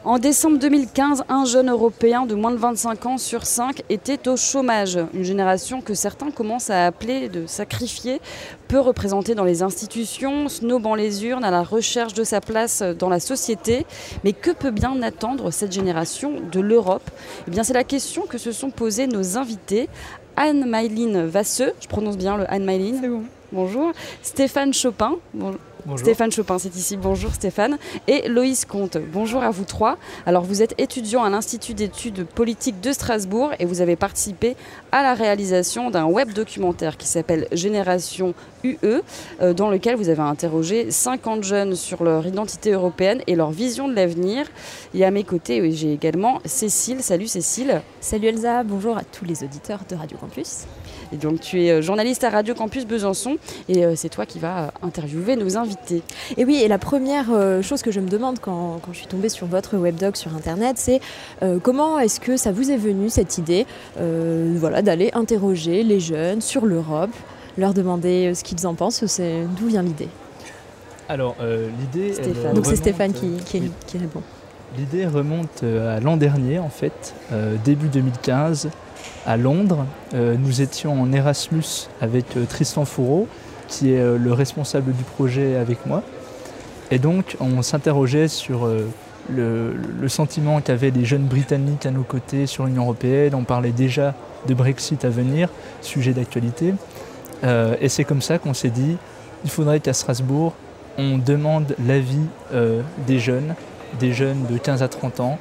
en 0.05 0.19
décembre 0.19 0.59
2015, 0.59 1.23
un 1.29 1.45
jeune 1.45 1.71
Européen 1.71 2.27
de 2.27 2.35
moins 2.35 2.51
de 2.51 2.57
25 2.57 3.05
ans 3.07 3.17
sur 3.17 3.45
5 3.45 3.81
était 3.89 4.27
au 4.27 4.37
chômage. 4.37 4.99
Une 5.15 5.23
génération 5.23 5.81
que 5.81 5.95
certains 5.95 6.29
commencent 6.29 6.69
à 6.69 6.85
appeler 6.85 7.27
de 7.27 7.47
sacrifier, 7.47 8.21
peu 8.67 8.79
représentée 8.79 9.33
dans 9.33 9.43
les 9.43 9.63
institutions, 9.63 10.47
snobant 10.47 10.93
les 10.93 11.25
urnes 11.25 11.43
à 11.43 11.49
la 11.49 11.63
recherche 11.63 12.13
de 12.13 12.23
sa 12.23 12.39
place 12.39 12.83
dans 12.83 13.09
la 13.09 13.19
société. 13.19 13.87
Mais 14.23 14.33
que 14.33 14.51
peut 14.51 14.69
bien 14.69 15.01
attendre 15.01 15.49
cette 15.49 15.71
génération 15.71 16.33
de 16.51 16.59
l'Europe? 16.59 17.09
Eh 17.47 17.51
bien, 17.51 17.63
c'est 17.63 17.73
la 17.73 17.83
question 17.83 18.27
que 18.27 18.37
se 18.37 18.51
sont 18.51 18.69
posées 18.69 19.07
nos 19.07 19.37
invités. 19.37 19.89
Anne-Maïline 20.37 21.25
Vasseux, 21.25 21.73
je 21.81 21.87
prononce 21.87 22.17
bien 22.17 22.37
le 22.37 22.51
Anne-Maïline. 22.51 23.23
Bonjour. 23.51 23.91
Stéphane 24.21 24.71
Chopin. 24.71 25.15
Bonjour. 25.33 25.59
Stéphane 25.98 26.32
Chopin, 26.32 26.58
c'est 26.58 26.76
ici. 26.76 26.98
Bonjour 26.98 27.34
Stéphane. 27.34 27.78
Et 28.08 28.28
Loïs 28.28 28.65
Comte. 28.65 28.98
Bonjour 29.13 29.43
à 29.43 29.52
vous 29.52 29.65
trois. 29.65 29.98
Alors 30.26 30.43
vous 30.43 30.62
êtes 30.63 30.74
étudiant 30.80 31.24
à 31.24 31.30
l'Institut 31.30 31.76
d'études 31.76 32.26
politiques 32.26 32.82
de 32.82 32.91
Strasbourg 32.91 33.52
et 33.60 33.65
vous 33.65 33.82
avez 33.82 33.95
participé 33.95 34.56
à 34.91 35.04
la 35.04 35.13
réalisation 35.13 35.91
d'un 35.91 36.06
web 36.06 36.34
documentaire 36.34 36.98
qui 36.98 37.08
s'appelle 37.08 37.48
Génération 37.52 38.34
UE, 38.63 38.78
euh, 39.41 39.54
dans 39.54 39.69
lequel 39.69 39.95
vous 39.95 40.10
avez 40.10 40.21
interrogé 40.21 40.89
50 40.89 41.43
jeunes 41.43 41.76
sur 41.76 42.04
leur 42.04 42.26
identité 42.26 42.71
européenne 42.71 43.21
et 43.28 43.36
leur 43.36 43.52
vision 43.52 43.88
de 43.88 43.93
l'avenir. 43.93 44.48
Et 44.95 45.06
à 45.06 45.12
mes 45.12 45.24
côtés, 45.24 45.71
j'ai 45.71 45.93
également 45.93 46.41
Cécile. 46.45 47.04
Salut 47.04 47.28
Cécile. 47.28 47.82
Salut 48.02 48.28
Elsa, 48.28 48.63
bonjour 48.63 48.98
à 48.98 49.04
tous 49.04 49.26
les 49.26 49.43
auditeurs 49.43 49.82
de 49.88 49.95
Radio 49.95 50.17
Campus. 50.17 50.65
Et 51.13 51.17
donc 51.17 51.39
tu 51.39 51.63
es 51.63 51.71
euh, 51.71 51.81
journaliste 51.81 52.23
à 52.23 52.29
Radio 52.29 52.53
Campus 52.53 52.85
Besançon 52.85 53.37
et 53.69 53.85
euh, 53.85 53.93
c'est 53.95 54.09
toi 54.09 54.25
qui 54.25 54.39
vas 54.39 54.71
interviewer 54.81 55.35
nos 55.35 55.57
invités. 55.57 56.01
Et 56.37 56.45
oui, 56.45 56.61
et 56.63 56.67
la 56.67 56.77
première 56.77 57.25
chose 57.61 57.81
que 57.81 57.91
je 57.91 57.99
me 57.99 58.07
demande 58.07 58.39
quand, 58.39 58.79
quand 58.81 58.93
je 58.93 58.99
suis 58.99 59.07
tombée 59.07 59.29
sur 59.29 59.47
votre 59.47 59.77
webdoc 59.77 60.17
sur 60.17 60.35
Internet, 60.35 60.77
c'est 60.77 60.99
comment 61.63 61.99
est-ce 61.99 62.19
que 62.19 62.37
ça 62.37 62.51
vous 62.51 62.71
est 62.71 62.77
venu 62.77 63.09
cette 63.09 63.37
idée 63.37 63.65
voilà, 63.97 64.81
d'aller 64.81 65.11
interroger 65.13 65.83
les 65.83 65.99
jeunes 65.99 66.41
sur 66.41 66.65
l'Europe, 66.65 67.11
leur 67.57 67.73
demander 67.73 68.33
ce 68.33 68.43
qu'ils 68.43 68.65
en 68.67 68.73
pensent, 68.73 69.05
c'est 69.05 69.43
d'où 69.57 69.67
vient 69.67 69.83
l'idée? 69.83 70.09
Alors, 71.09 71.35
l'idée... 71.79 72.13
Donc 72.53 72.65
c'est 72.65 72.75
Stéphane 72.75 73.13
qui, 73.13 73.37
qui, 73.45 73.97
répond. 73.97 74.21
L'idée 74.77 75.05
remonte 75.05 75.63
à 75.63 75.99
l'an 75.99 76.17
dernier, 76.17 76.59
en 76.59 76.69
fait, 76.69 77.13
début 77.63 77.87
2015 77.87 78.69
à 79.25 79.38
Londres. 79.38 79.85
Euh, 80.13 80.35
nous 80.38 80.61
étions 80.61 81.01
en 81.01 81.11
Erasmus 81.11 81.89
avec 82.01 82.38
euh, 82.38 82.45
Tristan 82.45 82.85
Fourreau, 82.85 83.27
qui 83.67 83.93
est 83.93 83.99
euh, 83.99 84.17
le 84.17 84.33
responsable 84.33 84.93
du 84.93 85.03
projet 85.03 85.55
avec 85.55 85.85
moi. 85.85 86.03
Et 86.91 86.99
donc, 86.99 87.35
on 87.39 87.61
s'interrogeait 87.63 88.27
sur 88.27 88.69
le, 89.33 89.75
sentiment 90.07 90.61
qu'avaient 90.61 90.91
les 90.91 91.03
jeunes 91.03 91.25
Britanniques 91.25 91.88
à 91.88 91.91
nos 91.91 92.03
côtés 92.03 92.45
sur 92.45 92.65
l'Union 92.67 92.83
européenne. 92.83 93.33
On 93.33 93.43
parlait 93.43 93.71
déjà 93.71 94.13
de 94.47 94.53
Brexit 94.53 95.03
à 95.03 95.09
venir, 95.09 95.49
sujet 95.81 96.13
d'actualité. 96.13 96.75
et 97.43 97.89
c'est 97.89 98.03
comme 98.03 98.21
ça 98.21 98.38
qu'on 98.38 98.53
s'est 98.53 98.69
dit, 98.69 98.97
il 99.43 99.49
faudrait 99.49 99.79
qu'à 99.79 99.93
Strasbourg, 99.93 100.53
on 100.99 101.17
demande 101.17 101.75
l'avis 101.88 102.27
des 103.08 103.17
jeunes, 103.17 103.56
des 104.00 104.13
jeunes 104.13 104.45
de 104.47 104.60
15 104.60 104.83
à 104.83 104.87
30 104.87 105.21
ans, 105.21 105.39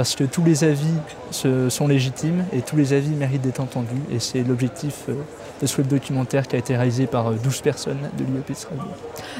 parce 0.00 0.16
que 0.16 0.24
tous 0.24 0.42
les 0.42 0.64
avis 0.64 0.94
sont 1.30 1.86
légitimes 1.86 2.46
et 2.54 2.62
tous 2.62 2.74
les 2.74 2.94
avis 2.94 3.10
méritent 3.10 3.42
d'être 3.42 3.60
entendus. 3.60 4.00
Et 4.10 4.18
c'est 4.18 4.42
l'objectif 4.42 4.94
euh, 5.10 5.14
de 5.60 5.66
ce 5.66 5.76
web 5.76 5.88
documentaire 5.88 6.48
qui 6.48 6.56
a 6.56 6.58
été 6.58 6.74
réalisé 6.74 7.06
par 7.06 7.30
12 7.30 7.36
euh, 7.36 7.62
personnes 7.62 7.98
de 8.16 8.24
l'UEP 8.24 8.56
Strasbourg. 8.56 8.86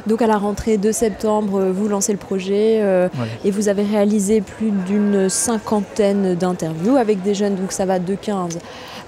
Donc 0.06 0.20
à 0.20 0.26
la 0.26 0.36
rentrée 0.36 0.76
de 0.76 0.92
septembre, 0.92 1.70
vous 1.70 1.88
lancez 1.88 2.12
le 2.12 2.18
projet 2.18 3.08
et 3.42 3.50
vous 3.50 3.70
avez 3.70 3.84
réalisé 3.84 4.42
plus 4.42 4.70
d'une 4.70 5.30
cinquantaine 5.30 6.34
d'interviews 6.34 6.96
avec 6.96 7.22
des 7.22 7.32
jeunes, 7.32 7.54
donc 7.54 7.72
ça 7.72 7.86
va 7.86 7.98
de 7.98 8.14
15 8.14 8.58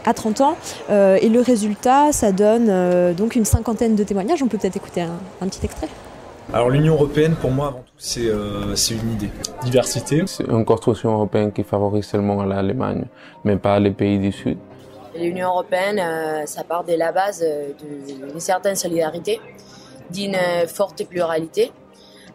à 0.07 0.15
30 0.15 0.41
ans. 0.41 0.57
et 0.89 1.29
le 1.29 1.41
résultat, 1.43 2.13
ça 2.13 2.33
donne 2.33 3.13
donc 3.13 3.37
une 3.37 3.45
cinquantaine 3.45 3.95
de 3.95 4.05
témoignages. 4.05 4.43
On 4.43 4.49
peut 4.49 4.57
peut-être 4.57 4.77
écouter 4.77 5.03
un 5.03 5.49
petit 5.49 5.61
extrait. 5.67 5.89
Alors 6.53 6.69
l'Union 6.69 6.95
européenne, 6.95 7.35
pour 7.35 7.51
moi, 7.51 7.69
avant 7.69 7.79
tout, 7.79 7.95
c'est 7.97 8.27
euh, 8.27 8.75
une 8.75 9.13
idée. 9.13 9.31
Diversité. 9.65 10.23
C'est 10.27 10.45
une 10.45 10.65
construction 10.65 11.13
européenne 11.15 11.51
qui 11.51 11.63
favorise 11.63 12.05
seulement 12.05 12.45
l'Allemagne, 12.45 13.05
mais 13.45 13.57
pas 13.57 13.79
les 13.79 13.91
pays 13.91 14.19
du 14.19 14.33
Sud. 14.33 14.59
L'Union 15.19 15.49
européenne, 15.49 15.99
euh, 15.99 16.45
ça 16.47 16.65
part 16.65 16.85
de 16.85 16.95
la 16.95 17.13
base 17.13 17.43
euh, 17.43 17.71
d'une 18.07 18.41
certaine 18.41 18.77
solidarité, 18.77 19.41
d'une 20.11 20.37
forte 20.67 21.07
pluralité 21.07 21.73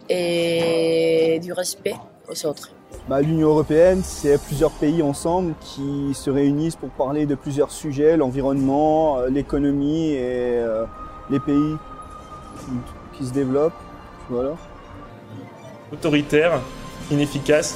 et 0.09 1.39
du 1.43 1.53
respect 1.53 1.95
aux 2.27 2.45
autres. 2.47 2.71
Bah, 3.07 3.21
L'Union 3.21 3.49
européenne, 3.49 4.01
c'est 4.03 4.41
plusieurs 4.41 4.71
pays 4.71 5.03
ensemble 5.03 5.53
qui 5.59 6.13
se 6.13 6.31
réunissent 6.31 6.75
pour 6.75 6.89
parler 6.89 7.27
de 7.27 7.35
plusieurs 7.35 7.71
sujets, 7.71 8.17
l'environnement, 8.17 9.21
l'économie 9.29 10.11
et 10.13 10.59
les 11.29 11.39
pays 11.39 11.75
qui 13.13 13.25
se 13.25 13.33
développent. 13.33 13.73
Voilà. 14.29 14.55
Autoritaire, 15.91 16.59
inefficace 17.11 17.75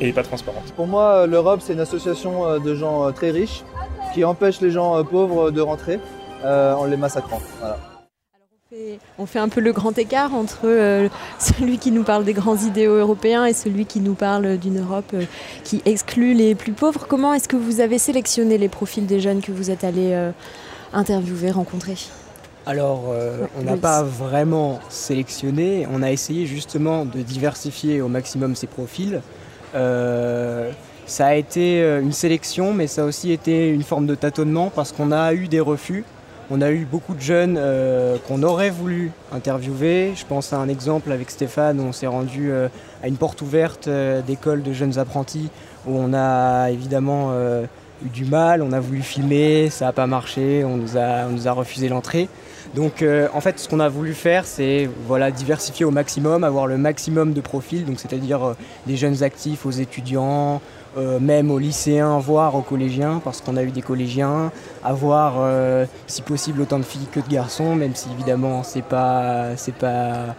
et 0.00 0.12
pas 0.12 0.22
transparente. 0.22 0.72
Pour 0.74 0.86
moi, 0.86 1.26
l'Europe, 1.26 1.60
c'est 1.62 1.74
une 1.74 1.80
association 1.80 2.46
euh, 2.46 2.58
de 2.58 2.74
gens 2.74 3.06
euh, 3.06 3.10
très 3.12 3.30
riches 3.30 3.62
qui 4.12 4.24
empêche 4.24 4.60
les 4.60 4.70
gens 4.70 4.96
euh, 4.98 5.02
pauvres 5.02 5.50
de 5.50 5.60
rentrer 5.60 5.98
en 6.44 6.84
les 6.84 6.98
massacrant. 6.98 7.40
Voilà. 7.58 7.78
On 9.18 9.24
fait 9.24 9.38
un 9.38 9.48
peu 9.48 9.62
le 9.62 9.72
grand 9.72 9.96
écart 9.96 10.34
entre 10.34 10.66
celui 11.38 11.78
qui 11.78 11.90
nous 11.90 12.02
parle 12.02 12.24
des 12.24 12.34
grands 12.34 12.58
idéaux 12.58 12.96
européens 12.96 13.46
et 13.46 13.54
celui 13.54 13.86
qui 13.86 14.00
nous 14.00 14.12
parle 14.12 14.58
d'une 14.58 14.80
Europe 14.82 15.14
qui 15.62 15.80
exclut 15.86 16.34
les 16.34 16.54
plus 16.54 16.72
pauvres. 16.72 17.06
Comment 17.08 17.32
est-ce 17.32 17.48
que 17.48 17.56
vous 17.56 17.80
avez 17.80 17.96
sélectionné 17.96 18.58
les 18.58 18.68
profils 18.68 19.06
des 19.06 19.20
jeunes 19.20 19.40
que 19.40 19.52
vous 19.52 19.70
êtes 19.70 19.84
allés 19.84 20.14
interviewer, 20.92 21.50
rencontrer? 21.50 21.96
Alors, 22.66 23.04
euh, 23.10 23.46
on 23.58 23.62
n'a 23.62 23.76
pas 23.76 24.02
vraiment 24.02 24.80
sélectionné, 24.88 25.86
on 25.92 26.02
a 26.02 26.10
essayé 26.10 26.46
justement 26.46 27.04
de 27.04 27.20
diversifier 27.20 28.00
au 28.00 28.08
maximum 28.08 28.56
ses 28.56 28.66
profils. 28.66 29.20
Euh, 29.74 30.70
ça 31.04 31.26
a 31.26 31.34
été 31.34 31.82
euh, 31.82 32.00
une 32.00 32.12
sélection, 32.12 32.72
mais 32.72 32.86
ça 32.86 33.02
a 33.02 33.04
aussi 33.04 33.32
été 33.32 33.68
une 33.68 33.82
forme 33.82 34.06
de 34.06 34.14
tâtonnement 34.14 34.72
parce 34.74 34.92
qu'on 34.92 35.12
a 35.12 35.34
eu 35.34 35.46
des 35.46 35.60
refus. 35.60 36.04
On 36.50 36.62
a 36.62 36.70
eu 36.70 36.86
beaucoup 36.86 37.14
de 37.14 37.20
jeunes 37.20 37.58
qu'on 38.28 38.42
aurait 38.42 38.68
voulu 38.68 39.12
interviewer. 39.32 40.12
Je 40.14 40.26
pense 40.26 40.52
à 40.52 40.58
un 40.58 40.68
exemple 40.68 41.10
avec 41.10 41.30
Stéphane 41.30 41.80
où 41.80 41.84
on 41.84 41.92
s'est 41.92 42.06
rendu 42.06 42.52
à 42.52 43.08
une 43.08 43.16
porte 43.16 43.40
ouverte 43.40 43.88
d'école 44.26 44.62
de 44.62 44.74
jeunes 44.74 44.98
apprentis 44.98 45.48
où 45.86 45.96
on 45.96 46.12
a 46.12 46.68
évidemment 46.70 47.32
eu 48.04 48.08
du 48.10 48.26
mal, 48.26 48.60
on 48.60 48.72
a 48.72 48.80
voulu 48.80 49.00
filmer, 49.00 49.70
ça 49.70 49.86
n'a 49.86 49.92
pas 49.92 50.06
marché, 50.06 50.66
on 50.66 50.76
nous 50.76 50.98
a, 50.98 51.24
on 51.28 51.30
nous 51.30 51.48
a 51.48 51.52
refusé 51.52 51.88
l'entrée. 51.88 52.28
Donc 52.74 53.02
euh, 53.02 53.28
en 53.32 53.40
fait 53.40 53.58
ce 53.60 53.68
qu'on 53.68 53.78
a 53.78 53.88
voulu 53.88 54.14
faire 54.14 54.44
c'est 54.44 54.88
voilà, 55.06 55.30
diversifier 55.30 55.84
au 55.84 55.90
maximum, 55.90 56.42
avoir 56.42 56.66
le 56.66 56.76
maximum 56.76 57.32
de 57.32 57.40
profils, 57.40 57.84
donc 57.84 58.00
c'est-à-dire 58.00 58.42
euh, 58.44 58.54
des 58.86 58.96
jeunes 58.96 59.22
actifs 59.22 59.64
aux 59.64 59.70
étudiants, 59.70 60.60
euh, 60.98 61.20
même 61.20 61.52
aux 61.52 61.58
lycéens, 61.60 62.18
voire 62.18 62.56
aux 62.56 62.62
collégiens, 62.62 63.20
parce 63.22 63.40
qu'on 63.40 63.56
a 63.56 63.62
eu 63.62 63.70
des 63.70 63.82
collégiens, 63.82 64.50
avoir 64.82 65.34
si 66.08 66.22
possible 66.22 66.62
autant 66.62 66.78
de 66.78 66.84
filles 66.84 67.06
que 67.12 67.20
de 67.20 67.28
garçons, 67.28 67.76
même 67.76 67.94
si 67.94 68.08
évidemment 68.12 68.64
c'est 68.64 68.82
pas 68.82 69.56
c'est 69.56 69.74
pas 69.74 70.34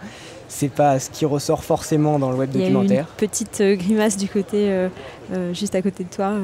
c'est 0.48 0.70
pas 0.70 0.98
ce 0.98 1.10
qui 1.10 1.24
ressort 1.24 1.64
forcément 1.64 2.18
dans 2.18 2.30
le 2.30 2.36
web 2.36 2.50
documentaire. 2.50 2.88
Il 2.90 2.94
y 2.94 2.98
a 2.98 3.00
une 3.00 3.06
petite 3.28 3.60
euh, 3.60 3.74
grimace 3.74 4.16
du 4.16 4.28
côté, 4.28 4.70
euh, 4.70 4.88
euh, 5.32 5.52
juste 5.52 5.74
à 5.74 5.82
côté 5.82 6.04
de 6.04 6.08
toi. 6.08 6.34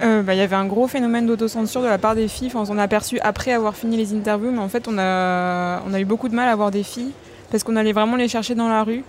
Bah, 0.00 0.34
il 0.34 0.38
y 0.38 0.42
avait 0.42 0.56
un 0.56 0.66
gros 0.66 0.86
phénomène 0.86 1.26
d'autocensure 1.26 1.82
de 1.82 1.86
la 1.86 1.98
part 1.98 2.14
des 2.14 2.28
filles. 2.28 2.50
on 2.54 2.64
s'en 2.64 2.78
a 2.78 2.82
aperçu 2.82 3.18
après 3.20 3.52
avoir 3.52 3.74
fini 3.74 3.96
les 3.96 4.14
interviews, 4.14 4.50
mais 4.50 4.58
en 4.58 4.68
fait, 4.68 4.86
on 4.88 4.98
a, 4.98 5.82
on 5.88 5.94
a 5.94 6.00
eu 6.00 6.04
beaucoup 6.04 6.28
de 6.28 6.34
mal 6.34 6.48
à 6.48 6.56
voir 6.56 6.70
des 6.70 6.82
filles 6.82 7.12
parce 7.50 7.64
qu'on 7.64 7.76
allait 7.76 7.92
vraiment 7.92 8.16
les 8.16 8.28
chercher 8.28 8.54
dans 8.54 8.68
la 8.68 8.82
rue. 8.82 9.04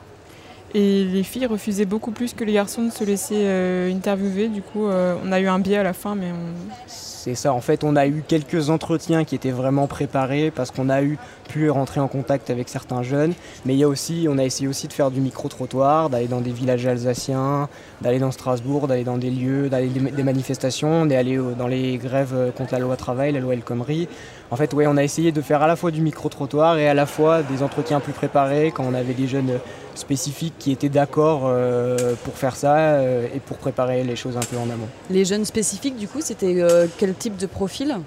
Et 0.75 1.03
les 1.03 1.23
filles 1.23 1.45
refusaient 1.45 1.85
beaucoup 1.85 2.11
plus 2.11 2.33
que 2.33 2.43
les 2.43 2.53
garçons 2.53 2.83
de 2.83 2.91
se 2.91 3.03
laisser 3.03 3.45
interviewer. 3.93 4.47
Du 4.47 4.63
coup, 4.63 4.87
on 4.87 5.31
a 5.31 5.39
eu 5.39 5.47
un 5.47 5.59
biais 5.59 5.77
à 5.77 5.83
la 5.83 5.93
fin, 5.93 6.15
mais 6.15 6.31
on 6.31 6.93
c'est 7.23 7.35
ça. 7.35 7.53
En 7.53 7.61
fait, 7.61 7.85
on 7.85 7.95
a 7.95 8.05
eu 8.05 8.21
quelques 8.27 8.69
entretiens 8.69 9.23
qui 9.23 9.33
étaient 9.33 9.51
vraiment 9.51 9.87
préparés 9.87 10.51
parce 10.51 10.71
qu'on 10.71 10.89
a 10.89 11.01
eu 11.01 11.17
pu 11.47 11.69
rentrer 11.69 12.01
en 12.01 12.09
contact 12.09 12.49
avec 12.49 12.67
certains 12.67 13.01
jeunes. 13.01 13.33
Mais 13.65 13.75
il 13.75 13.79
y 13.79 13.83
a 13.85 13.87
aussi, 13.87 14.27
on 14.29 14.37
a 14.37 14.43
essayé 14.43 14.67
aussi 14.67 14.89
de 14.89 14.93
faire 14.93 15.09
du 15.09 15.21
micro-trottoir, 15.21 16.09
d'aller 16.09 16.27
dans 16.27 16.41
des 16.41 16.51
villages 16.51 16.85
alsaciens, 16.85 17.69
d'aller 18.01 18.19
dans 18.19 18.31
Strasbourg, 18.31 18.89
d'aller 18.89 19.05
dans 19.05 19.17
des 19.17 19.29
lieux, 19.29 19.69
d'aller 19.69 19.87
des 19.87 20.23
manifestations, 20.23 21.05
d'aller 21.05 21.39
dans 21.57 21.67
les 21.67 21.97
grèves 21.97 22.51
contre 22.57 22.73
la 22.73 22.79
loi 22.79 22.97
travail, 22.97 23.31
la 23.31 23.39
loi 23.39 23.53
El 23.53 23.63
Khomri. 23.63 24.09
En 24.51 24.55
fait, 24.55 24.73
ouais, 24.73 24.85
on 24.87 24.97
a 24.97 25.03
essayé 25.03 25.31
de 25.31 25.41
faire 25.41 25.63
à 25.63 25.67
la 25.67 25.75
fois 25.75 25.89
du 25.91 26.01
micro-trottoir 26.01 26.77
et 26.77 26.87
à 26.87 26.93
la 26.93 27.05
fois 27.05 27.41
des 27.41 27.63
entretiens 27.63 27.99
plus 27.99 28.13
préparés 28.13 28.71
quand 28.71 28.83
on 28.83 28.93
avait 28.93 29.13
des 29.13 29.27
jeunes 29.27 29.59
spécifiques 29.95 30.53
qui 30.59 30.71
étaient 30.71 30.89
d'accord 30.89 31.43
euh, 31.45 32.13
pour 32.23 32.35
faire 32.35 32.55
ça 32.55 32.75
euh, 32.75 33.27
et 33.33 33.39
pour 33.39 33.57
préparer 33.57 34.03
les 34.03 34.15
choses 34.15 34.37
un 34.37 34.41
peu 34.41 34.57
en 34.57 34.63
amont. 34.63 34.87
Les 35.09 35.25
jeunes 35.25 35.45
spécifiques, 35.45 35.95
du 35.95 36.07
coup, 36.07 36.19
c'était 36.21 36.61
euh, 36.61 36.87
quel 36.97 37.13
type 37.13 37.37
de 37.37 37.45
profil? 37.45 37.97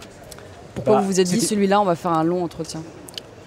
Pourquoi 0.74 0.96
bah, 0.96 1.00
vous 1.00 1.06
vous 1.06 1.20
êtes 1.20 1.28
dit 1.28 1.40
celui-là, 1.40 1.80
on 1.80 1.84
va 1.84 1.96
faire 1.96 2.12
un 2.12 2.24
long 2.24 2.44
entretien? 2.44 2.82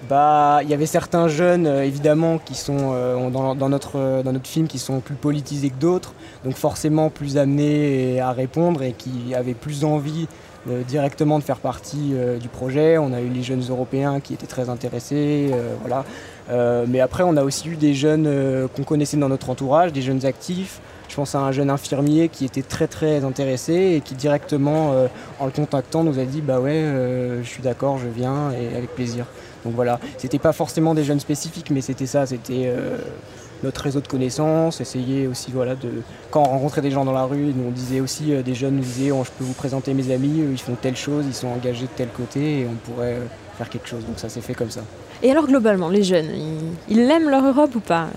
Bah, 0.09 0.59
il 0.63 0.69
y 0.69 0.73
avait 0.73 0.85
certains 0.85 1.27
jeunes 1.27 1.67
évidemment 1.67 2.37
qui 2.37 2.55
sont 2.55 2.93
dans, 3.29 3.69
notre, 3.69 4.23
dans 4.23 4.31
notre 4.31 4.47
film 4.47 4.67
qui 4.67 4.79
sont 4.79 5.01
plus 5.01 5.15
politisés 5.15 5.69
que 5.69 5.79
d'autres, 5.79 6.13
donc 6.43 6.55
forcément 6.55 7.09
plus 7.09 7.37
amenés 7.37 8.19
à 8.19 8.31
répondre 8.31 8.81
et 8.81 8.93
qui 8.93 9.35
avaient 9.35 9.53
plus 9.53 9.83
envie 9.83 10.27
directement 10.87 11.39
de 11.39 11.43
faire 11.43 11.57
partie 11.57 12.13
du 12.39 12.47
projet. 12.49 12.97
On 12.97 13.13
a 13.13 13.21
eu 13.21 13.29
les 13.29 13.43
jeunes 13.43 13.63
européens 13.69 14.19
qui 14.19 14.33
étaient 14.33 14.47
très 14.47 14.69
intéressés, 14.69 15.51
voilà. 15.81 16.03
Euh, 16.51 16.85
mais 16.87 16.99
après, 16.99 17.23
on 17.23 17.37
a 17.37 17.43
aussi 17.43 17.69
eu 17.69 17.75
des 17.75 17.93
jeunes 17.93 18.25
euh, 18.27 18.67
qu'on 18.67 18.83
connaissait 18.83 19.17
dans 19.17 19.29
notre 19.29 19.49
entourage, 19.49 19.93
des 19.93 20.01
jeunes 20.01 20.25
actifs. 20.25 20.79
Je 21.07 21.15
pense 21.15 21.35
à 21.35 21.39
un 21.39 21.51
jeune 21.51 21.69
infirmier 21.69 22.29
qui 22.29 22.45
était 22.45 22.61
très 22.61 22.87
très 22.87 23.23
intéressé 23.23 23.95
et 23.95 24.01
qui 24.01 24.15
directement, 24.15 24.93
euh, 24.93 25.07
en 25.39 25.45
le 25.45 25.51
contactant, 25.51 26.03
nous 26.03 26.19
a 26.19 26.25
dit 26.25 26.41
bah 26.41 26.59
ouais, 26.59 26.83
je 27.41 27.47
suis 27.47 27.63
d'accord, 27.63 27.97
je 27.97 28.07
viens 28.07 28.51
et 28.51 28.75
avec 28.75 28.93
plaisir. 28.93 29.25
Donc 29.65 29.73
voilà, 29.73 29.99
c'était 30.17 30.39
pas 30.39 30.53
forcément 30.53 30.93
des 30.93 31.03
jeunes 31.03 31.19
spécifiques, 31.19 31.71
mais 31.71 31.81
c'était 31.81 32.05
ça, 32.05 32.25
c'était 32.25 32.71
notre 33.63 33.81
réseau 33.81 34.01
de 34.01 34.07
connaissances, 34.07 34.81
essayer 34.81 35.27
aussi 35.27 35.51
voilà 35.51 35.75
de 35.75 35.89
quand 36.31 36.41
on 36.41 36.49
rencontrait 36.49 36.81
des 36.81 36.91
gens 36.91 37.05
dans 37.05 37.13
la 37.13 37.23
rue, 37.23 37.53
nous 37.55 37.67
on 37.67 37.71
disait 37.71 37.99
aussi 37.99 38.31
des 38.43 38.55
jeunes 38.55 38.75
nous 38.75 38.83
disaient 38.83 39.11
oh, 39.11 39.23
je 39.25 39.31
peux 39.31 39.43
vous 39.43 39.53
présenter 39.53 39.93
mes 39.93 40.11
amis, 40.11 40.43
ils 40.51 40.59
font 40.59 40.75
telle 40.75 40.95
chose, 40.95 41.25
ils 41.27 41.33
sont 41.33 41.47
engagés 41.47 41.85
de 41.85 41.91
tel 41.95 42.09
côté 42.09 42.61
et 42.61 42.67
on 42.67 42.75
pourrait 42.91 43.17
faire 43.57 43.69
quelque 43.69 43.87
chose. 43.87 44.05
Donc 44.05 44.17
ça 44.17 44.29
s'est 44.29 44.41
fait 44.41 44.53
comme 44.53 44.71
ça. 44.71 44.81
Et 45.21 45.31
alors 45.31 45.47
globalement, 45.47 45.89
les 45.89 46.03
jeunes, 46.03 46.29
ils, 46.87 46.99
aiment 47.11 47.29
leur 47.29 47.45
Europe 47.45 47.75
ou 47.75 47.81
pas? 47.81 48.07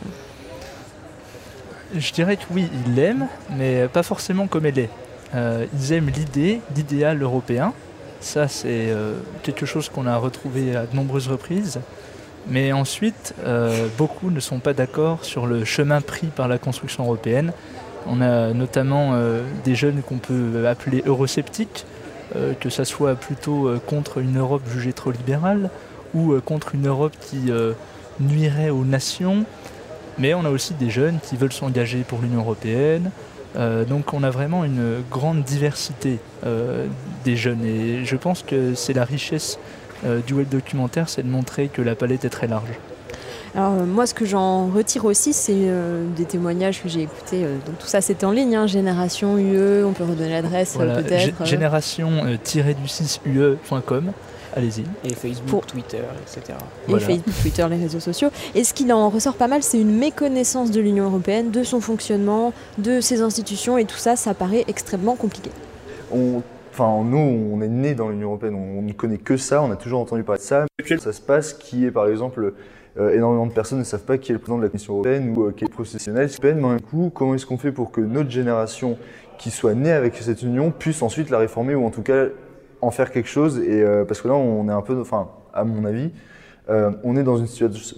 Je 1.94 2.12
dirais 2.12 2.36
que 2.36 2.44
oui, 2.52 2.68
ils 2.86 2.94
l'aiment, 2.94 3.26
mais 3.56 3.88
pas 3.88 4.04
forcément 4.04 4.46
comme 4.46 4.66
elle 4.66 4.78
est. 4.78 4.90
Euh, 5.34 5.66
ils 5.74 5.92
aiment 5.92 6.10
l'idée 6.10 6.60
d'idéal 6.70 7.20
européen. 7.20 7.72
Ça, 8.20 8.46
c'est 8.46 8.90
euh, 8.90 9.14
quelque 9.42 9.66
chose 9.66 9.88
qu'on 9.88 10.06
a 10.06 10.16
retrouvé 10.16 10.76
à 10.76 10.86
de 10.86 10.94
nombreuses 10.94 11.26
reprises. 11.26 11.80
Mais 12.48 12.72
ensuite, 12.72 13.34
euh, 13.44 13.86
beaucoup 13.96 14.30
ne 14.30 14.40
sont 14.40 14.58
pas 14.58 14.72
d'accord 14.72 15.24
sur 15.24 15.46
le 15.46 15.64
chemin 15.64 16.00
pris 16.00 16.26
par 16.26 16.48
la 16.48 16.58
construction 16.58 17.04
européenne. 17.04 17.52
On 18.06 18.20
a 18.20 18.52
notamment 18.52 19.14
des 19.64 19.76
jeunes 19.76 20.02
qu'on 20.02 20.18
peut 20.18 20.66
appeler 20.66 21.04
eurosceptiques, 21.06 21.86
que 22.58 22.68
ça 22.68 22.84
soit 22.84 23.14
plutôt 23.14 23.70
contre 23.86 24.18
une 24.18 24.38
Europe 24.38 24.62
jugée 24.68 24.92
trop 24.92 25.12
libérale, 25.12 25.70
ou 26.14 26.32
euh, 26.32 26.40
contre 26.40 26.74
une 26.74 26.86
Europe 26.86 27.14
qui 27.20 27.50
euh, 27.50 27.72
nuirait 28.20 28.70
aux 28.70 28.84
nations. 28.84 29.44
Mais 30.18 30.34
on 30.34 30.44
a 30.44 30.50
aussi 30.50 30.74
des 30.74 30.90
jeunes 30.90 31.18
qui 31.22 31.36
veulent 31.36 31.52
s'engager 31.52 32.04
pour 32.06 32.20
l'Union 32.20 32.40
européenne. 32.40 33.10
Euh, 33.56 33.84
donc 33.84 34.14
on 34.14 34.22
a 34.22 34.30
vraiment 34.30 34.64
une 34.64 35.02
grande 35.10 35.42
diversité 35.42 36.18
des 37.24 37.36
jeunes 37.36 37.64
et 37.64 38.04
je 38.04 38.16
pense 38.16 38.42
que 38.42 38.74
c'est 38.74 38.94
la 38.94 39.04
richesse 39.04 39.58
du 40.26 40.34
web 40.34 40.48
documentaire, 40.48 41.08
c'est 41.08 41.22
de 41.22 41.28
montrer 41.28 41.68
que 41.68 41.80
la 41.82 41.94
palette 41.94 42.24
est 42.24 42.30
très 42.30 42.48
large. 42.48 42.70
Alors 43.54 43.72
moi, 43.72 44.06
ce 44.06 44.14
que 44.14 44.24
j'en 44.24 44.68
retire 44.68 45.04
aussi, 45.04 45.32
c'est 45.32 45.70
des 46.16 46.24
témoignages 46.24 46.82
que 46.82 46.88
j'ai 46.88 47.02
écoutés. 47.02 47.42
donc 47.66 47.78
tout 47.78 47.86
ça, 47.86 48.00
c'était 48.00 48.24
en 48.24 48.32
ligne, 48.32 48.56
hein, 48.56 48.66
Génération 48.66 49.38
UE. 49.38 49.84
On 49.84 49.92
peut 49.92 50.02
redonner 50.04 50.30
l'adresse 50.30 50.76
peut-être. 50.76 51.44
Génération-du6ue.com. 51.44 54.12
Allez-y. 54.54 54.84
Et 55.04 55.14
Facebook, 55.14 55.66
Twitter, 55.66 56.02
etc. 56.20 56.58
Et 56.88 56.98
Facebook, 56.98 57.34
Twitter, 57.40 57.66
les 57.70 57.78
réseaux 57.78 58.00
sociaux. 58.00 58.28
Et 58.54 58.64
ce 58.64 58.74
qui 58.74 58.90
en 58.92 59.08
ressort 59.08 59.34
pas 59.34 59.48
mal, 59.48 59.62
c'est 59.62 59.80
une 59.80 59.96
méconnaissance 59.96 60.70
de 60.70 60.80
l'Union 60.80 61.04
européenne, 61.04 61.50
de 61.50 61.64
son 61.64 61.80
fonctionnement, 61.80 62.52
de 62.78 63.00
ses 63.00 63.22
institutions, 63.22 63.78
et 63.78 63.86
tout 63.86 63.96
ça, 63.96 64.16
ça 64.16 64.34
paraît 64.34 64.64
extrêmement 64.68 65.16
compliqué. 65.16 65.50
On, 66.12 66.42
enfin, 66.72 67.02
nous, 67.04 67.18
on 67.18 67.60
est 67.60 67.68
né 67.68 67.94
dans 67.94 68.08
l'Union 68.08 68.28
européenne, 68.28 68.54
on 68.54 68.82
ne 68.82 68.92
connaît 68.92 69.18
que 69.18 69.36
ça, 69.36 69.62
on 69.62 69.70
a 69.70 69.76
toujours 69.76 70.00
entendu 70.00 70.22
parler 70.22 70.40
de 70.40 70.44
ça. 70.44 70.66
Ça 70.98 71.12
se 71.12 71.20
passe 71.20 71.52
qui 71.52 71.84
est, 71.84 71.90
par 71.90 72.08
exemple, 72.08 72.54
euh, 72.98 73.14
énormément 73.14 73.46
de 73.46 73.52
personnes 73.52 73.78
ne 73.78 73.84
savent 73.84 74.04
pas 74.04 74.18
qui 74.18 74.32
est 74.32 74.34
le 74.34 74.38
président 74.38 74.58
de 74.58 74.64
la 74.64 74.68
Commission 74.68 74.94
européenne 74.94 75.34
ou 75.36 75.44
euh, 75.44 75.52
qui 75.52 75.64
est 75.64 75.68
le 75.68 75.72
professionnel. 75.72 76.28
Mais 76.42 76.52
d'un 76.52 76.78
coup, 76.78 77.10
comment 77.14 77.34
est-ce 77.34 77.46
qu'on 77.46 77.58
fait 77.58 77.72
pour 77.72 77.90
que 77.90 78.00
notre 78.00 78.30
génération 78.30 78.98
qui 79.38 79.50
soit 79.50 79.74
née 79.74 79.92
avec 79.92 80.14
cette 80.16 80.42
union 80.42 80.70
puisse 80.70 81.02
ensuite 81.02 81.30
la 81.30 81.38
réformer 81.38 81.74
ou 81.74 81.84
en 81.84 81.90
tout 81.90 82.02
cas 82.02 82.26
en 82.80 82.90
faire 82.90 83.10
quelque 83.10 83.28
chose. 83.28 83.58
Et 83.58 83.82
euh, 83.82 84.04
parce 84.04 84.20
que 84.20 84.28
là, 84.28 84.34
on 84.34 84.68
est 84.68 84.72
un 84.72 84.82
peu, 84.82 85.00
enfin, 85.00 85.30
à 85.54 85.64
mon 85.64 85.84
avis, 85.84 86.10
euh, 86.68 86.90
on 87.02 87.16
est 87.16 87.22
dans 87.22 87.38
une, 87.38 87.46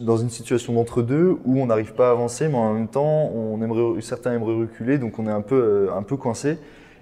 dans 0.00 0.16
une 0.16 0.30
situation 0.30 0.72
d'entre-deux 0.72 1.36
où 1.44 1.60
on 1.60 1.66
n'arrive 1.66 1.94
pas 1.94 2.08
à 2.08 2.12
avancer, 2.12 2.48
mais 2.48 2.56
en 2.56 2.74
même 2.74 2.88
temps, 2.88 3.30
on 3.34 3.60
aimerait, 3.62 4.00
certains 4.00 4.32
aimeraient 4.32 4.56
reculer, 4.56 4.98
donc 4.98 5.18
on 5.18 5.26
est 5.26 5.32
un 5.32 5.42
peu, 5.42 5.88
un 5.94 6.02
peu 6.02 6.16
coincé. 6.16 6.58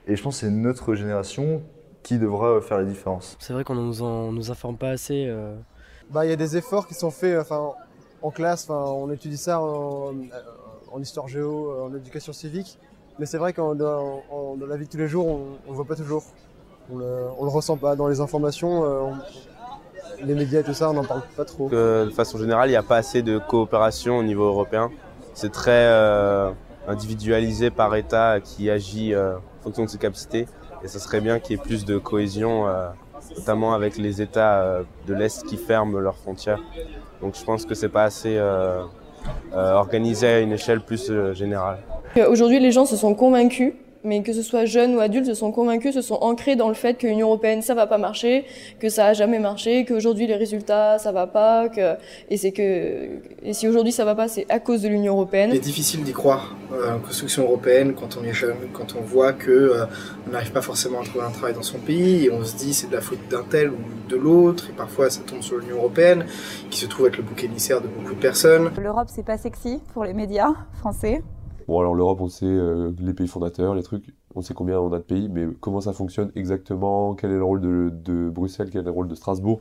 Et 0.07 0.17
je 0.17 0.23
pense 0.23 0.37
que 0.37 0.47
c'est 0.47 0.53
notre 0.53 0.95
génération 0.95 1.63
qui 2.03 2.19
devra 2.19 2.61
faire 2.61 2.79
la 2.79 2.85
différence. 2.85 3.37
C'est 3.39 3.53
vrai 3.53 3.63
qu'on 3.63 3.75
ne 3.75 3.83
nous, 3.83 4.33
nous 4.33 4.51
informe 4.51 4.77
pas 4.77 4.91
assez. 4.91 5.33
Bah, 6.11 6.27
il 6.27 6.31
y 6.31 6.33
a 6.33 6.37
des 6.37 6.57
efforts 6.57 6.87
qui 6.87 6.95
sont 6.95 7.11
faits 7.11 7.39
enfin, 7.39 7.73
en 8.21 8.31
classe, 8.31 8.69
enfin, 8.69 8.91
on 8.91 9.11
étudie 9.11 9.37
ça 9.37 9.61
en, 9.61 10.13
histoire 11.01 11.29
géo, 11.29 11.85
en 11.85 11.95
éducation 11.95 12.33
civique, 12.33 12.79
mais 13.19 13.27
c'est 13.27 13.39
vrai 13.39 13.53
que 13.53 13.75
dans, 13.75 14.67
la 14.67 14.77
vie 14.77 14.87
de 14.87 14.91
tous 14.91 14.99
les 14.99 15.09
jours, 15.09 15.27
on 15.27 15.39
ne 15.39 15.69
le 15.69 15.75
voit 15.75 15.85
pas 15.85 15.95
toujours 15.95 16.25
on 16.91 16.99
le, 16.99 17.07
le 17.41 17.49
ressent 17.49 17.77
pas 17.77 17.97
dans 17.97 18.09
les 18.09 18.21
informations. 18.21 18.85
Euh, 18.85 19.13
les 20.25 20.35
médias 20.35 20.61
et 20.61 20.65
tout 20.65 20.75
ça, 20.75 20.91
on 20.91 20.95
n'en 20.95 21.05
parle 21.05 21.23
pas 21.37 21.45
trop. 21.45 21.69
de 21.69 22.11
façon 22.15 22.39
générale, 22.39 22.69
il 22.69 22.73
n'y 22.73 22.77
a 22.77 22.83
pas 22.83 22.97
assez 22.97 23.23
de 23.23 23.39
coopération 23.39 24.19
au 24.19 24.23
niveau 24.23 24.45
européen. 24.45 24.91
C'est 25.35 25.51
très 25.51 25.87
euh, 25.87 26.51
individualisé 26.89 27.71
par 27.71 27.95
État 27.97 28.41
qui 28.41 28.71
agit 28.71 29.15
euh, 29.15 29.37
en 29.37 29.63
fonction 29.65 29.85
de 29.85 29.91
ses 29.91 29.99
capacités. 29.99 30.47
Et 30.85 30.89
ce 30.89 30.99
serait 30.99 31.21
bien 31.21 31.39
qu'il 31.39 31.57
y 31.57 31.61
ait 31.61 31.63
plus 31.63 31.85
de 31.85 31.97
cohésion, 31.99 32.67
notamment 33.37 33.73
avec 33.73 33.99
les 33.99 34.21
États 34.21 34.81
de 35.07 35.15
l'Est 35.15 35.45
qui 35.45 35.57
ferment 35.57 36.01
leurs 36.01 36.17
frontières. 36.17 36.59
Donc 37.21 37.37
je 37.37 37.45
pense 37.45 37.65
que 37.65 37.75
c'est 37.77 37.89
pas 37.89 38.03
assez 38.03 38.37
organisé 39.55 40.27
à 40.27 40.41
une 40.41 40.51
échelle 40.51 40.81
plus 40.81 41.13
générale. 41.35 41.79
Aujourd'hui, 42.29 42.59
les 42.59 42.73
gens 42.73 42.85
se 42.85 42.97
sont 42.97 43.15
convaincus 43.15 43.75
mais 44.05 44.23
que 44.23 44.33
ce 44.33 44.43
soit 44.43 44.65
jeunes 44.65 44.97
ou 44.97 45.01
adultes, 45.01 45.27
se 45.27 45.35
sont 45.35 45.53
convaincus, 45.53 45.95
se 45.95 46.03
sont 46.03 46.19
ancrés 46.21 46.57
dans 46.57 46.69
le 46.69 46.75
fait 46.75 46.95
que 46.95 47.07
l'Union 47.07 47.29
européenne 47.29 47.63
ça 47.63 47.75
va 47.75 47.87
pas 47.87 47.99
marcher, 47.99 48.45
que 48.81 48.89
ça 48.89 49.07
a 49.07 49.13
jamais 49.13 49.39
marché, 49.39 49.85
qu'aujourd'hui 49.85 50.27
les 50.27 50.37
résultats 50.37 50.99
ça 50.99 51.13
va 51.13 51.27
pas, 51.27 51.69
que 51.69 51.95
et 52.31 52.37
c'est 52.37 52.53
que 52.53 53.09
et 53.43 53.53
si 53.53 53.69
aujourd'hui 53.69 53.93
ça 53.93 54.05
va 54.05 54.15
pas, 54.15 54.29
c'est 54.29 54.47
à 54.49 54.61
cause 54.61 54.83
de 54.83 54.89
l'Union 54.89 55.15
européenne. 55.15 55.51
C'est 55.53 55.61
difficile 55.61 56.03
d'y 56.03 56.13
croire 56.13 56.57
euh, 56.73 56.97
en 56.97 56.99
construction 56.99 57.45
européenne 57.45 57.95
quand 57.95 58.17
on 58.21 58.25
est 58.25 58.33
jeune, 58.33 58.57
quand 58.73 58.95
on 58.99 59.03
voit 59.03 59.33
que 59.33 59.51
euh, 59.51 59.85
on 60.27 60.33
n'arrive 60.33 60.53
pas 60.53 60.63
forcément 60.63 61.01
à 61.01 61.05
trouver 61.05 61.25
un 61.25 61.31
travail 61.31 61.55
dans 61.55 61.63
son 61.63 61.79
pays 61.79 62.27
et 62.27 62.31
on 62.31 62.45
se 62.45 62.57
dit 62.57 62.75
c'est 62.75 62.89
de 62.89 62.95
la 62.95 63.01
faute 63.01 63.21
d'un 63.31 63.45
tel 63.49 63.71
ou 63.71 63.79
de 64.09 64.17
l'autre 64.17 64.69
et 64.71 64.73
parfois 64.73 65.11
ça 65.11 65.21
tombe 65.23 65.43
sur 65.43 65.57
l'Union 65.59 65.77
européenne 65.77 66.27
qui 66.71 66.79
se 66.79 66.87
trouve 66.87 67.07
être 67.07 67.17
le 67.17 67.23
bouc 67.23 67.43
émissaire 67.45 67.81
de 67.81 67.89
beaucoup 67.89 68.15
de 68.15 68.21
personnes. 68.21 68.71
L'Europe 68.81 69.09
c'est 69.09 69.25
pas 69.25 69.39
sexy 69.39 69.81
pour 69.93 70.05
les 70.05 70.15
médias 70.15 70.53
français. 70.79 71.23
Bon, 71.73 71.81
alors 71.81 71.95
l'Europe, 71.95 72.21
on 72.21 72.29
sait 72.29 72.45
euh, 72.45 72.93
les 72.99 73.15
pays 73.15 73.27
fondateurs, 73.27 73.75
les 73.75 73.83
trucs, 73.83 74.05
on 74.35 74.43
sait 74.43 74.53
combien 74.53 74.79
on 74.79 74.93
a 74.93 74.99
de 74.99 75.05
pays, 75.05 75.31
mais 75.33 75.47
comment 75.59 75.81
ça 75.81 75.95
fonctionne 75.95 76.31
exactement, 76.37 77.15
quel 77.15 77.31
est 77.31 77.39
le 77.39 77.45
rôle 77.45 77.63
de, 77.63 78.29
Bruxelles, 78.29 78.69
quel 78.71 78.83
est 78.83 78.85
le 78.85 78.91
rôle 78.91 79.09
de 79.09 79.15
Strasbourg, 79.15 79.59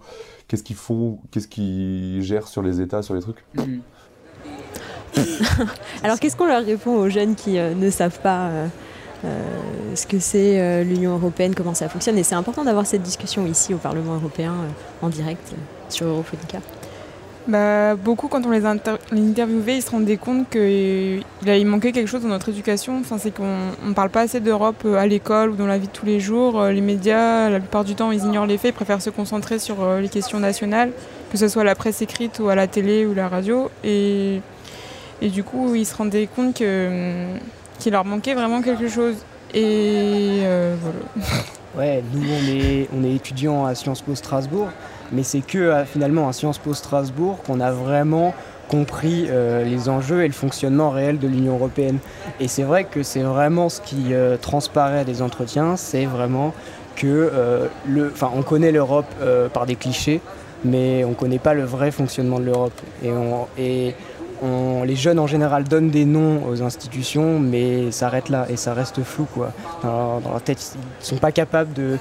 qu'est-ce 0.50 0.62
qu'ils 0.62 0.76
font, 0.76 1.20
qu'est-ce 1.32 1.48
qu'ils 1.48 2.22
gèrent 2.22 2.50
sur 2.50 2.64
les 2.64 2.82
États, 2.82 3.02
sur 3.02 3.14
les 3.14 3.22
trucs? 3.22 3.46
Mm. 3.56 3.80
Alors 6.04 6.20
qu'est-ce 6.20 6.36
qu'on 6.36 6.48
leur 6.48 6.66
répond 6.66 6.98
aux 6.98 7.08
jeunes 7.08 7.36
qui 7.36 7.58
euh, 7.58 7.74
ne 7.76 7.90
savent 7.90 8.20
pas 8.20 8.50
euh, 8.50 8.68
ce 9.96 10.06
que 10.06 10.20
c'est 10.20 10.84
l'Union 10.84 11.14
européenne, 11.14 11.56
comment 11.56 11.74
ça 11.74 11.88
fonctionne? 11.88 12.18
Et 12.18 12.24
c'est 12.24 12.36
important 12.36 12.66
d'avoir 12.66 12.86
cette 12.86 13.04
discussion 13.04 13.46
ici 13.46 13.74
au 13.74 13.78
Parlement 13.78 14.16
européen 14.16 14.54
en 15.02 15.08
direct 15.08 15.54
sur 15.88 16.08
Europhonica. 16.08 16.60
Bah, 17.48 17.96
beaucoup, 17.96 18.28
quand 18.28 18.46
on 18.46 18.52
les, 18.52 18.66
interviewait, 18.66 19.78
ils 19.78 19.82
se 19.82 19.90
rendaient 19.90 20.18
compte 20.18 20.50
qu'il 20.50 21.24
il 21.46 21.66
manquait 21.66 21.92
quelque 21.92 22.08
chose 22.08 22.22
dans 22.22 22.30
notre 22.30 22.50
éducation. 22.50 23.00
Enfin, 23.00 23.18
c'est 23.18 23.32
qu'on 23.32 23.72
ne 23.84 23.94
parle 23.94 24.10
pas 24.10 24.22
assez 24.22 24.40
d'Europe 24.40 24.84
euh, 24.86 24.98
à 24.98 25.08
l'école 25.08 25.52
ou 25.52 25.56
dans 25.56 25.66
la 25.66 25.80
vie 25.80 25.88
de 25.88 25.92
tous 25.92 26.06
les 26.06 26.20
jours. 26.20 26.62
Euh, 26.62 26.72
les 26.72 26.82
médias, 26.82 27.50
la 27.50 27.60
plupart 27.60 27.84
du 27.84 27.96
temps, 27.96 28.12
ils 28.12 28.24
ignorent 28.24 28.46
les 28.46 28.58
faits, 28.58 28.72
ils 28.72 28.76
préfèrent 28.76 29.02
se 29.02 29.10
concentrer 29.10 29.58
sur 29.58 29.82
euh, 29.82 30.02
les 30.02 30.10
questions 30.10 30.40
nationales, 30.40 30.92
que 31.32 31.38
ce 31.38 31.48
soit 31.48 31.64
la 31.64 31.74
presse 31.74 32.02
écrite 32.04 32.40
ou 32.40 32.50
à 32.50 32.56
la 32.56 32.68
télé 32.68 33.08
ou 33.08 33.16
la 33.16 33.28
radio. 33.28 33.72
Et, 33.84 34.40
et 35.22 35.30
du 35.30 35.44
coup, 35.44 35.74
ils 35.74 35.86
se 35.86 35.96
rendaient 35.96 36.30
compte 36.34 36.54
qu'il 36.54 37.92
leur 37.92 38.06
manquait 38.06 38.36
vraiment 38.36 38.62
quelque 38.62 38.88
chose. 38.88 39.16
Et 39.54 40.42
voilà. 40.82 41.44
Ouais, 41.78 42.04
nous, 42.14 42.22
on 42.22 42.50
est, 42.50 42.90
on 42.94 43.04
est 43.04 43.16
étudiants 43.16 43.66
à 43.66 43.76
Sciences 43.76 44.02
Po 44.02 44.14
Strasbourg. 44.14 44.68
Mais 45.12 45.24
c'est 45.24 45.42
que 45.42 45.58
euh, 45.58 45.86
finalement 45.86 46.28
à 46.28 46.34
Sciences 46.34 46.58
Po 46.58 46.74
Strasbourg 46.74 47.40
qu'on 47.46 47.60
a 47.60 47.72
vraiment 47.72 48.34
compris 48.70 49.26
euh, 49.30 49.66
les 49.66 49.90
enjeux 49.90 50.24
et 50.24 50.28
le 50.28 50.34
fonctionnement 50.34 50.92
réel 50.92 51.20
de 51.20 51.28
l'Union 51.28 51.56
européenne. 51.56 52.00
Et 52.40 52.48
c'est 52.48 52.64
vrai 52.64 52.86
que 52.86 53.04
c'est 53.04 53.22
vraiment 53.22 53.68
ce 53.68 53.82
qui 53.82 54.14
euh, 54.14 54.38
transparaît 54.38 55.04
des 55.04 55.22
entretiens, 55.22 55.76
c'est 55.76 56.06
vraiment 56.06 56.54
que 56.96 57.70
enfin, 58.14 58.30
on 58.36 58.44
connaît 58.44 58.72
l'Europe 58.72 59.08
par 59.54 59.66
des 59.66 59.76
clichés, 59.76 60.20
mais 60.66 61.06
on 61.06 61.12
ne 61.12 61.16
connaît 61.16 61.40
pas 61.40 61.54
le 61.54 61.64
vrai 61.64 61.90
fonctionnement 61.90 62.38
de 62.38 62.46
l'Europe. 62.46 62.80
Et, 63.04 63.10
on, 63.10 63.48
les 64.42 64.96
jeunes 64.96 65.20
en 65.20 65.28
général 65.28 65.64
donnent 65.66 65.90
des 65.90 66.06
noms 66.06 66.46
aux 66.48 66.62
institutions, 66.62 67.40
mais 67.40 67.92
ça 67.92 68.08
arrête 68.08 68.30
là 68.30 68.48
et 68.50 68.56
ça 68.56 68.74
reste 68.74 69.04
flou. 69.04 69.26
Quoi. 69.34 69.52
Dans, 69.84 70.20
leur 70.20 70.42
tête, 70.42 70.74
ils 70.76 70.80
ne 70.80 71.06
sont 71.06 71.18
pas 71.18 71.32
capables 71.32 71.74
de, 71.74 71.98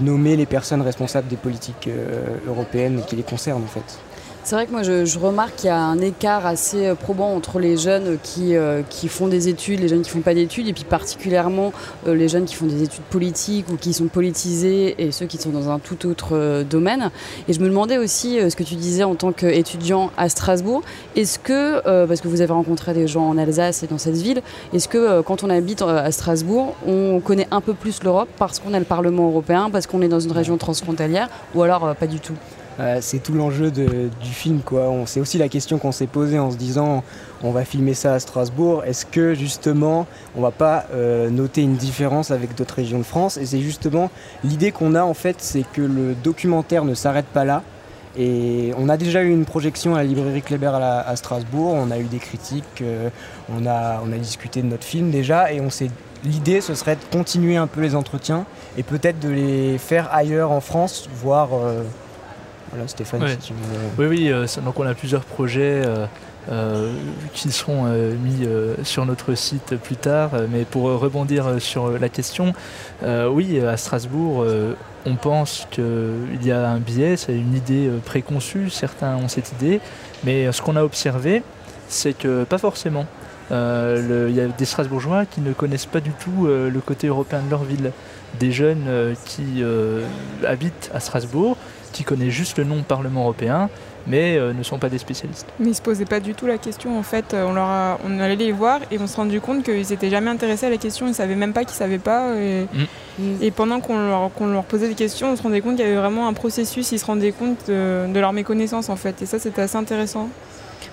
nommer 0.00 0.36
les 0.36 0.46
personnes 0.46 0.82
responsables 0.82 1.28
des 1.28 1.36
politiques 1.36 1.88
euh, 1.88 2.36
européennes 2.46 3.02
qui 3.06 3.16
les 3.16 3.22
concernent 3.22 3.64
en 3.64 3.66
fait. 3.66 3.98
C'est 4.42 4.54
vrai 4.56 4.66
que 4.66 4.72
moi 4.72 4.82
je, 4.82 5.18
remarque 5.18 5.56
qu'il 5.56 5.66
y 5.66 5.70
a 5.70 5.76
un 5.76 5.98
écart 5.98 6.46
assez 6.46 6.86
euh, 6.86 6.94
probant 6.94 7.34
entre 7.34 7.58
les 7.58 7.76
jeunes 7.76 8.16
qui, 8.22 8.56
euh, 8.56 8.80
qui 8.88 9.08
font 9.08 9.28
des 9.28 9.48
études, 9.48 9.80
les 9.80 9.88
jeunes 9.88 10.00
qui 10.00 10.08
font 10.08 10.22
pas 10.22 10.32
d'études, 10.32 10.66
et 10.66 10.72
puis 10.72 10.84
particulièrement 10.84 11.74
euh, 12.06 12.14
les 12.14 12.26
jeunes 12.26 12.46
qui 12.46 12.54
font 12.54 12.64
des 12.64 12.82
études 12.82 13.04
politiques 13.04 13.66
ou 13.70 13.76
qui 13.76 13.92
sont 13.92 14.06
politisés 14.06 14.96
et 14.98 15.12
ceux 15.12 15.26
qui 15.26 15.36
sont 15.36 15.50
dans 15.50 15.68
un 15.68 15.78
tout 15.78 16.06
autre 16.08 16.62
domaine. 16.62 17.10
Et 17.48 17.52
je 17.52 17.60
me 17.60 17.68
demandais 17.68 17.98
aussi 17.98 18.38
ce 18.50 18.56
que 18.56 18.62
tu 18.62 18.76
disais 18.76 19.04
en 19.04 19.14
tant 19.14 19.32
qu'étudiant 19.32 20.10
à 20.16 20.30
Strasbourg. 20.30 20.82
Est-ce 21.16 21.38
que, 21.38 22.06
parce 22.06 22.20
que 22.20 22.28
vous 22.28 22.40
avez 22.40 22.52
rencontré 22.52 22.94
des 22.94 23.06
gens 23.06 23.28
en 23.28 23.36
Alsace 23.36 23.82
et 23.82 23.86
dans 23.86 23.98
cette 23.98 24.16
ville, 24.16 24.42
est-ce 24.72 24.88
que 24.88 25.20
quand 25.20 25.44
on 25.44 25.50
habite 25.50 25.82
à 25.82 26.10
Strasbourg, 26.12 26.74
on 26.86 27.20
connaît 27.20 27.48
un 27.50 27.60
peu 27.60 27.74
plus 27.74 28.02
l'Europe 28.02 28.28
parce 28.38 28.58
qu'on 28.58 28.72
a 28.72 28.78
le 28.78 28.84
Parlement 28.84 29.28
européen, 29.28 29.68
parce 29.70 29.86
qu'on 29.86 30.02
est 30.02 30.08
dans 30.08 30.20
une 30.20 30.32
région 30.32 30.56
transfrontalière, 30.56 31.28
ou 31.54 31.62
alors 31.62 31.94
pas 31.94 32.06
du 32.06 32.20
tout? 32.20 32.34
Euh, 32.80 32.98
c'est 33.02 33.18
tout 33.18 33.34
l'enjeu 33.34 33.70
du 33.70 34.10
film. 34.22 34.60
C'est 35.04 35.20
aussi 35.20 35.36
la 35.36 35.48
question 35.48 35.78
qu'on 35.78 35.92
s'est 35.92 36.06
posée 36.06 36.38
en 36.38 36.50
se 36.50 36.56
disant 36.56 37.04
on 37.42 37.50
va 37.50 37.64
filmer 37.64 37.94
ça 37.94 38.14
à 38.14 38.18
Strasbourg. 38.18 38.84
Est-ce 38.84 39.04
que 39.04 39.34
justement 39.34 40.06
on 40.34 40.40
va 40.40 40.50
pas 40.50 40.86
euh, 40.92 41.28
noter 41.28 41.60
une 41.62 41.76
différence 41.76 42.30
avec 42.30 42.54
d'autres 42.54 42.74
régions 42.74 42.98
de 42.98 43.04
France? 43.04 43.36
Et 43.36 43.44
c'est 43.44 43.60
justement 43.60 44.10
l'idée 44.44 44.72
qu'on 44.72 44.94
a 44.94 45.02
en 45.02 45.14
fait, 45.14 45.36
c'est 45.40 45.64
que 45.72 45.82
le 45.82 46.14
documentaire 46.14 46.84
ne 46.84 46.94
s'arrête 46.94 47.26
pas 47.26 47.44
là. 47.44 47.62
Et 48.16 48.72
on 48.76 48.88
a 48.88 48.96
déjà 48.96 49.22
eu 49.22 49.30
une 49.30 49.44
projection 49.44 49.94
à 49.94 49.98
la 49.98 50.04
librairie 50.04 50.42
Kléber 50.42 50.72
à, 50.74 51.14
Strasbourg, 51.14 51.74
on 51.74 51.92
a 51.92 51.98
eu 51.98 52.04
des 52.04 52.18
critiques, 52.18 52.82
euh, 52.82 53.08
on, 53.54 53.66
a, 53.66 54.02
on 54.04 54.10
a 54.10 54.16
discuté 54.16 54.62
de 54.62 54.66
notre 54.66 54.82
film 54.82 55.12
déjà, 55.12 55.52
et 55.52 55.60
on 55.60 55.70
s'est 55.70 55.90
l'idée 56.24 56.60
ce 56.60 56.74
serait 56.74 56.96
de 56.96 57.00
continuer 57.12 57.56
un 57.56 57.68
peu 57.68 57.80
les 57.80 57.94
entretiens 57.94 58.44
et 58.76 58.82
peut-être 58.82 59.20
de 59.20 59.28
les 59.28 59.78
faire 59.78 60.12
ailleurs 60.12 60.50
en 60.50 60.60
France, 60.60 61.08
voire 61.14 61.50
voilà, 62.70 62.86
Stéphane, 62.86 63.26
si 63.28 63.48
tu 63.48 63.52
veux. 63.52 63.58
Oui, 63.98 64.06
oui, 64.06 64.32
euh, 64.32 64.46
donc 64.64 64.78
on 64.78 64.86
a 64.86 64.94
plusieurs 64.94 65.24
projets 65.24 65.82
euh, 65.84 66.06
euh, 66.50 66.92
qui 67.32 67.50
seront 67.50 67.84
mis 67.84 68.46
sur 68.84 69.04
notre 69.06 69.34
site 69.34 69.76
plus 69.76 69.96
tard. 69.96 70.30
Mais 70.50 70.64
pour 70.64 70.84
rebondir 70.84 71.60
sur 71.60 71.98
la 71.98 72.08
question, 72.08 72.52
oui, 73.02 73.60
à 73.60 73.76
Strasbourg, 73.76 74.44
on 75.06 75.16
pense 75.16 75.66
qu'il 75.70 76.44
y 76.44 76.52
a 76.52 76.68
un 76.68 76.78
biais, 76.78 77.16
c'est 77.16 77.34
une 77.34 77.54
idée 77.54 77.90
préconçue, 78.04 78.70
certains 78.70 79.16
ont 79.16 79.28
cette 79.28 79.52
idée, 79.52 79.80
mais 80.24 80.50
ce 80.52 80.62
qu'on 80.62 80.76
a 80.76 80.84
observé, 80.84 81.42
c'est 81.88 82.16
que 82.16 82.44
pas 82.44 82.58
forcément. 82.58 83.06
Il 83.50 84.34
y 84.34 84.40
a 84.40 84.46
des 84.46 84.64
Strasbourgeois 84.64 85.26
qui 85.26 85.40
ne 85.40 85.52
connaissent 85.52 85.86
pas 85.86 86.00
du 86.00 86.12
tout 86.12 86.46
le 86.46 86.80
côté 86.80 87.08
européen 87.08 87.42
de 87.42 87.50
leur 87.50 87.64
ville. 87.64 87.92
Des 88.38 88.52
jeunes 88.52 89.14
qui 89.24 89.62
habitent 90.46 90.90
à 90.94 91.00
Strasbourg 91.00 91.56
qui 91.92 92.04
connaît 92.04 92.30
juste 92.30 92.58
le 92.58 92.64
nom 92.64 92.82
Parlement 92.82 93.22
européen, 93.22 93.68
mais 94.06 94.36
euh, 94.36 94.52
ne 94.52 94.62
sont 94.62 94.78
pas 94.78 94.88
des 94.88 94.98
spécialistes. 94.98 95.46
Mais 95.58 95.68
ils 95.70 95.74
se 95.74 95.82
posaient 95.82 96.04
pas 96.06 96.20
du 96.20 96.34
tout 96.34 96.46
la 96.46 96.56
question 96.58 96.98
en 96.98 97.02
fait. 97.02 97.34
On, 97.34 97.52
leur 97.52 97.64
a- 97.66 97.98
on 98.06 98.18
allait 98.20 98.36
les 98.36 98.52
voir 98.52 98.80
et 98.90 98.98
on 98.98 99.06
s'est 99.06 99.16
rendu 99.16 99.40
compte 99.40 99.62
qu'ils 99.64 99.84
s'étaient 99.86 100.10
jamais 100.10 100.30
intéressés 100.30 100.66
à 100.66 100.70
la 100.70 100.76
question, 100.78 101.06
ils 101.06 101.14
savaient 101.14 101.36
même 101.36 101.52
pas 101.52 101.64
qu'ils 101.64 101.76
savaient 101.76 101.98
pas. 101.98 102.34
Et, 102.36 102.66
et 103.42 103.50
pendant 103.50 103.80
qu'on 103.80 103.98
leur, 104.48 104.62
posait 104.64 104.88
des 104.88 104.94
questions, 104.94 105.30
on 105.32 105.36
se 105.36 105.42
rendait 105.42 105.60
compte 105.60 105.76
qu'il 105.76 105.84
y 105.84 105.88
avait 105.88 105.96
vraiment 106.00 106.28
un 106.28 106.32
processus, 106.32 106.90
ils 106.92 106.98
se 106.98 107.04
rendaient 107.04 107.32
compte 107.32 107.58
de, 107.68 108.06
de 108.12 108.20
leur 108.20 108.32
méconnaissance 108.32 108.88
en 108.88 108.96
fait. 108.96 109.20
Et 109.22 109.26
ça 109.26 109.38
c'était 109.38 109.62
assez 109.62 109.76
intéressant. 109.76 110.28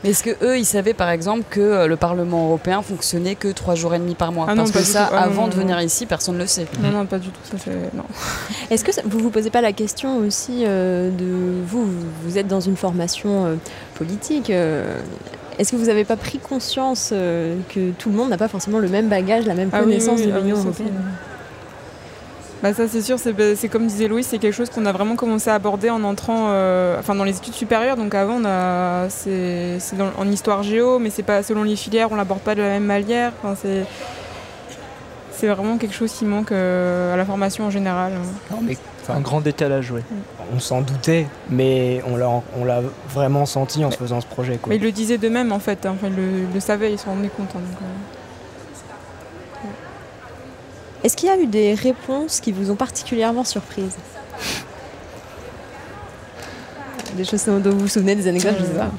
Mais 0.03 0.11
est-ce 0.11 0.23
que 0.23 0.29
eux, 0.43 0.57
ils 0.59 0.65
savaient 0.65 0.93
par 0.93 1.09
exemple 1.09 1.43
que 1.49 1.59
euh, 1.59 1.87
le 1.87 1.95
Parlement 1.95 2.45
européen 2.45 2.81
fonctionnait 2.83 3.35
que 3.35 3.47
trois 3.47 3.73
jours 3.75 3.95
et 3.95 3.99
demi 3.99 4.13
par 4.13 4.31
mois? 4.31 4.45
Ah 4.47 4.53
non, 4.55 4.63
Parce 4.63 4.71
que 4.71 4.79
ça. 4.83 5.09
Ah 5.11 5.23
avant 5.23 5.43
non, 5.43 5.47
de 5.47 5.55
non. 5.55 5.61
venir 5.61 5.81
ici, 5.81 6.05
personne 6.05 6.35
ne 6.35 6.41
le 6.41 6.47
sait. 6.47 6.67
Non, 6.81 6.91
non, 6.91 7.05
pas 7.07 7.17
du 7.17 7.29
tout. 7.29 7.39
Ça, 7.43 7.57
c'est... 7.63 7.71
Non. 7.95 8.03
Est-ce 8.69 8.83
que 8.85 8.93
ça- 8.93 9.01
vous 9.05 9.17
vous 9.19 9.31
posez 9.31 9.49
pas 9.49 9.61
la 9.61 9.73
question 9.73 10.17
aussi 10.19 10.63
euh, 10.65 11.09
de 11.09 11.25
vous, 11.65 11.87
vous- 12.23 12.37
êtes 12.37 12.47
dans 12.47 12.59
une 12.61 12.75
formation 12.77 13.45
euh, 13.45 13.55
politique 13.95 14.49
euh, 14.51 14.99
est-ce 15.59 15.71
que 15.71 15.75
vous 15.77 15.85
n'avez 15.87 16.03
pas 16.05 16.17
pris 16.17 16.37
conscience 16.37 17.09
euh, 17.13 17.55
que 17.69 17.89
tout 17.89 18.09
le 18.11 18.15
monde 18.15 18.29
n'a 18.29 18.37
pas 18.37 18.47
forcément 18.47 18.77
le 18.77 18.87
même 18.89 19.07
bagage, 19.07 19.47
la 19.47 19.55
même 19.55 19.69
Ah 19.73 19.79
connaissance 19.79 20.19
oui, 20.19 20.25
oui, 20.27 20.31
de 20.31 20.37
oui, 20.37 20.41
l'Union 20.43 20.57
européenne? 20.57 20.93
Bah 22.63 22.73
ça 22.73 22.87
c'est 22.87 23.01
sûr, 23.01 23.19
c'est 23.19 23.33
bah, 23.33 23.55
c'est 23.55 23.69
comme 23.69 23.85
disait 23.85 24.07
Louis, 24.07 24.23
c'est 24.23 24.39
quelque 24.39 24.53
chose 24.53 24.69
qu'on 24.69 24.85
a 24.87 24.91
vraiment 24.91 25.15
commencé 25.15 25.49
à 25.49 25.53
aborder 25.55 25.89
en 25.91 26.03
entrant 26.03 26.47
euh, 26.49 26.97
enfin 26.99 27.13
dans 27.13 27.23
les 27.23 27.37
études 27.37 27.53
supérieures. 27.53 27.97
Donc 27.97 28.15
avant 28.15 28.41
on 28.41 28.45
a 28.45 29.09
c'est 29.09 29.77
en 30.17 30.27
histoire 30.27 30.63
géo, 30.63 30.97
mais 30.97 31.09
c'est 31.11 31.23
pas 31.23 31.43
selon 31.43 31.63
les 31.63 31.75
filières, 31.75 32.11
on 32.11 32.15
l'aborde 32.15 32.41
pas 32.41 32.55
de 32.55 32.61
la 32.61 32.69
même 32.69 32.85
manière. 32.85 33.31
Enfin, 33.43 33.55
c'est 33.61 33.85
c'est 35.31 35.47
vraiment 35.47 35.77
quelque 35.77 35.93
chose 35.93 36.11
qui 36.11 36.25
manque 36.25 36.51
euh, 36.51 37.13
à 37.13 37.17
la 37.17 37.23
formation 37.23 37.65
en 37.65 37.69
général. 37.69 38.13
Non, 38.49 38.57
mais, 38.63 38.75
Un 39.07 39.19
grand 39.19 39.39
décalage, 39.39 39.91
oui. 39.91 40.01
On 40.51 40.59
s'en 40.59 40.81
doutait, 40.81 41.27
mais 41.51 42.01
on 42.07 42.15
l'a, 42.17 42.27
on 42.59 42.65
l'a 42.65 42.81
vraiment 43.13 43.45
senti 43.45 43.85
en 43.85 43.91
se 43.91 43.97
faisant 43.97 44.19
ce 44.19 44.25
projet. 44.25 44.57
Quoi. 44.57 44.71
Mais 44.71 44.77
ils 44.77 44.83
le 44.83 44.91
disaient 44.91 45.19
d'eux-mêmes 45.19 45.51
en 45.51 45.59
fait, 45.59 45.85
hein. 45.85 45.93
Enfin, 45.95 46.07
ils 46.07 46.15
le, 46.15 46.39
ils 46.49 46.53
le 46.55 46.59
savaient, 46.59 46.91
ils 46.91 46.97
s'en 46.97 47.11
rendaient 47.11 47.27
compte. 47.29 47.49
hein, 47.55 47.59
donc, 47.59 47.81
euh. 47.83 48.16
Est-ce 51.03 51.15
qu'il 51.15 51.29
y 51.29 51.31
a 51.31 51.37
eu 51.37 51.47
des 51.47 51.73
réponses 51.73 52.39
qui 52.39 52.51
vous 52.51 52.71
ont 52.71 52.75
particulièrement 52.75 53.43
surprise 53.43 53.95
Des 57.15 57.23
choses 57.23 57.45
dont 57.45 57.59
vous 57.71 57.79
vous 57.79 57.87
souvenez, 57.87 58.15
des 58.15 58.27
anecdotes, 58.27 58.55
je 58.59 58.65
sais 58.65 58.71
pas. 58.71 58.91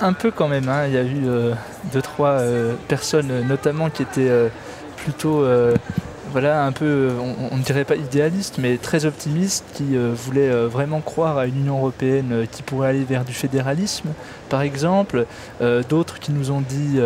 Un 0.00 0.14
peu 0.14 0.30
quand 0.30 0.48
même, 0.48 0.68
hein. 0.68 0.86
il 0.88 0.94
y 0.94 0.96
a 0.96 1.02
eu 1.02 1.26
euh, 1.26 1.54
deux, 1.92 2.02
trois 2.02 2.40
euh, 2.40 2.74
personnes 2.88 3.30
euh, 3.30 3.42
notamment 3.44 3.88
qui 3.88 4.02
étaient 4.02 4.28
euh, 4.28 4.48
plutôt, 4.96 5.44
euh, 5.44 5.76
voilà, 6.32 6.64
un 6.64 6.72
peu, 6.72 6.84
euh, 6.84 7.10
on 7.52 7.56
ne 7.56 7.62
dirait 7.62 7.84
pas 7.84 7.94
idéalistes, 7.94 8.56
mais 8.58 8.78
très 8.78 9.04
optimistes, 9.04 9.64
qui 9.74 9.94
euh, 9.96 10.12
voulaient 10.12 10.50
euh, 10.50 10.66
vraiment 10.66 11.00
croire 11.00 11.38
à 11.38 11.46
une 11.46 11.56
Union 11.56 11.78
européenne 11.78 12.30
euh, 12.32 12.46
qui 12.50 12.64
pourrait 12.64 12.88
aller 12.88 13.04
vers 13.04 13.24
du 13.24 13.32
fédéralisme, 13.32 14.08
par 14.48 14.62
exemple. 14.62 15.26
Euh, 15.60 15.84
D'autres 15.88 16.18
qui 16.18 16.32
nous 16.32 16.50
ont 16.50 16.62
dit, 16.62 16.98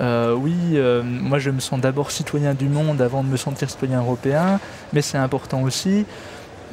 euh, 0.00 0.34
oui, 0.34 0.54
euh, 0.74 1.02
moi 1.04 1.38
je 1.38 1.50
me 1.50 1.60
sens 1.60 1.80
d'abord 1.80 2.10
citoyen 2.10 2.54
du 2.54 2.68
monde 2.68 3.00
avant 3.00 3.22
de 3.22 3.28
me 3.28 3.36
sentir 3.36 3.70
citoyen 3.70 4.00
européen, 4.00 4.60
mais 4.92 5.02
c'est 5.02 5.18
important 5.18 5.62
aussi. 5.62 6.04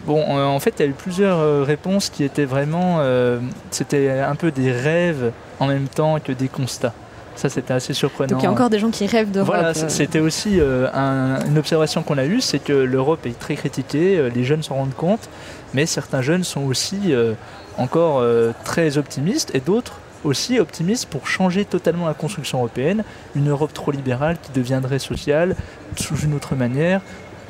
Bon, 0.05 0.21
en 0.37 0.59
fait, 0.59 0.73
il 0.79 0.81
y 0.81 0.85
a 0.85 0.89
eu 0.89 0.93
plusieurs 0.93 1.39
euh, 1.39 1.63
réponses 1.63 2.09
qui 2.09 2.25
étaient 2.25 2.43
vraiment. 2.45 2.97
euh, 2.99 3.39
c'était 3.71 4.09
un 4.19 4.35
peu 4.35 4.51
des 4.51 4.69
rêves 4.71 5.31
en 5.61 5.67
même 5.67 5.87
temps 5.87 6.19
que 6.19 6.33
des 6.33 6.49
constats. 6.49 6.93
Ça, 7.35 7.47
c'était 7.49 7.73
assez 7.73 7.93
surprenant. 7.93 8.29
Donc 8.33 8.41
il 8.41 8.43
y 8.43 8.47
a 8.47 8.51
encore 8.51 8.69
des 8.69 8.79
gens 8.79 8.91
qui 8.91 9.07
rêvent 9.07 9.31
d'Europe. 9.31 9.53
Voilà, 9.55 9.73
c'était 9.73 10.19
aussi 10.19 10.59
euh, 10.59 10.87
un- 10.93 11.43
une 11.47 11.57
observation 11.57 12.03
qu'on 12.03 12.17
a 12.17 12.25
eue, 12.25 12.41
c'est 12.41 12.59
que 12.59 12.73
l'Europe 12.73 13.25
est 13.25 13.39
très 13.39 13.55
critiquée, 13.55 14.29
les 14.35 14.43
jeunes 14.43 14.61
s'en 14.61 14.75
rendent 14.75 14.93
compte, 14.93 15.29
mais 15.73 15.85
certains 15.85 16.21
jeunes 16.21 16.43
sont 16.43 16.63
aussi 16.65 16.99
euh, 17.13 17.33
encore 17.77 18.21
très 18.65 18.97
optimistes 18.99 19.49
et 19.55 19.61
d'autres 19.61 19.93
aussi 20.23 20.59
optimistes 20.59 21.07
pour 21.07 21.27
changer 21.27 21.65
totalement 21.65 22.07
la 22.07 22.13
construction 22.13 22.59
européenne, 22.59 23.03
une 23.35 23.49
Europe 23.49 23.73
trop 23.73 23.91
libérale 23.91 24.37
qui 24.41 24.51
deviendrait 24.51 24.99
sociale 24.99 25.55
sous 25.95 26.17
une 26.17 26.33
autre 26.33 26.55
manière. 26.55 27.01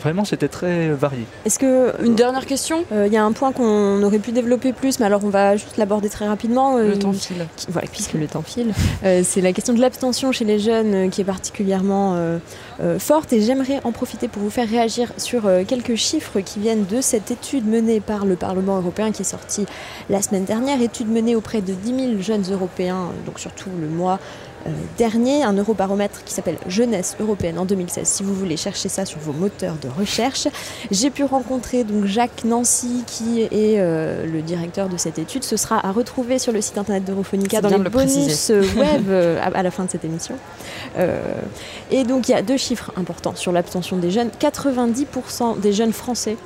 Vraiment, 0.04 0.26
c'était 0.26 0.49
très 0.49 0.89
varié. 0.89 1.24
Est-ce 1.45 1.58
que 1.60 1.93
une 2.04 2.16
dernière 2.16 2.45
question 2.45 2.84
Il 2.91 3.12
y 3.14 3.18
a 3.18 3.24
un 3.24 3.32
point 3.32 3.54
qu'on 3.54 4.04
aurait 4.04 4.20
pu 4.20 4.32
développer 4.34 4.74
plus, 4.74 4.99
mais 4.99 5.06
alors 5.06 5.22
on 5.24 5.30
va 5.30 5.56
juste 5.56 5.78
l'aborder 5.78 6.10
très 6.10 6.28
rapidement. 6.28 6.78
Le 6.78 6.91
euh, 6.91 6.95
temps 6.97 7.14
file. 7.14 7.47
qui- 7.56 7.68
voilà, 7.70 7.88
puisque 7.89 8.14
le 8.14 8.28
temps 8.28 8.41
file. 8.41 8.74
Euh, 9.06 9.22
c'est 9.24 9.39
la 9.41 9.54
question 9.54 9.74
de 9.74 9.80
l'abstention 9.80 10.32
chez 10.32 10.43
les 10.45 10.60
jeunes 10.60 10.93
euh, 10.93 11.10
qui 11.10 11.22
est 11.22 11.26
particulièrement 11.26 12.16
euh, 12.16 12.38
euh, 12.82 12.99
forte, 12.99 13.32
et 13.34 13.41
j'aimerais 13.41 13.80
en 13.86 13.91
profiter 13.93 14.28
pour 14.28 14.41
vous 14.43 14.49
faire 14.49 14.68
réagir 14.70 15.14
sur 15.18 15.45
euh, 15.47 15.64
quelques 15.66 15.95
chiffres 15.95 16.41
qui 16.41 16.60
viennent 16.60 16.86
de 16.86 16.99
cette 16.99 17.32
étude 17.32 17.66
menée 17.68 18.01
par 18.01 18.26
le 18.26 18.36
Parlement 18.36 18.78
européen 18.78 19.12
qui 19.12 19.22
est 19.22 19.26
sortie 19.26 19.66
la 20.10 20.22
semaine 20.22 20.43
dernière, 20.43 20.82
étude 20.82 21.10
menée 21.10 21.36
auprès 21.36 21.62
de 21.62 21.72
10 21.74 21.95
000 22.12 22.22
jeunes 22.22 22.43
européens, 22.51 23.04
euh, 23.10 23.26
donc 23.26 23.39
surtout 23.39 23.70
le 23.80 23.88
mois 23.88 24.16
euh, 24.16 24.53
dernier, 24.97 25.43
un 25.43 25.53
eurobaromètre 25.53 26.24
qui 26.24 26.34
s'appelle 26.34 26.57
Jeunesse 26.68 27.16
européenne 27.20 27.59
en 27.59 27.66
2016. 27.66 28.07
Si 28.07 28.24
vous 28.24 28.34
voulez 28.34 28.57
chercher 28.57 28.89
ça 28.89 29.05
sur 29.05 29.20
vos 29.20 29.34
moteurs 29.34 29.76
de 29.82 29.89
recherche, 29.89 30.47
j'ai 30.91 31.09
pu 31.09 31.24
rencontrer 31.24 31.84
donc 31.84 32.05
Jacques 32.05 32.43
Nancy 32.45 33.03
qui 33.07 33.41
est 33.41 33.51
euh, 33.80 34.26
le 34.26 34.41
directeur 34.41 34.89
de 34.89 34.97
cette 34.97 35.20
étude. 35.20 35.43
Ce 35.43 35.57
sera 35.57 35.86
à 35.86 35.91
retrouver 35.91 36.39
sur 36.39 36.51
le 36.51 36.61
site 36.61 36.78
internet 36.78 37.03
d'Europhonica 37.05 37.61
dans 37.61 37.70
les 37.70 37.78
le 37.78 37.89
bonus 37.89 38.49
euh, 38.49 38.64
web 38.78 39.09
euh, 39.09 39.39
à, 39.41 39.57
à 39.57 39.64
la 39.64 39.72
fin 39.72 39.86
de 39.86 39.89
cette 39.89 40.05
émission. 40.05 40.36
Euh, 40.97 41.20
et 41.91 42.03
donc 42.03 42.30
il 42.30 42.32
y 42.32 42.36
a 42.36 42.41
deux 42.41 42.57
chiffres 42.57 42.91
importants 42.95 43.36
sur 43.36 43.51
l'abstention 43.51 43.97
des 43.97 44.11
jeunes. 44.11 44.30
90% 44.39 45.59
des 45.59 45.74
jeunes 45.74 45.93
français 45.93 46.38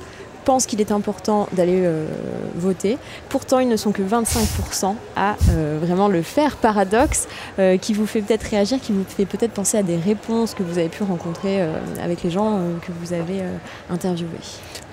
qu'il 0.66 0.80
est 0.80 0.92
important 0.92 1.46
d'aller 1.52 1.82
euh, 1.84 2.06
voter. 2.54 2.96
Pourtant, 3.28 3.58
ils 3.58 3.68
ne 3.68 3.76
sont 3.76 3.92
que 3.92 4.02
25% 4.02 4.94
à 5.14 5.36
euh, 5.50 5.78
vraiment 5.80 6.08
le 6.08 6.22
faire. 6.22 6.56
Paradoxe 6.56 7.28
euh, 7.58 7.76
qui 7.76 7.92
vous 7.92 8.06
fait 8.06 8.22
peut-être 8.22 8.44
réagir, 8.44 8.80
qui 8.80 8.92
vous 8.92 9.04
fait 9.06 9.26
peut-être 9.26 9.52
penser 9.52 9.76
à 9.76 9.82
des 9.82 9.96
réponses 9.96 10.54
que 10.54 10.62
vous 10.62 10.78
avez 10.78 10.88
pu 10.88 11.02
rencontrer 11.02 11.60
avec 12.02 12.22
les 12.22 12.30
gens 12.30 12.60
que 12.80 12.92
vous 13.00 13.12
avez 13.12 13.42
interviewés. 13.90 14.28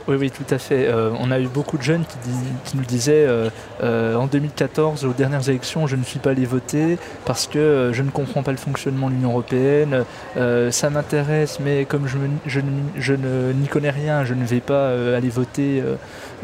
Oui, 0.08 0.18
oui, 0.20 0.30
tout 0.30 0.46
à 0.54 0.60
fait. 0.60 0.86
Euh, 0.88 1.10
on 1.20 1.32
a 1.32 1.40
eu 1.40 1.48
beaucoup 1.48 1.80
de 1.80 1.82
jeunes 1.82 2.04
qui, 2.64 2.78
nous 2.78 2.86
disaient 2.86 3.26
euh, 3.26 3.50
euh, 3.82 4.16
en 4.16 4.28
2014, 4.28 5.04
aux 5.04 5.14
dernières 5.14 5.50
élections, 5.50 5.88
je 5.88 5.96
ne 5.96 6.04
suis 6.04 6.20
pas 6.20 6.30
allé 6.30 6.46
voter 6.46 7.00
parce 7.26 7.48
que 7.48 7.90
je 7.92 8.04
ne 8.04 8.12
comprends 8.12 8.44
pas 8.44 8.52
le 8.52 8.58
fonctionnement 8.58 9.10
de 9.10 9.16
l'Union 9.16 9.32
européenne. 9.32 10.04
Ça 10.72 10.90
m'intéresse, 10.92 11.60
mais 11.60 11.86
comme 11.86 12.08
je, 12.08 12.60
ne- 12.60 13.54
n'y 13.54 13.68
connais 13.68 13.90
rien, 13.90 14.26
je 14.26 14.36
ne 14.36 14.46
vais 14.46 14.60
pas 14.60 14.90
aller 15.16 15.30
voter 15.30 15.84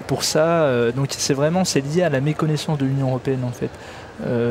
pour 0.07 0.23
ça. 0.23 0.91
Donc 0.95 1.09
c'est 1.11 1.35
vraiment 1.35 1.63
lié 1.93 2.01
à 2.01 2.09
la 2.09 2.21
méconnaissance 2.21 2.79
de 2.79 2.85
l'Union 2.85 3.09
européenne 3.09 3.43
en 3.43 3.51
fait. 3.51 3.69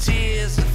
tears 0.00 0.69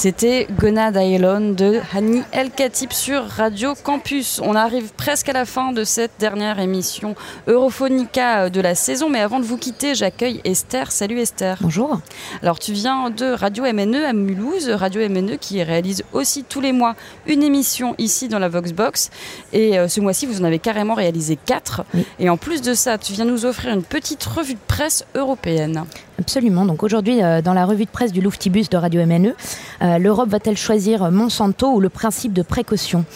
C'était 0.00 0.46
Gona 0.58 0.92
Daelon 0.92 1.50
de 1.50 1.78
Hani 1.92 2.22
El 2.32 2.50
Khatib 2.50 2.90
sur 2.90 3.22
Radio 3.22 3.74
Campus. 3.74 4.40
On 4.42 4.54
arrive 4.54 4.94
presque 4.94 5.28
à 5.28 5.34
la 5.34 5.44
fin 5.44 5.72
de 5.72 5.84
cette 5.84 6.12
dernière 6.18 6.58
émission 6.58 7.14
Europhonica 7.46 8.48
de 8.48 8.62
la 8.62 8.74
saison, 8.74 9.10
mais 9.10 9.20
avant 9.20 9.40
de 9.40 9.44
vous 9.44 9.58
quitter, 9.58 9.94
j'accueille 9.94 10.40
Esther. 10.44 10.90
Salut 10.90 11.18
Esther. 11.18 11.58
Bonjour. 11.60 12.00
Alors 12.40 12.58
tu 12.58 12.72
viens 12.72 13.10
de 13.10 13.26
Radio 13.26 13.64
MNE 13.70 14.06
à 14.06 14.14
Mulhouse, 14.14 14.70
Radio 14.70 15.06
MNE 15.06 15.36
qui 15.36 15.62
réalise 15.62 16.02
aussi 16.14 16.44
tous 16.44 16.62
les 16.62 16.72
mois 16.72 16.96
une 17.26 17.42
émission 17.42 17.94
ici 17.98 18.28
dans 18.28 18.38
la 18.38 18.48
Voxbox. 18.48 19.10
Et 19.52 19.78
euh, 19.78 19.86
ce 19.86 20.00
mois-ci, 20.00 20.24
vous 20.24 20.40
en 20.40 20.44
avez 20.44 20.60
carrément 20.60 20.94
réalisé 20.94 21.36
quatre. 21.36 21.84
Et 22.18 22.30
en 22.30 22.38
plus 22.38 22.62
de 22.62 22.72
ça, 22.72 22.96
tu 22.96 23.12
viens 23.12 23.26
nous 23.26 23.44
offrir 23.44 23.74
une 23.74 23.82
petite 23.82 24.24
revue 24.24 24.54
de 24.54 24.60
presse 24.66 25.04
européenne. 25.14 25.84
Absolument. 26.20 26.66
Donc 26.66 26.82
aujourd'hui, 26.82 27.22
euh, 27.22 27.40
dans 27.40 27.54
la 27.54 27.64
revue 27.64 27.86
de 27.86 27.90
presse 27.90 28.12
du 28.12 28.20
Louftibus 28.20 28.68
de 28.68 28.76
Radio 28.76 29.00
MNE, 29.06 29.34
euh, 29.80 29.96
l'Europe 29.96 30.28
va-t-elle 30.28 30.56
choisir 30.56 31.10
Monsanto 31.10 31.72
ou 31.72 31.80
le 31.80 31.88
principe 31.88 32.34
de 32.34 32.42
précaution? 32.42 33.06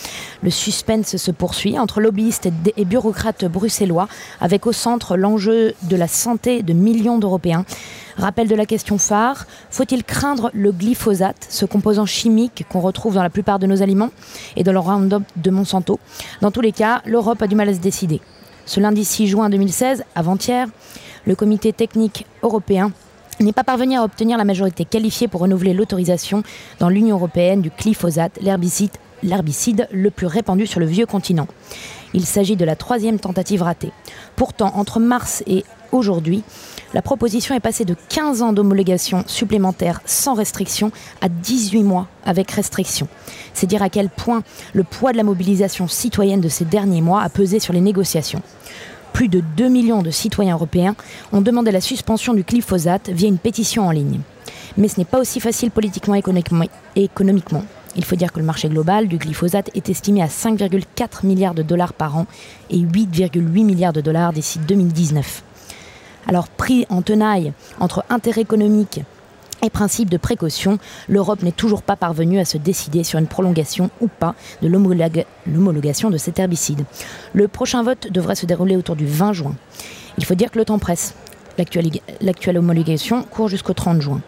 Le 0.43 0.49
suspense 0.49 1.19
se 1.19 1.31
poursuit 1.31 1.79
entre 1.79 2.01
lobbyistes 2.01 2.49
et, 2.77 2.85
bureaucrates 2.87 3.45
bruxellois, 3.45 4.09
avec 4.41 4.67
au 4.67 4.73
centre 4.73 5.19
l'enjeu 5.19 5.75
de 5.83 5.97
la 5.97 6.09
santé 6.09 6.63
de 6.63 6.73
millions 6.73 7.19
d'Européens. 7.19 7.67
Rappel 8.17 8.49
de 8.49 8.55
la 8.55 8.65
question 8.65 8.97
phare, 8.97 9.47
faut-il 9.71 10.03
craindre 10.03 10.51
le 10.55 10.73
glyphosate, 10.73 11.47
ce 11.51 11.67
composant 11.67 12.07
chimique 12.07 12.65
qu'on 12.71 12.81
retrouve 12.81 13.17
dans 13.17 13.23
la 13.23 13.31
plupart 13.31 13.59
de 13.59 13.67
nos 13.67 13.83
aliments 13.83 14.13
et 14.57 14.65
dans 14.65 14.73
le 14.73 14.79
Roundup 14.79 15.25
de 15.37 15.51
Monsanto? 15.51 16.01
Dans 16.41 16.51
tous 16.51 16.63
les 16.63 16.73
cas, 16.73 17.03
l'Europe 17.05 17.43
a 17.43 17.49
du 17.49 17.55
mal 17.55 17.69
à 17.69 17.75
se 17.75 17.81
décider. 17.81 18.23
Ce 18.65 18.81
lundi 18.81 19.05
6 19.05 19.27
juin 19.27 19.51
2016, 19.51 20.05
avant-hier, 20.15 20.69
le 21.27 21.35
comité 21.35 21.73
technique 21.73 22.27
européen 22.43 22.93
n'est 23.41 23.53
pas 23.53 23.65
parvenu 23.65 23.97
à 23.97 24.05
obtenir 24.05 24.39
la 24.39 24.45
majorité 24.45 24.85
qualifiée 24.85 25.29
pour 25.29 25.41
renouveler 25.41 25.75
l'autorisation 25.75 26.43
dans 26.79 26.89
l'Union 26.89 27.17
européenne 27.17 27.63
du 27.63 27.71
glyphosate, 27.71 28.39
l'herbicide, 28.41 29.89
le 29.91 30.11
plus 30.11 30.27
répandu 30.27 30.67
sur 30.67 30.81
le 30.81 30.87
vieux 30.87 31.07
continent. 31.07 31.49
Il 32.13 32.27
s'agit 32.27 32.57
de 32.57 32.65
la 32.65 32.77
troisième 32.77 33.19
tentative 33.19 33.63
ratée. 33.63 33.91
Pourtant, 34.37 34.73
entre 34.77 35.01
mars 35.01 35.43
et 35.47 35.65
aujourd'hui, 35.91 36.45
la 36.93 37.03
proposition 37.03 37.57
est 37.57 37.61
passée 37.61 37.85
de 37.85 37.97
15 38.09 38.43
ans 38.43 38.53
d'homologation 38.53 39.25
supplémentaire 39.27 40.01
sans 40.05 40.35
restriction 40.35 40.93
à 41.21 41.29
18 41.29 41.83
mois 41.83 42.07
avec 42.25 42.51
restriction. 42.53 43.09
C'est 43.53 43.67
dire 43.67 43.83
à 43.83 43.89
quel 43.89 44.11
point 44.11 44.45
le 44.75 44.85
poids 44.85 45.11
de 45.11 45.17
la 45.17 45.25
mobilisation 45.25 45.89
citoyenne 45.89 46.41
de 46.41 46.49
ces 46.49 46.65
derniers 46.65 47.01
mois 47.01 47.23
a 47.23 47.29
pesé 47.29 47.59
sur 47.59 47.73
les 47.73 47.81
négociations. 47.81 48.43
Plus 49.15 49.29
de 49.29 49.45
2 49.57 49.69
millions 49.69 50.03
de 50.03 50.11
citoyens 50.11 50.57
européens 50.57 50.97
ont 51.33 51.41
demandé 51.41 51.71
la 51.71 51.81
suspension 51.81 52.35
du 52.35 52.43
glyphosate 52.43 53.11
via 53.11 53.29
une 53.29 53.39
pétition 53.39 53.87
en 53.87 53.93
ligne. 53.93 54.19
Mais 54.77 54.89
ce 54.89 54.99
n'est 54.99 55.05
pas 55.05 55.21
aussi 55.21 55.39
facile 55.39 55.71
politiquement 55.71 56.17
et 56.17 57.05
économiquement-. 57.05 57.65
Il 57.95 58.05
faut 58.05 58.17
dire 58.17 58.33
que 58.33 58.41
le 58.41 58.45
marché 58.45 58.69
global 58.69 59.07
du 59.07 59.19
glyphosate 59.19 59.71
est 59.77 59.89
estimé 59.89 60.21
à 60.21 60.27
5,4 60.27 61.25
milliards 61.25 61.55
de 61.55 61.63
dollars 61.63 61.93
par 61.93 62.17
an 62.17 62.27
et 62.71 62.79
8,8 62.79 63.65
milliards 63.65 63.93
de 63.93 64.01
dollars 64.01 64.33
d'ici 64.33 64.59
2019. 64.59 65.45
Alors 66.27 66.49
pris 66.49 66.85
en 66.89 67.01
tenaille 67.01 67.53
entre 67.79 68.05
intérêt 68.11 68.41
économique 68.41 69.01
principe 69.71 70.11
de 70.11 70.17
précaution, 70.17 70.79
l'Europe 71.09 71.43
n'est 71.43 71.53
toujours 71.53 71.83
pas 71.83 71.97
parvenue 71.97 72.39
à 72.39 72.45
se 72.45 72.59
décider 72.59 73.05
sur 73.05 73.19
une 73.19 73.27
prolongation 73.27 73.91
ou 74.01 74.09
pas 74.09 74.35
de 74.63 74.69
l'homologa- 74.69 75.25
l'homologation 75.47 76.11
de 76.11 76.19
cet 76.19 76.39
herbicide. 76.39 76.85
Le 77.33 77.49
prochain 77.49 77.83
vote 77.83 78.09
devrait 78.11 78.35
se 78.35 78.47
dérouler 78.47 78.77
autour 78.77 78.97
du 78.97 79.07
20 79.07 79.33
juin. 79.33 79.55
Il 80.19 80.25
faut 80.25 80.35
dire 80.35 80.51
que 80.51 80.59
le 80.59 80.65
temps 80.65 80.79
presse. 80.79 81.15
L'actuelle 82.21 82.59
homologation 82.59 83.23
court 83.23 83.49
jusqu'au 83.49 83.75
30 83.75 84.01
juin. 84.01 84.21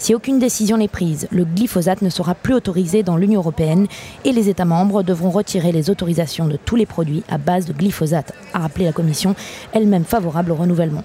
Si 0.00 0.14
aucune 0.14 0.38
décision 0.38 0.76
n'est 0.76 0.86
prise, 0.86 1.26
le 1.32 1.44
glyphosate 1.44 2.02
ne 2.02 2.10
sera 2.10 2.36
plus 2.36 2.54
autorisé 2.54 3.02
dans 3.02 3.16
l'Union 3.16 3.40
européenne 3.40 3.88
et 4.24 4.32
les 4.32 4.48
États 4.48 4.64
membres 4.64 5.02
devront 5.02 5.30
retirer 5.30 5.72
les 5.72 5.90
autorisations 5.90 6.46
de 6.46 6.56
tous 6.56 6.76
les 6.76 6.86
produits 6.86 7.24
à 7.28 7.36
base 7.36 7.66
de 7.66 7.72
glyphosate, 7.72 8.32
a 8.54 8.60
rappelé 8.60 8.84
la 8.84 8.92
Commission, 8.92 9.34
elle-même 9.72 10.04
favorable 10.04 10.52
au 10.52 10.54
renouvellement. 10.54 11.02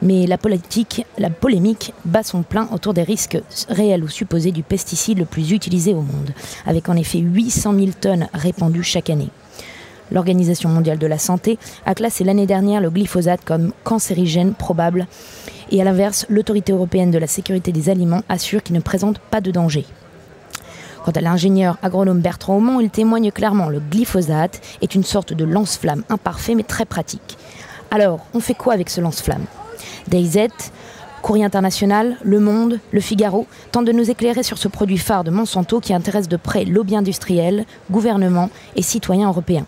Mais 0.00 0.26
la 0.26 0.38
polémique 0.38 1.92
bat 2.04 2.22
son 2.22 2.42
plein 2.42 2.68
autour 2.72 2.94
des 2.94 3.02
risques 3.02 3.38
réels 3.68 4.04
ou 4.04 4.08
supposés 4.08 4.52
du 4.52 4.62
pesticide 4.62 5.18
le 5.18 5.24
plus 5.24 5.50
utilisé 5.50 5.92
au 5.92 6.02
monde, 6.02 6.32
avec 6.66 6.88
en 6.88 6.96
effet 6.96 7.18
800 7.18 7.74
000 7.74 7.86
tonnes 8.00 8.28
répandues 8.32 8.84
chaque 8.84 9.10
année. 9.10 9.30
L'Organisation 10.10 10.68
mondiale 10.68 10.98
de 10.98 11.06
la 11.06 11.18
santé 11.18 11.58
a 11.84 11.94
classé 11.94 12.24
l'année 12.24 12.46
dernière 12.46 12.80
le 12.80 12.90
glyphosate 12.90 13.44
comme 13.44 13.72
cancérigène 13.84 14.54
probable 14.54 15.06
et 15.70 15.80
à 15.80 15.84
l'inverse, 15.84 16.24
l'autorité 16.30 16.72
européenne 16.72 17.10
de 17.10 17.18
la 17.18 17.26
sécurité 17.26 17.72
des 17.72 17.90
aliments 17.90 18.22
assure 18.28 18.62
qu'il 18.62 18.74
ne 18.74 18.80
présente 18.80 19.18
pas 19.18 19.40
de 19.40 19.50
danger. 19.50 19.84
Quant 21.04 21.12
à 21.12 21.20
l'ingénieur 21.20 21.76
agronome 21.82 22.20
Bertrand 22.20 22.56
Aumont, 22.56 22.80
il 22.80 22.90
témoigne 22.90 23.30
clairement 23.30 23.68
le 23.68 23.80
glyphosate 23.80 24.60
est 24.80 24.94
une 24.94 25.04
sorte 25.04 25.34
de 25.34 25.44
lance-flamme 25.44 26.04
imparfait 26.08 26.54
mais 26.54 26.62
très 26.62 26.86
pratique. 26.86 27.36
Alors, 27.90 28.26
on 28.34 28.40
fait 28.40 28.54
quoi 28.54 28.74
avec 28.74 28.90
ce 28.90 29.00
lance-flamme? 29.00 29.44
DayZ, 30.08 30.48
Courrier 31.22 31.44
international, 31.44 32.16
Le 32.22 32.40
Monde, 32.40 32.80
Le 32.92 33.00
Figaro 33.00 33.46
tentent 33.72 33.86
de 33.86 33.92
nous 33.92 34.10
éclairer 34.10 34.42
sur 34.42 34.58
ce 34.58 34.68
produit 34.68 34.98
phare 34.98 35.24
de 35.24 35.30
Monsanto 35.30 35.80
qui 35.80 35.92
intéresse 35.92 36.28
de 36.28 36.36
près 36.36 36.64
lobby 36.64 36.96
industriel, 36.96 37.64
gouvernement 37.90 38.50
et 38.76 38.82
citoyens 38.82 39.28
européens. 39.28 39.66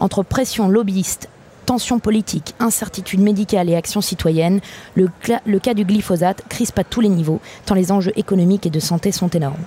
Entre 0.00 0.22
pression 0.22 0.68
lobbyiste, 0.68 1.28
tensions 1.64 1.98
politiques, 1.98 2.54
incertitudes 2.60 3.20
médicales 3.20 3.70
et 3.70 3.76
actions 3.76 4.02
citoyennes, 4.02 4.60
le, 4.94 5.08
le 5.46 5.58
cas 5.58 5.74
du 5.74 5.84
glyphosate 5.84 6.42
crispe 6.48 6.78
à 6.78 6.84
tous 6.84 7.00
les 7.00 7.08
niveaux, 7.08 7.40
tant 7.64 7.74
les 7.74 7.90
enjeux 7.90 8.12
économiques 8.16 8.66
et 8.66 8.70
de 8.70 8.80
santé 8.80 9.12
sont 9.12 9.28
énormes. 9.28 9.64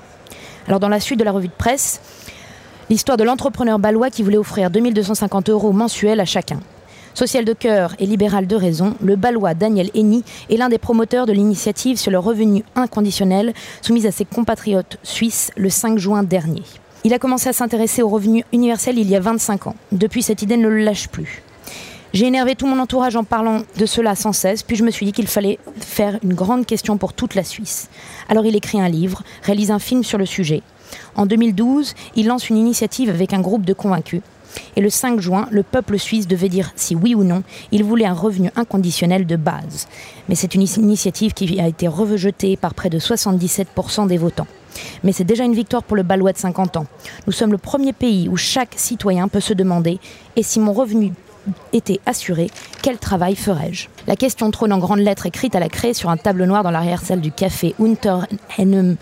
Alors 0.67 0.79
dans 0.79 0.89
la 0.89 0.99
suite 0.99 1.19
de 1.19 1.23
la 1.23 1.31
revue 1.31 1.47
de 1.47 1.53
presse, 1.53 1.99
l'histoire 2.89 3.17
de 3.17 3.23
l'entrepreneur 3.23 3.79
balois 3.79 4.09
qui 4.09 4.21
voulait 4.21 4.37
offrir 4.37 4.69
2250 4.69 5.49
euros 5.49 5.71
mensuels 5.73 6.19
à 6.19 6.25
chacun. 6.25 6.59
Social 7.17 7.45
de 7.45 7.53
cœur 7.53 7.95
et 7.97 8.05
libéral 8.05 8.45
de 8.45 8.55
raison, 8.55 8.93
le 9.01 9.15
balois 9.15 9.55
Daniel 9.55 9.89
Henny 9.95 10.23
est 10.51 10.55
l'un 10.55 10.69
des 10.69 10.77
promoteurs 10.77 11.25
de 11.25 11.33
l'initiative 11.33 11.97
sur 11.97 12.11
le 12.11 12.19
revenu 12.19 12.63
inconditionnel 12.75 13.55
soumise 13.81 14.05
à 14.05 14.11
ses 14.11 14.23
compatriotes 14.23 14.99
suisses 15.01 15.49
le 15.57 15.71
5 15.71 15.97
juin 15.97 16.21
dernier. 16.21 16.61
Il 17.05 17.15
a 17.15 17.17
commencé 17.17 17.49
à 17.49 17.53
s'intéresser 17.53 18.03
au 18.03 18.09
revenu 18.09 18.45
universel 18.53 18.99
il 18.99 19.09
y 19.09 19.15
a 19.15 19.19
25 19.19 19.65
ans. 19.65 19.75
Depuis, 19.91 20.21
cette 20.21 20.43
idée 20.43 20.57
ne 20.57 20.67
le 20.67 20.83
lâche 20.83 21.07
plus. 21.07 21.41
J'ai 22.13 22.27
énervé 22.27 22.53
tout 22.53 22.67
mon 22.67 22.77
entourage 22.77 23.15
en 23.15 23.23
parlant 23.23 23.63
de 23.79 23.85
cela 23.87 24.13
sans 24.13 24.31
cesse, 24.31 24.61
puis 24.61 24.75
je 24.75 24.83
me 24.83 24.91
suis 24.91 25.07
dit 25.07 25.11
qu'il 25.11 25.25
fallait 25.25 25.57
faire 25.79 26.19
une 26.21 26.35
grande 26.35 26.67
question 26.67 26.97
pour 26.97 27.13
toute 27.13 27.33
la 27.33 27.43
Suisse. 27.43 27.89
Alors 28.29 28.45
il 28.45 28.55
écrit 28.55 28.79
un 28.79 28.89
livre, 28.89 29.23
réalise 29.41 29.71
un 29.71 29.79
film 29.79 30.03
sur 30.03 30.19
le 30.19 30.27
sujet. 30.27 30.61
En 31.15 31.25
2012, 31.25 31.95
il 32.15 32.27
lance 32.27 32.51
une 32.51 32.57
initiative 32.57 33.09
avec 33.09 33.33
un 33.33 33.41
groupe 33.41 33.65
de 33.65 33.73
convaincus. 33.73 34.21
Et 34.75 34.81
le 34.81 34.89
5 34.89 35.19
juin, 35.19 35.47
le 35.51 35.63
peuple 35.63 35.97
suisse 35.97 36.27
devait 36.27 36.49
dire 36.49 36.71
si 36.75 36.95
oui 36.95 37.15
ou 37.15 37.23
non 37.23 37.43
il 37.71 37.83
voulait 37.83 38.05
un 38.05 38.13
revenu 38.13 38.51
inconditionnel 38.55 39.25
de 39.25 39.35
base. 39.35 39.87
Mais 40.29 40.35
c'est 40.35 40.55
une 40.55 40.61
initiative 40.61 41.33
qui 41.33 41.59
a 41.59 41.67
été 41.67 41.87
rejetée 41.87 42.57
par 42.57 42.73
près 42.73 42.89
de 42.89 42.99
77% 42.99 44.07
des 44.07 44.17
votants. 44.17 44.47
Mais 45.03 45.11
c'est 45.11 45.23
déjà 45.23 45.43
une 45.43 45.55
victoire 45.55 45.83
pour 45.83 45.95
le 45.95 46.03
Balois 46.03 46.33
de 46.33 46.37
50 46.37 46.77
ans. 46.77 46.85
Nous 47.25 47.33
sommes 47.33 47.51
le 47.51 47.57
premier 47.57 47.93
pays 47.93 48.29
où 48.29 48.37
chaque 48.37 48.75
citoyen 48.75 49.27
peut 49.27 49.39
se 49.39 49.53
demander 49.53 49.99
et 50.35 50.43
si 50.43 50.59
mon 50.59 50.73
revenu 50.73 51.13
était 51.73 51.99
assuré, 52.05 52.49
quel 52.81 52.97
travail 52.97 53.35
ferais-je? 53.35 53.87
La 54.05 54.15
question 54.15 54.51
trône 54.51 54.73
en 54.73 54.79
grandes 54.79 54.99
lettres 54.99 55.25
écrites 55.25 55.55
à 55.55 55.59
la 55.59 55.69
craie 55.69 55.93
sur 55.93 56.09
un 56.09 56.17
tableau 56.17 56.45
noir 56.45 56.63
dans 56.63 56.71
l'arrière-salle 56.71 57.21
du 57.21 57.31
café 57.31 57.73
Unterhennem 57.79 58.97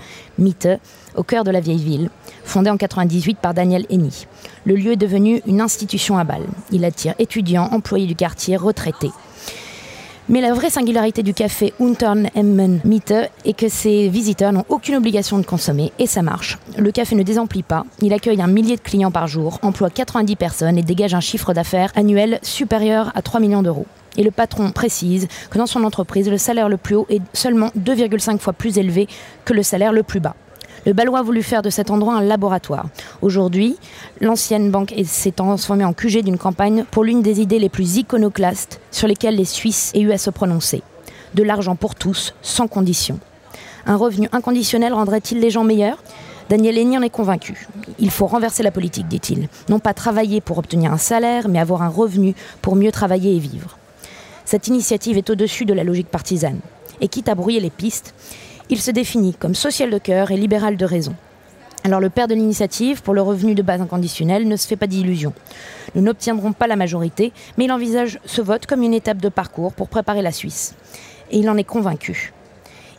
au 1.15 1.23
cœur 1.23 1.43
de 1.43 1.51
la 1.51 1.59
vieille 1.59 1.83
ville, 1.83 2.09
fondé 2.43 2.69
en 2.69 2.77
98 2.77 3.37
par 3.37 3.53
Daniel 3.53 3.85
Henny. 3.89 4.27
Le 4.65 4.75
lieu 4.75 4.93
est 4.93 4.97
devenu 4.97 5.41
une 5.45 5.61
institution 5.61 6.17
à 6.17 6.23
Bâle. 6.23 6.45
Il 6.71 6.85
attire 6.85 7.15
étudiants, 7.19 7.69
employés 7.71 8.07
du 8.07 8.15
quartier, 8.15 8.57
retraités. 8.57 9.11
Mais 10.27 10.41
la 10.41 10.55
vraie 10.55 10.71
singularité 10.71 11.21
du 11.21 11.35
café 11.35 11.71
Unternehmen 11.79 12.81
Mitte 12.83 13.13
est 13.45 13.53
que 13.53 13.69
ses 13.69 14.09
visiteurs 14.09 14.51
n'ont 14.51 14.65
aucune 14.69 14.95
obligation 14.95 15.37
de 15.37 15.45
consommer 15.45 15.93
et 15.99 16.07
ça 16.07 16.23
marche. 16.23 16.57
Le 16.79 16.91
café 16.91 17.15
ne 17.15 17.21
désemplit 17.21 17.61
pas, 17.61 17.85
il 18.01 18.11
accueille 18.11 18.41
un 18.41 18.47
millier 18.47 18.75
de 18.75 18.81
clients 18.81 19.11
par 19.11 19.27
jour, 19.27 19.59
emploie 19.61 19.91
90 19.91 20.35
personnes 20.35 20.79
et 20.79 20.81
dégage 20.81 21.13
un 21.13 21.19
chiffre 21.19 21.53
d'affaires 21.53 21.91
annuel 21.95 22.39
supérieur 22.41 23.11
à 23.13 23.21
3 23.21 23.39
millions 23.39 23.61
d'euros. 23.61 23.85
Et 24.17 24.23
le 24.23 24.31
patron 24.31 24.71
précise 24.71 25.27
que 25.51 25.59
dans 25.59 25.67
son 25.67 25.83
entreprise, 25.83 26.27
le 26.27 26.39
salaire 26.39 26.69
le 26.69 26.77
plus 26.77 26.95
haut 26.95 27.05
est 27.09 27.21
seulement 27.33 27.69
2,5 27.77 28.39
fois 28.39 28.53
plus 28.53 28.79
élevé 28.79 29.07
que 29.43 29.53
le 29.53 29.61
salaire 29.61 29.93
le 29.93 30.01
plus 30.01 30.21
bas. 30.21 30.35
Le 30.85 30.93
Balois 30.93 31.19
a 31.19 31.23
voulu 31.23 31.41
faire 31.41 31.61
de 31.63 31.69
cet 31.71 31.89
endroit 31.89 32.13
un 32.15 32.21
laboratoire. 32.21 32.85
Aujourd'hui, 33.21 33.75
l'ancienne 34.21 34.69
banque 34.69 34.91
est- 34.91 35.03
s'est 35.03 35.31
transformée 35.31 35.83
en 35.85 35.93
QG 35.93 36.21
d'une 36.23 36.37
campagne 36.37 36.85
pour 36.91 37.03
l'une 37.03 37.21
des 37.23 37.41
idées 37.41 37.57
les 37.59 37.69
plus 37.69 37.97
iconoclastes 37.97 38.79
sur 38.91 39.07
lesquelles 39.07 39.35
les 39.35 39.45
Suisses 39.45 39.91
aient 39.95 40.01
eu 40.01 40.11
à 40.11 40.17
se 40.19 40.29
prononcer. 40.29 40.83
De 41.33 41.41
l'argent 41.43 41.75
pour 41.75 41.95
tous, 41.95 42.33
sans 42.41 42.67
condition. 42.67 43.19
Un 43.87 43.95
revenu 43.95 44.29
inconditionnel 44.31 44.93
rendrait-il 44.93 45.39
les 45.39 45.49
gens 45.49 45.63
meilleurs? 45.63 46.01
Daniel 46.49 46.77
Henny 46.77 46.97
en 46.97 47.01
est 47.01 47.09
convaincu. 47.09 47.67
Il 47.97 48.11
faut 48.11 48.27
renverser 48.27 48.61
la 48.61 48.69
politique, 48.69 49.07
dit-il. 49.07 49.49
Non 49.69 49.79
pas 49.79 49.95
travailler 49.95 50.39
pour 50.41 50.59
obtenir 50.59 50.93
un 50.93 50.99
salaire, 50.99 51.47
mais 51.49 51.57
avoir 51.59 51.81
un 51.81 51.89
revenu 51.89 52.35
pour 52.61 52.75
mieux 52.75 52.91
travailler 52.91 53.35
et 53.35 53.39
vivre. 53.39 53.77
Cette 54.45 54.67
initiative 54.67 55.17
est 55.17 55.31
au-dessus 55.31 55.65
de 55.65 55.73
la 55.73 55.83
logique 55.83 56.09
partisane. 56.09 56.59
Et 57.01 57.07
quitte 57.07 57.27
à 57.29 57.35
brouiller 57.35 57.59
les 57.59 57.71
pistes, 57.71 58.13
Il 58.69 58.81
se 58.81 58.89
définit 58.89 59.33
comme 59.35 59.53
social 59.53 59.91
de 59.91 59.97
cœur 59.99 60.31
et 60.31 60.37
libéral 60.37 60.75
de 60.75 60.85
raison. 60.85 61.15
Alors 61.83 61.99
le 61.99 62.09
père 62.09 62.27
de 62.27 62.33
l'initiative 62.33 63.03
pour 63.03 63.13
le 63.13 63.21
revenu 63.21 63.53
de 63.53 63.61
base 63.61 63.79
inconditionnel 63.79 64.47
ne 64.47 64.55
se 64.55 64.65
fait 64.65 64.75
pas 64.75 64.87
d'illusions. 64.87 65.33
Nous 65.93 66.01
n'obtiendrons 66.01 66.51
pas 66.51 66.65
la 66.65 66.75
majorité, 66.75 67.31
mais 67.57 67.65
il 67.65 67.71
envisage 67.71 68.19
ce 68.25 68.41
vote 68.41 68.65
comme 68.65 68.81
une 68.81 68.95
étape 68.95 69.19
de 69.19 69.29
parcours 69.29 69.71
pour 69.71 69.87
préparer 69.87 70.23
la 70.23 70.31
Suisse. 70.31 70.73
Et 71.29 71.37
il 71.37 71.49
en 71.49 71.57
est 71.57 71.63
convaincu. 71.63 72.33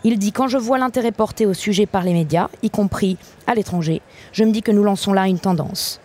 Il 0.04 0.20
dit 0.20 0.30
Quand 0.30 0.46
je 0.46 0.56
vois 0.56 0.78
l'intérêt 0.78 1.10
porté 1.10 1.46
au 1.46 1.52
sujet 1.52 1.86
par 1.86 2.04
les 2.04 2.12
médias, 2.12 2.48
y 2.62 2.70
compris 2.70 3.16
à 3.48 3.56
l'étranger, 3.56 4.02
je 4.30 4.44
me 4.44 4.52
dis 4.52 4.62
que 4.62 4.70
nous 4.70 4.84
lançons 4.84 5.12
là 5.12 5.26
une 5.26 5.40
tendance. 5.40 6.00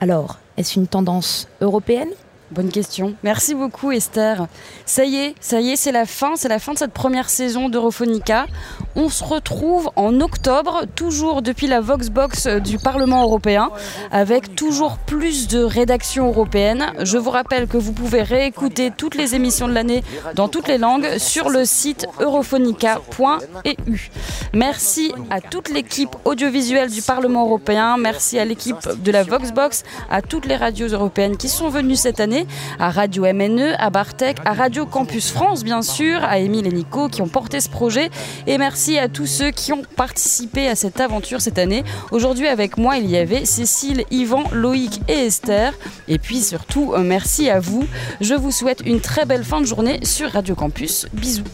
Alors, 0.00 0.38
est-ce 0.56 0.78
une 0.78 0.86
tendance 0.86 1.48
européenne? 1.60 2.10
Bonne 2.52 2.70
question. 2.70 3.14
Merci 3.24 3.56
beaucoup 3.56 3.90
Esther. 3.90 4.46
Ça 4.84 5.04
y 5.04 5.16
est, 5.16 5.34
ça 5.40 5.60
y 5.60 5.70
est, 5.70 5.76
c'est 5.76 5.90
la 5.90 6.06
fin, 6.06 6.36
c'est 6.36 6.48
la 6.48 6.60
fin 6.60 6.74
de 6.74 6.78
cette 6.78 6.92
première 6.92 7.28
saison 7.28 7.68
d'Europhonica. 7.68 8.46
On 8.94 9.08
se 9.08 9.24
retrouve 9.24 9.90
en 9.96 10.20
octobre, 10.20 10.84
toujours 10.94 11.42
depuis 11.42 11.66
la 11.66 11.80
Voxbox 11.80 12.46
du 12.46 12.78
Parlement 12.78 13.24
européen, 13.24 13.70
avec 14.12 14.54
toujours 14.54 14.96
plus 14.96 15.48
de 15.48 15.60
rédactions 15.60 16.28
européennes. 16.28 16.92
Je 17.00 17.18
vous 17.18 17.30
rappelle 17.30 17.66
que 17.66 17.78
vous 17.78 17.92
pouvez 17.92 18.22
réécouter 18.22 18.92
toutes 18.96 19.16
les 19.16 19.34
émissions 19.34 19.66
de 19.66 19.72
l'année 19.72 20.04
dans 20.36 20.46
toutes 20.46 20.68
les 20.68 20.78
langues 20.78 21.18
sur 21.18 21.50
le 21.50 21.64
site 21.64 22.06
europhonica.eu. 22.20 24.10
Merci 24.54 25.12
à 25.30 25.40
toute 25.40 25.68
l'équipe 25.68 26.14
audiovisuelle 26.24 26.90
du 26.90 27.02
Parlement 27.02 27.44
européen, 27.44 27.96
merci 27.96 28.38
à 28.38 28.44
l'équipe 28.44 28.88
de 29.02 29.10
la 29.10 29.24
Voxbox, 29.24 29.82
à 30.08 30.22
toutes 30.22 30.46
les 30.46 30.56
radios 30.56 30.88
européennes 30.88 31.36
qui 31.36 31.48
sont 31.48 31.70
venues 31.70 31.96
cette 31.96 32.20
année 32.20 32.35
à 32.78 32.90
Radio 32.90 33.22
MNE, 33.24 33.74
à 33.78 33.90
Bartek, 33.90 34.38
à 34.44 34.52
Radio 34.52 34.84
Campus 34.84 35.30
France, 35.30 35.64
bien 35.64 35.82
sûr, 35.82 36.22
à 36.24 36.38
Émile 36.38 36.66
et 36.66 36.72
Nico 36.72 37.08
qui 37.08 37.22
ont 37.22 37.28
porté 37.28 37.60
ce 37.60 37.68
projet. 37.68 38.10
Et 38.46 38.58
merci 38.58 38.98
à 38.98 39.08
tous 39.08 39.26
ceux 39.26 39.50
qui 39.50 39.72
ont 39.72 39.82
participé 39.96 40.68
à 40.68 40.74
cette 40.74 41.00
aventure 41.00 41.40
cette 41.40 41.58
année. 41.58 41.84
Aujourd'hui, 42.10 42.46
avec 42.48 42.76
moi, 42.76 42.98
il 42.98 43.10
y 43.10 43.16
avait 43.16 43.44
Cécile, 43.44 44.04
Yvan, 44.10 44.44
Loïc 44.52 45.00
et 45.08 45.26
Esther. 45.26 45.72
Et 46.08 46.18
puis 46.18 46.40
surtout, 46.40 46.92
merci 46.98 47.48
à 47.48 47.60
vous. 47.60 47.86
Je 48.20 48.34
vous 48.34 48.50
souhaite 48.50 48.82
une 48.84 49.00
très 49.00 49.24
belle 49.24 49.44
fin 49.44 49.60
de 49.60 49.66
journée 49.66 50.00
sur 50.04 50.30
Radio 50.30 50.54
Campus. 50.54 51.06
Bisous. 51.12 51.44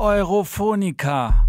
Europhonica. 0.00 1.47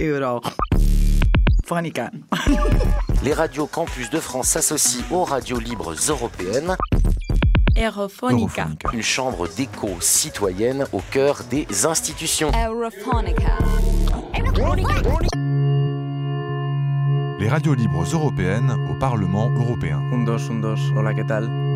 Europhonica. 0.00 2.10
Les 3.24 3.32
radios 3.32 3.66
campus 3.66 4.10
de 4.10 4.20
France 4.20 4.48
s'associent 4.48 5.02
aux 5.10 5.24
radios 5.24 5.58
libres 5.58 5.94
européennes. 6.08 6.76
Europhonica. 7.76 8.68
Une 8.92 9.02
chambre 9.02 9.48
d'écho 9.48 9.88
citoyenne 10.00 10.86
au 10.92 11.00
cœur 11.10 11.40
des 11.50 11.66
institutions. 11.84 12.52
Europhonica. 12.66 13.58
Les 17.40 17.48
radios 17.48 17.74
libres 17.74 18.04
européennes 18.04 18.72
au 18.90 18.94
Parlement 18.98 19.50
européen. 19.50 20.00
Un, 20.12 20.24
dos, 20.24 20.50
un, 20.50 20.60
dos. 20.60 20.78
Hola, 20.96 21.14
¿qué 21.14 21.24
tal? 21.24 21.67